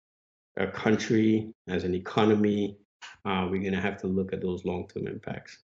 a 0.56 0.66
country, 0.66 1.52
as 1.68 1.84
an 1.84 1.94
economy, 1.94 2.78
uh, 3.24 3.48
we're 3.50 3.60
going 3.60 3.72
to 3.72 3.80
have 3.80 4.00
to 4.02 4.06
look 4.06 4.32
at 4.32 4.40
those 4.40 4.64
long 4.64 4.88
term 4.88 5.06
impacts. 5.06 5.58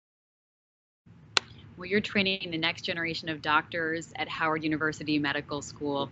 Well, 1.76 1.86
you're 1.86 2.00
training 2.00 2.50
the 2.50 2.58
next 2.58 2.82
generation 2.82 3.28
of 3.28 3.40
doctors 3.40 4.12
at 4.16 4.28
Howard 4.28 4.64
University 4.64 5.18
Medical 5.18 5.62
School. 5.62 6.10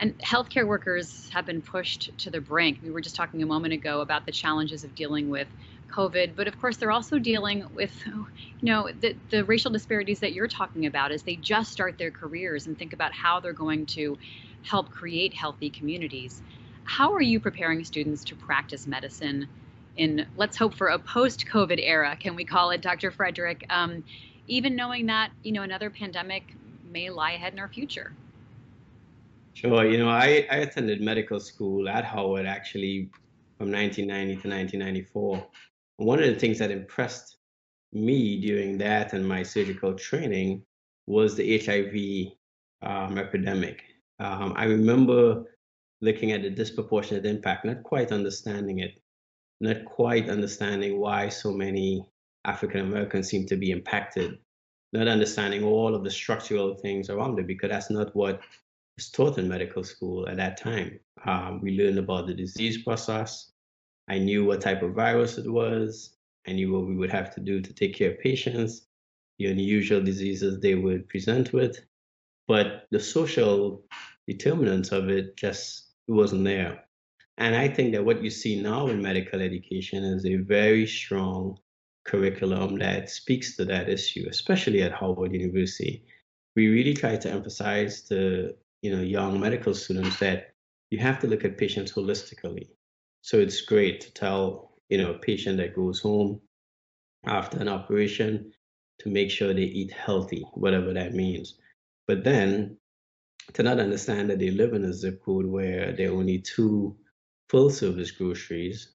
And 0.00 0.18
healthcare 0.20 0.66
workers 0.66 1.28
have 1.28 1.44
been 1.44 1.60
pushed 1.60 2.16
to 2.18 2.30
the 2.30 2.40
brink. 2.40 2.78
We 2.82 2.90
were 2.90 3.02
just 3.02 3.14
talking 3.14 3.42
a 3.42 3.46
moment 3.46 3.74
ago 3.74 4.00
about 4.00 4.24
the 4.24 4.32
challenges 4.32 4.82
of 4.82 4.94
dealing 4.94 5.28
with 5.28 5.46
COVID, 5.92 6.34
but 6.34 6.48
of 6.48 6.58
course 6.58 6.78
they're 6.78 6.90
also 6.90 7.18
dealing 7.18 7.66
with, 7.74 7.92
you 8.06 8.24
know, 8.62 8.88
the, 9.00 9.14
the 9.28 9.44
racial 9.44 9.70
disparities 9.70 10.20
that 10.20 10.32
you're 10.32 10.48
talking 10.48 10.86
about 10.86 11.12
as 11.12 11.22
they 11.22 11.36
just 11.36 11.70
start 11.70 11.98
their 11.98 12.10
careers 12.10 12.66
and 12.66 12.78
think 12.78 12.94
about 12.94 13.12
how 13.12 13.40
they're 13.40 13.52
going 13.52 13.84
to 13.86 14.16
help 14.62 14.90
create 14.90 15.34
healthy 15.34 15.68
communities. 15.68 16.40
How 16.84 17.12
are 17.12 17.20
you 17.20 17.38
preparing 17.38 17.84
students 17.84 18.24
to 18.24 18.34
practice 18.34 18.86
medicine 18.86 19.48
in, 19.98 20.26
let's 20.36 20.56
hope 20.56 20.72
for 20.72 20.88
a 20.88 20.98
post-COVID 20.98 21.78
era, 21.82 22.16
can 22.18 22.34
we 22.36 22.44
call 22.46 22.70
it, 22.70 22.80
Dr. 22.80 23.10
Frederick? 23.10 23.66
Um, 23.68 24.02
even 24.46 24.76
knowing 24.76 25.06
that, 25.06 25.30
you 25.42 25.52
know, 25.52 25.62
another 25.62 25.90
pandemic 25.90 26.54
may 26.90 27.10
lie 27.10 27.32
ahead 27.32 27.52
in 27.52 27.58
our 27.58 27.68
future. 27.68 28.12
Sure. 29.60 29.84
You 29.84 29.98
know, 29.98 30.08
I, 30.08 30.46
I 30.50 30.56
attended 30.56 31.02
medical 31.02 31.38
school 31.38 31.86
at 31.86 32.02
Howard 32.02 32.46
actually 32.46 33.10
from 33.58 33.70
1990 33.70 34.40
to 34.40 34.48
1994. 34.48 35.46
One 35.98 36.18
of 36.18 36.24
the 36.24 36.34
things 36.34 36.58
that 36.60 36.70
impressed 36.70 37.36
me 37.92 38.40
during 38.40 38.78
that 38.78 39.12
and 39.12 39.28
my 39.28 39.42
surgical 39.42 39.92
training 39.92 40.62
was 41.06 41.36
the 41.36 41.58
HIV 41.58 42.32
um, 42.90 43.18
epidemic. 43.18 43.82
Um, 44.18 44.54
I 44.56 44.64
remember 44.64 45.44
looking 46.00 46.32
at 46.32 46.40
the 46.40 46.48
disproportionate 46.48 47.26
impact, 47.26 47.66
not 47.66 47.82
quite 47.82 48.12
understanding 48.12 48.78
it, 48.78 49.02
not 49.60 49.84
quite 49.84 50.30
understanding 50.30 50.98
why 50.98 51.28
so 51.28 51.52
many 51.52 52.08
African 52.46 52.80
Americans 52.80 53.28
seem 53.28 53.44
to 53.48 53.56
be 53.56 53.72
impacted, 53.72 54.38
not 54.94 55.06
understanding 55.06 55.64
all 55.64 55.94
of 55.94 56.02
the 56.02 56.10
structural 56.10 56.76
things 56.76 57.10
around 57.10 57.38
it, 57.38 57.46
because 57.46 57.68
that's 57.68 57.90
not 57.90 58.16
what 58.16 58.40
taught 59.08 59.38
in 59.38 59.48
medical 59.48 59.82
school 59.82 60.28
at 60.28 60.36
that 60.36 60.58
time. 60.58 61.00
Um, 61.24 61.60
we 61.62 61.78
learned 61.78 61.98
about 61.98 62.26
the 62.26 62.34
disease 62.34 62.82
process. 62.82 63.52
I 64.08 64.18
knew 64.18 64.44
what 64.44 64.60
type 64.60 64.82
of 64.82 64.94
virus 64.94 65.38
it 65.38 65.50
was. 65.50 66.16
I 66.46 66.52
knew 66.52 66.72
what 66.72 66.86
we 66.86 66.96
would 66.96 67.10
have 67.10 67.32
to 67.34 67.40
do 67.40 67.60
to 67.60 67.72
take 67.72 67.94
care 67.94 68.10
of 68.10 68.18
patients, 68.18 68.82
the 69.38 69.46
unusual 69.46 70.02
diseases 70.02 70.60
they 70.60 70.74
would 70.74 71.08
present 71.08 71.52
with. 71.52 71.78
But 72.48 72.86
the 72.90 73.00
social 73.00 73.84
determinants 74.26 74.90
of 74.90 75.08
it 75.08 75.36
just 75.36 75.92
wasn't 76.08 76.44
there. 76.44 76.84
And 77.38 77.54
I 77.54 77.68
think 77.68 77.92
that 77.92 78.04
what 78.04 78.22
you 78.22 78.30
see 78.30 78.60
now 78.60 78.88
in 78.88 79.00
medical 79.00 79.40
education 79.40 80.04
is 80.04 80.26
a 80.26 80.36
very 80.36 80.86
strong 80.86 81.58
curriculum 82.04 82.78
that 82.78 83.08
speaks 83.08 83.56
to 83.56 83.64
that 83.66 83.88
issue, 83.88 84.26
especially 84.28 84.82
at 84.82 84.92
Howard 84.92 85.32
University. 85.32 86.04
We 86.56 86.66
really 86.68 86.94
try 86.94 87.16
to 87.16 87.30
emphasize 87.30 88.02
to 88.08 88.54
you 88.82 88.94
know 88.94 89.02
young 89.02 89.38
medical 89.40 89.74
students 89.74 90.18
that 90.18 90.52
you 90.90 90.98
have 90.98 91.20
to 91.20 91.26
look 91.26 91.44
at 91.44 91.58
patients 91.58 91.92
holistically. 91.92 92.68
So 93.22 93.38
it's 93.38 93.60
great 93.60 94.00
to 94.02 94.12
tell 94.12 94.72
you 94.88 94.98
know 94.98 95.12
a 95.12 95.18
patient 95.18 95.58
that 95.58 95.74
goes 95.74 96.00
home 96.00 96.40
after 97.24 97.58
an 97.58 97.68
operation 97.68 98.52
to 99.00 99.08
make 99.08 99.30
sure 99.30 99.52
they 99.52 99.62
eat 99.62 99.92
healthy, 99.92 100.44
whatever 100.54 100.92
that 100.92 101.14
means. 101.14 101.58
But 102.06 102.24
then 102.24 102.76
to 103.54 103.62
not 103.62 103.80
understand 103.80 104.30
that 104.30 104.38
they 104.38 104.50
live 104.50 104.74
in 104.74 104.84
a 104.84 104.92
zip 104.92 105.22
code 105.24 105.46
where 105.46 105.92
there 105.92 106.10
are 106.10 106.16
only 106.16 106.38
two 106.38 106.96
full 107.48 107.70
service 107.70 108.10
groceries, 108.10 108.94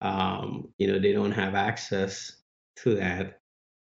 um, 0.00 0.68
you 0.78 0.86
know, 0.86 0.98
they 0.98 1.12
don't 1.12 1.32
have 1.32 1.54
access 1.54 2.42
to 2.76 2.94
that 2.96 3.40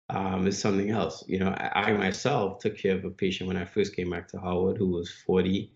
um, 0.09 0.47
is 0.47 0.59
something 0.59 0.89
else. 0.89 1.23
You 1.27 1.39
know, 1.39 1.49
I, 1.49 1.91
I, 1.91 1.93
myself 1.93 2.59
took 2.59 2.77
care 2.77 2.95
of 2.95 3.05
a 3.05 3.09
patient 3.09 3.47
when 3.47 3.57
I 3.57 3.65
first 3.65 3.95
came 3.95 4.09
back 4.09 4.27
to 4.29 4.39
Howard 4.39 4.77
who 4.77 4.87
was 4.87 5.11
40, 5.25 5.71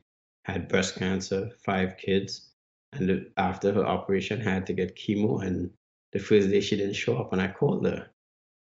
had 0.46 0.68
breast 0.68 0.96
cancer, 0.96 1.52
five 1.64 1.98
kids, 1.98 2.50
and 2.94 3.28
after 3.38 3.72
her 3.74 3.86
operation 3.86 4.40
had 4.40 4.66
to 4.68 4.74
get 4.74 4.98
chemo. 4.98 5.46
And 5.46 5.72
the 6.12 6.20
first 6.20 6.50
day 6.50 6.62
she 6.62 6.78
didn't 6.78 6.96
show 6.96 7.18
up, 7.18 7.34
and 7.34 7.42
I 7.42 7.48
called 7.48 7.86
her, 7.86 8.10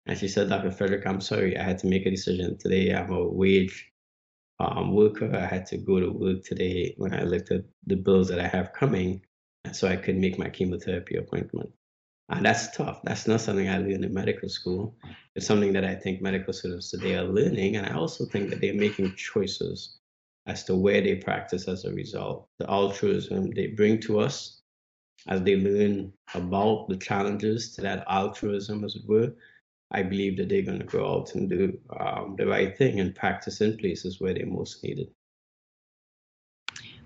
and 0.06 0.18
she 0.18 0.28
said, 0.28 0.50
"Dr. 0.50 0.72
Frederick, 0.72 1.06
I'm 1.06 1.22
sorry, 1.22 1.58
I 1.58 1.64
had 1.64 1.80
to 1.80 1.88
make 1.88 2.06
a 2.06 2.12
decision 2.12 2.58
today. 2.58 2.94
I'm 2.94 3.12
a 3.12 3.28
wage 3.28 3.92
um, 4.60 4.94
worker. 4.94 5.36
I 5.36 5.46
had 5.46 5.66
to 5.68 5.78
go 5.78 6.00
to 6.00 6.12
work 6.12 6.44
today 6.44 6.94
when 6.98 7.14
I 7.14 7.24
looked 7.24 7.52
at 7.52 7.64
the 7.86 7.96
bills 7.96 8.28
that 8.30 8.40
I 8.40 8.48
have 8.48 8.74
coming, 8.74 9.22
and 9.66 9.76
so 9.76 9.88
I 9.88 9.96
could 9.96 10.18
make 10.18 10.38
my 10.40 10.50
chemotherapy 10.50 11.18
appointment." 11.18 11.72
And 12.30 12.46
that's 12.46 12.76
tough. 12.76 13.02
That's 13.04 13.28
not 13.28 13.42
something 13.42 13.70
I 13.70 13.80
learned 13.80 14.06
in 14.06 14.14
medical 14.14 14.50
school. 14.50 14.96
It's 15.36 15.48
something 15.48 15.74
that 15.74 15.84
I 15.84 15.96
think 15.96 16.22
medical 16.22 16.54
students 16.54 16.92
today 16.92 17.16
are 17.16 17.24
learning. 17.24 17.78
And 17.78 17.88
I 17.88 17.94
also 17.94 18.26
think 18.26 18.50
that 18.50 18.62
they're 18.62 18.74
making 18.74 19.16
choices 19.16 19.98
as 20.46 20.64
to 20.66 20.76
where 20.76 21.02
they 21.02 21.16
practice 21.16 21.68
as 21.68 21.86
a 21.86 21.94
result. 21.94 22.48
The 22.60 22.70
altruism 22.70 23.52
they 23.52 23.68
bring 23.68 24.00
to 24.02 24.20
us 24.20 24.62
as 25.28 25.42
they 25.42 25.58
learn 25.58 26.14
about 26.34 26.88
the 26.88 26.98
challenges 26.98 27.76
to 27.76 27.82
that 27.82 28.06
altruism, 28.08 28.84
as 28.84 28.96
it 28.96 29.08
were, 29.08 29.34
I 29.92 30.04
believe 30.04 30.38
that 30.38 30.50
they're 30.50 30.62
going 30.62 30.80
to 30.80 30.86
go 30.86 31.12
out 31.12 31.34
and 31.34 31.50
do 31.50 31.78
um, 32.00 32.36
the 32.38 32.46
right 32.46 32.78
thing 32.78 33.00
and 33.00 33.16
practice 33.16 33.62
in 33.62 33.78
places 33.78 34.22
where 34.22 34.34
they're 34.34 34.46
most 34.46 34.84
needed. 34.84 35.10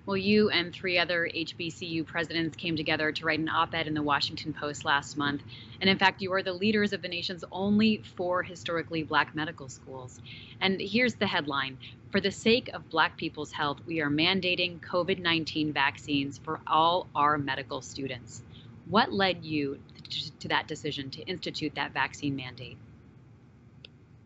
Well, 0.06 0.18
you 0.18 0.50
and 0.50 0.74
three 0.74 1.00
other 1.00 1.30
HBCU 1.34 2.06
presidents 2.06 2.58
came 2.58 2.76
together 2.76 3.14
to 3.14 3.26
write 3.26 3.40
an 3.40 3.48
op 3.48 3.74
ed 3.74 3.88
in 3.88 3.94
the 3.94 4.04
Washington 4.04 4.52
Post 4.52 4.84
last 4.84 5.16
month. 5.16 5.44
And 5.80 5.90
in 5.90 5.98
fact, 5.98 6.22
you 6.22 6.34
are 6.34 6.44
the 6.44 6.52
leaders 6.52 6.92
of 6.92 7.02
the 7.02 7.08
nation's 7.08 7.46
only 7.54 8.04
four 8.18 8.44
historically 8.44 9.04
black 9.04 9.34
medical 9.34 9.70
schools. 9.70 10.20
And 10.60 10.82
here's 10.82 11.16
the 11.16 11.28
headline 11.28 11.78
For 12.12 12.20
the 12.20 12.32
sake 12.32 12.70
of 12.74 12.90
black 12.90 13.16
people's 13.16 13.54
health, 13.54 13.78
we 13.88 14.02
are 14.02 14.10
mandating 14.10 14.82
COVID 14.82 15.20
19 15.20 15.72
vaccines 15.72 16.38
for 16.38 16.60
all 16.68 17.08
our 17.16 17.38
medical 17.38 17.82
students. 17.82 18.44
What 18.90 19.14
led 19.14 19.46
you 19.46 19.80
to 20.40 20.50
that 20.50 20.68
decision 20.68 21.12
to 21.12 21.22
institute 21.22 21.76
that 21.76 21.94
vaccine 21.94 22.36
mandate? 22.36 22.78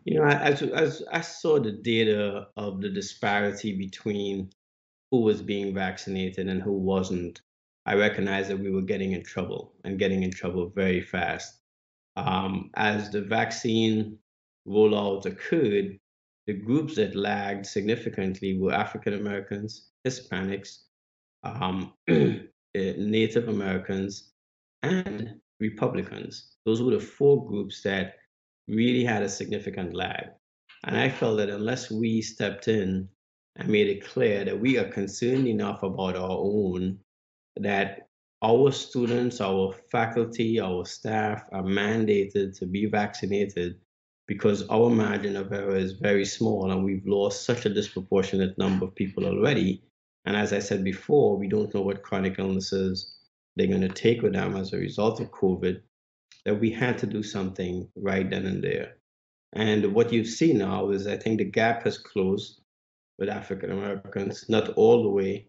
You 0.04 0.18
know, 0.18 0.24
as, 0.24 0.62
as 0.62 1.04
I 1.12 1.20
saw 1.20 1.60
the 1.60 1.70
data 1.70 2.48
of 2.56 2.80
the 2.80 2.88
disparity 2.88 3.76
between 3.76 4.50
who 5.10 5.20
was 5.20 5.42
being 5.42 5.74
vaccinated 5.74 6.48
and 6.48 6.62
who 6.62 6.72
wasn't, 6.72 7.40
I 7.86 7.94
recognized 7.94 8.50
that 8.50 8.58
we 8.58 8.70
were 8.70 8.82
getting 8.82 9.12
in 9.12 9.22
trouble 9.22 9.74
and 9.84 9.98
getting 9.98 10.22
in 10.22 10.30
trouble 10.30 10.70
very 10.74 11.00
fast. 11.00 11.60
Um, 12.16 12.70
as 12.74 13.10
the 13.10 13.22
vaccine 13.22 14.18
rollout 14.66 15.24
occurred, 15.24 15.98
the 16.46 16.52
groups 16.54 16.96
that 16.96 17.14
lagged 17.14 17.66
significantly 17.66 18.58
were 18.58 18.72
African 18.72 19.14
Americans, 19.14 19.90
Hispanics, 20.06 20.78
um, 21.44 21.92
eh, 22.08 22.40
Native 22.74 23.48
Americans, 23.48 24.32
and 24.82 25.34
Republicans. 25.60 26.56
Those 26.64 26.82
were 26.82 26.92
the 26.92 27.00
four 27.00 27.46
groups 27.46 27.82
that 27.82 28.16
really 28.66 29.04
had 29.04 29.22
a 29.22 29.28
significant 29.28 29.94
lag. 29.94 30.26
And 30.84 30.96
I 30.96 31.08
felt 31.08 31.38
that 31.38 31.50
unless 31.50 31.90
we 31.90 32.22
stepped 32.22 32.68
in 32.68 33.08
I 33.58 33.64
made 33.64 33.88
it 33.88 34.04
clear 34.04 34.44
that 34.44 34.60
we 34.60 34.78
are 34.78 34.88
concerned 34.88 35.48
enough 35.48 35.82
about 35.82 36.16
our 36.16 36.38
own 36.38 37.00
that 37.56 38.08
our 38.40 38.70
students, 38.70 39.40
our 39.40 39.74
faculty, 39.90 40.60
our 40.60 40.84
staff 40.86 41.42
are 41.50 41.64
mandated 41.64 42.56
to 42.58 42.66
be 42.66 42.86
vaccinated 42.86 43.80
because 44.28 44.68
our 44.68 44.90
margin 44.90 45.36
of 45.36 45.52
error 45.52 45.74
is 45.74 45.92
very 45.94 46.24
small 46.24 46.70
and 46.70 46.84
we've 46.84 47.06
lost 47.06 47.44
such 47.44 47.66
a 47.66 47.74
disproportionate 47.74 48.56
number 48.58 48.84
of 48.84 48.94
people 48.94 49.26
already. 49.26 49.82
And 50.24 50.36
as 50.36 50.52
I 50.52 50.60
said 50.60 50.84
before, 50.84 51.36
we 51.36 51.48
don't 51.48 51.74
know 51.74 51.82
what 51.82 52.02
chronic 52.02 52.38
illnesses 52.38 53.16
they're 53.56 53.66
going 53.66 53.80
to 53.80 53.88
take 53.88 54.22
with 54.22 54.34
them 54.34 54.54
as 54.54 54.72
a 54.72 54.76
result 54.76 55.18
of 55.20 55.32
COVID, 55.32 55.80
that 56.44 56.60
we 56.60 56.70
had 56.70 56.96
to 56.98 57.06
do 57.06 57.24
something 57.24 57.88
right 57.96 58.28
then 58.30 58.46
and 58.46 58.62
there. 58.62 58.98
And 59.54 59.92
what 59.94 60.12
you've 60.12 60.28
seen 60.28 60.58
now 60.58 60.90
is 60.90 61.08
I 61.08 61.16
think 61.16 61.38
the 61.38 61.44
gap 61.44 61.82
has 61.82 61.98
closed 61.98 62.60
with 63.18 63.28
African 63.28 63.72
Americans, 63.72 64.48
not 64.48 64.70
all 64.70 65.02
the 65.02 65.08
way, 65.08 65.48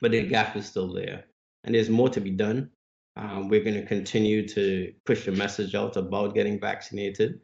but 0.00 0.12
the 0.12 0.26
gap 0.26 0.56
is 0.56 0.66
still 0.66 0.92
there. 0.92 1.24
And 1.64 1.74
there's 1.74 1.90
more 1.90 2.08
to 2.10 2.20
be 2.20 2.30
done. 2.30 2.70
Um, 3.16 3.48
we're 3.48 3.64
going 3.64 3.80
to 3.80 3.86
continue 3.86 4.46
to 4.48 4.92
push 5.04 5.24
the 5.24 5.32
message 5.32 5.74
out 5.74 5.96
about 5.96 6.34
getting 6.34 6.60
vaccinated. 6.60 7.40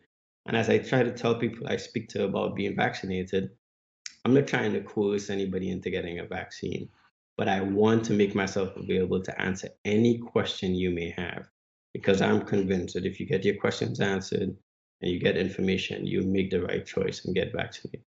And 0.46 0.56
as 0.56 0.70
I 0.70 0.78
try 0.78 1.02
to 1.02 1.10
tell 1.10 1.34
people 1.34 1.66
I 1.66 1.76
speak 1.76 2.08
to 2.10 2.24
about 2.24 2.54
being 2.54 2.76
vaccinated, 2.76 3.50
I'm 4.24 4.34
not 4.34 4.46
trying 4.46 4.72
to 4.74 4.80
coerce 4.80 5.30
anybody 5.30 5.70
into 5.70 5.90
getting 5.90 6.20
a 6.20 6.26
vaccine, 6.26 6.88
but 7.36 7.48
I 7.48 7.60
want 7.60 8.04
to 8.04 8.12
make 8.12 8.34
myself 8.34 8.76
available 8.76 9.20
to 9.22 9.40
answer 9.40 9.68
any 9.84 10.18
question 10.18 10.74
you 10.74 10.90
may 10.90 11.10
have 11.10 11.48
because 11.92 12.22
I'm 12.22 12.42
convinced 12.42 12.94
that 12.94 13.06
if 13.06 13.18
you 13.18 13.26
get 13.26 13.44
your 13.44 13.56
questions 13.56 14.00
answered 14.00 14.56
and 15.02 15.10
you 15.10 15.18
get 15.18 15.36
information, 15.36 16.06
you 16.06 16.22
make 16.22 16.50
the 16.50 16.62
right 16.62 16.86
choice 16.86 17.24
and 17.24 17.34
get 17.34 17.52
vaccinated. 17.52 18.04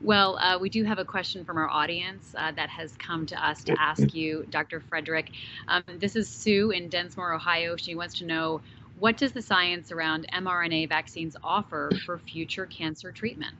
Well, 0.00 0.36
uh, 0.38 0.58
we 0.58 0.68
do 0.68 0.82
have 0.84 0.98
a 0.98 1.04
question 1.04 1.44
from 1.44 1.56
our 1.58 1.68
audience 1.68 2.34
uh, 2.36 2.50
that 2.52 2.68
has 2.70 2.96
come 2.96 3.24
to 3.26 3.46
us 3.46 3.62
to 3.64 3.80
ask 3.80 4.14
you, 4.14 4.46
Dr. 4.50 4.80
Frederick. 4.80 5.30
Um, 5.68 5.82
this 5.98 6.16
is 6.16 6.28
Sue 6.28 6.72
in 6.72 6.88
Densmore, 6.88 7.34
Ohio. 7.34 7.76
She 7.76 7.94
wants 7.94 8.18
to 8.18 8.24
know 8.24 8.60
what 8.98 9.16
does 9.16 9.32
the 9.32 9.42
science 9.42 9.92
around 9.92 10.26
mRNA 10.32 10.88
vaccines 10.88 11.36
offer 11.42 11.90
for 12.04 12.18
future 12.18 12.66
cancer 12.66 13.12
treatment? 13.12 13.54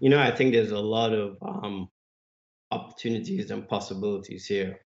You 0.00 0.10
know, 0.10 0.20
I 0.20 0.30
think 0.30 0.52
there's 0.52 0.70
a 0.70 0.78
lot 0.78 1.12
of 1.12 1.36
um, 1.42 1.88
opportunities 2.70 3.50
and 3.50 3.68
possibilities 3.68 4.46
here. 4.46 4.80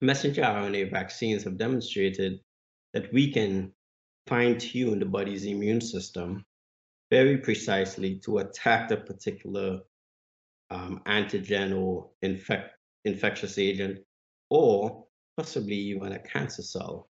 Messenger 0.00 0.42
RNA 0.42 0.90
vaccines 0.90 1.44
have 1.44 1.58
demonstrated 1.58 2.40
that 2.92 3.12
we 3.12 3.32
can 3.32 3.72
fine 4.26 4.58
tune 4.58 5.00
the 5.00 5.06
body's 5.06 5.44
immune 5.44 5.80
system 5.80 6.44
very 7.12 7.36
precisely 7.36 8.14
to 8.14 8.38
attack 8.38 8.88
the 8.88 8.96
particular 8.96 9.80
um, 10.70 10.98
antigen 11.06 11.78
or 11.78 12.08
infect, 12.22 12.70
infectious 13.04 13.58
agent, 13.58 13.98
or 14.48 15.04
possibly 15.36 15.76
even 15.76 16.12
a 16.12 16.18
cancer 16.18 16.62
cell. 16.62 17.10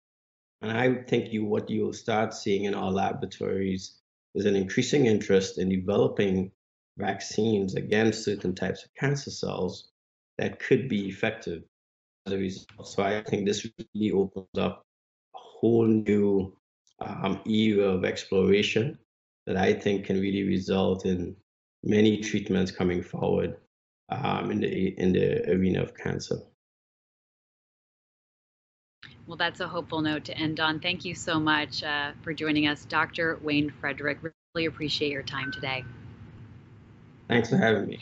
And 0.62 0.72
I 0.72 1.02
think 1.08 1.30
you 1.30 1.44
what 1.44 1.68
you'll 1.68 1.92
start 1.92 2.32
seeing 2.32 2.64
in 2.64 2.74
our 2.74 2.90
laboratories 2.90 4.00
is 4.34 4.46
an 4.46 4.56
increasing 4.56 5.04
interest 5.04 5.58
in 5.58 5.68
developing 5.68 6.52
vaccines 6.96 7.74
against 7.74 8.24
certain 8.24 8.54
types 8.54 8.84
of 8.86 8.94
cancer 8.98 9.30
cells 9.30 9.90
that 10.38 10.58
could 10.58 10.88
be 10.88 11.06
effective 11.06 11.64
as 12.24 12.32
a 12.32 12.38
result. 12.38 12.88
So 12.88 13.02
I 13.02 13.22
think 13.24 13.44
this 13.44 13.68
really 13.94 14.10
opens 14.12 14.56
up 14.56 14.86
a 15.34 15.38
whole 15.38 15.86
new 15.86 16.56
um, 16.98 17.42
era 17.44 17.88
of 17.88 18.06
exploration 18.06 18.98
that 19.46 19.56
I 19.56 19.72
think 19.72 20.06
can 20.06 20.20
really 20.20 20.44
result 20.44 21.06
in 21.06 21.36
many 21.82 22.18
treatments 22.18 22.70
coming 22.70 23.02
forward 23.02 23.56
um, 24.08 24.50
in 24.50 24.60
the 24.60 24.88
in 24.98 25.12
the 25.12 25.50
arena 25.50 25.82
of 25.82 25.96
cancer. 25.96 26.36
Well, 29.26 29.36
that's 29.36 29.60
a 29.60 29.68
hopeful 29.68 30.00
note 30.00 30.24
to 30.26 30.36
end 30.36 30.60
on. 30.60 30.80
Thank 30.80 31.04
you 31.04 31.14
so 31.14 31.38
much 31.38 31.82
uh, 31.82 32.12
for 32.22 32.34
joining 32.34 32.66
us, 32.66 32.84
Dr. 32.84 33.38
Wayne 33.42 33.70
Frederick. 33.80 34.18
Really 34.54 34.66
appreciate 34.66 35.12
your 35.12 35.22
time 35.22 35.52
today. 35.52 35.84
Thanks 37.28 37.48
for 37.48 37.56
having 37.56 37.86
me. 37.86 38.00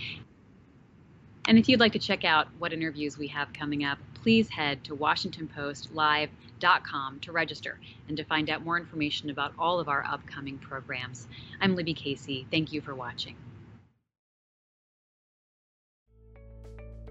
And 1.46 1.58
if 1.58 1.68
you'd 1.68 1.80
like 1.80 1.92
to 1.92 1.98
check 1.98 2.24
out 2.24 2.48
what 2.58 2.72
interviews 2.72 3.18
we 3.18 3.28
have 3.28 3.52
coming 3.52 3.84
up, 3.84 3.98
please 4.22 4.48
head 4.48 4.82
to 4.84 4.96
WashingtonPostLive.com 4.96 7.20
to 7.20 7.32
register 7.32 7.78
and 8.08 8.16
to 8.16 8.24
find 8.24 8.48
out 8.50 8.64
more 8.64 8.78
information 8.78 9.30
about 9.30 9.52
all 9.58 9.80
of 9.80 9.88
our 9.88 10.04
upcoming 10.04 10.58
programs. 10.58 11.26
I'm 11.60 11.74
Libby 11.76 11.94
Casey. 11.94 12.46
Thank 12.50 12.72
you 12.72 12.80
for 12.80 12.94
watching. 12.94 13.36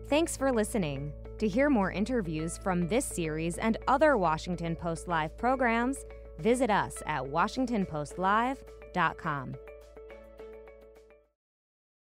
Thanks 0.07 0.35
for 0.35 0.51
listening. 0.51 1.13
To 1.37 1.47
hear 1.47 1.69
more 1.69 1.91
interviews 1.91 2.57
from 2.57 2.87
this 2.87 3.05
series 3.05 3.59
and 3.59 3.77
other 3.87 4.17
Washington 4.17 4.75
Post 4.75 5.07
Live 5.07 5.37
programs, 5.37 6.03
visit 6.39 6.69
us 6.69 7.01
at 7.05 7.23
WashingtonPostLive.com. 7.23 9.55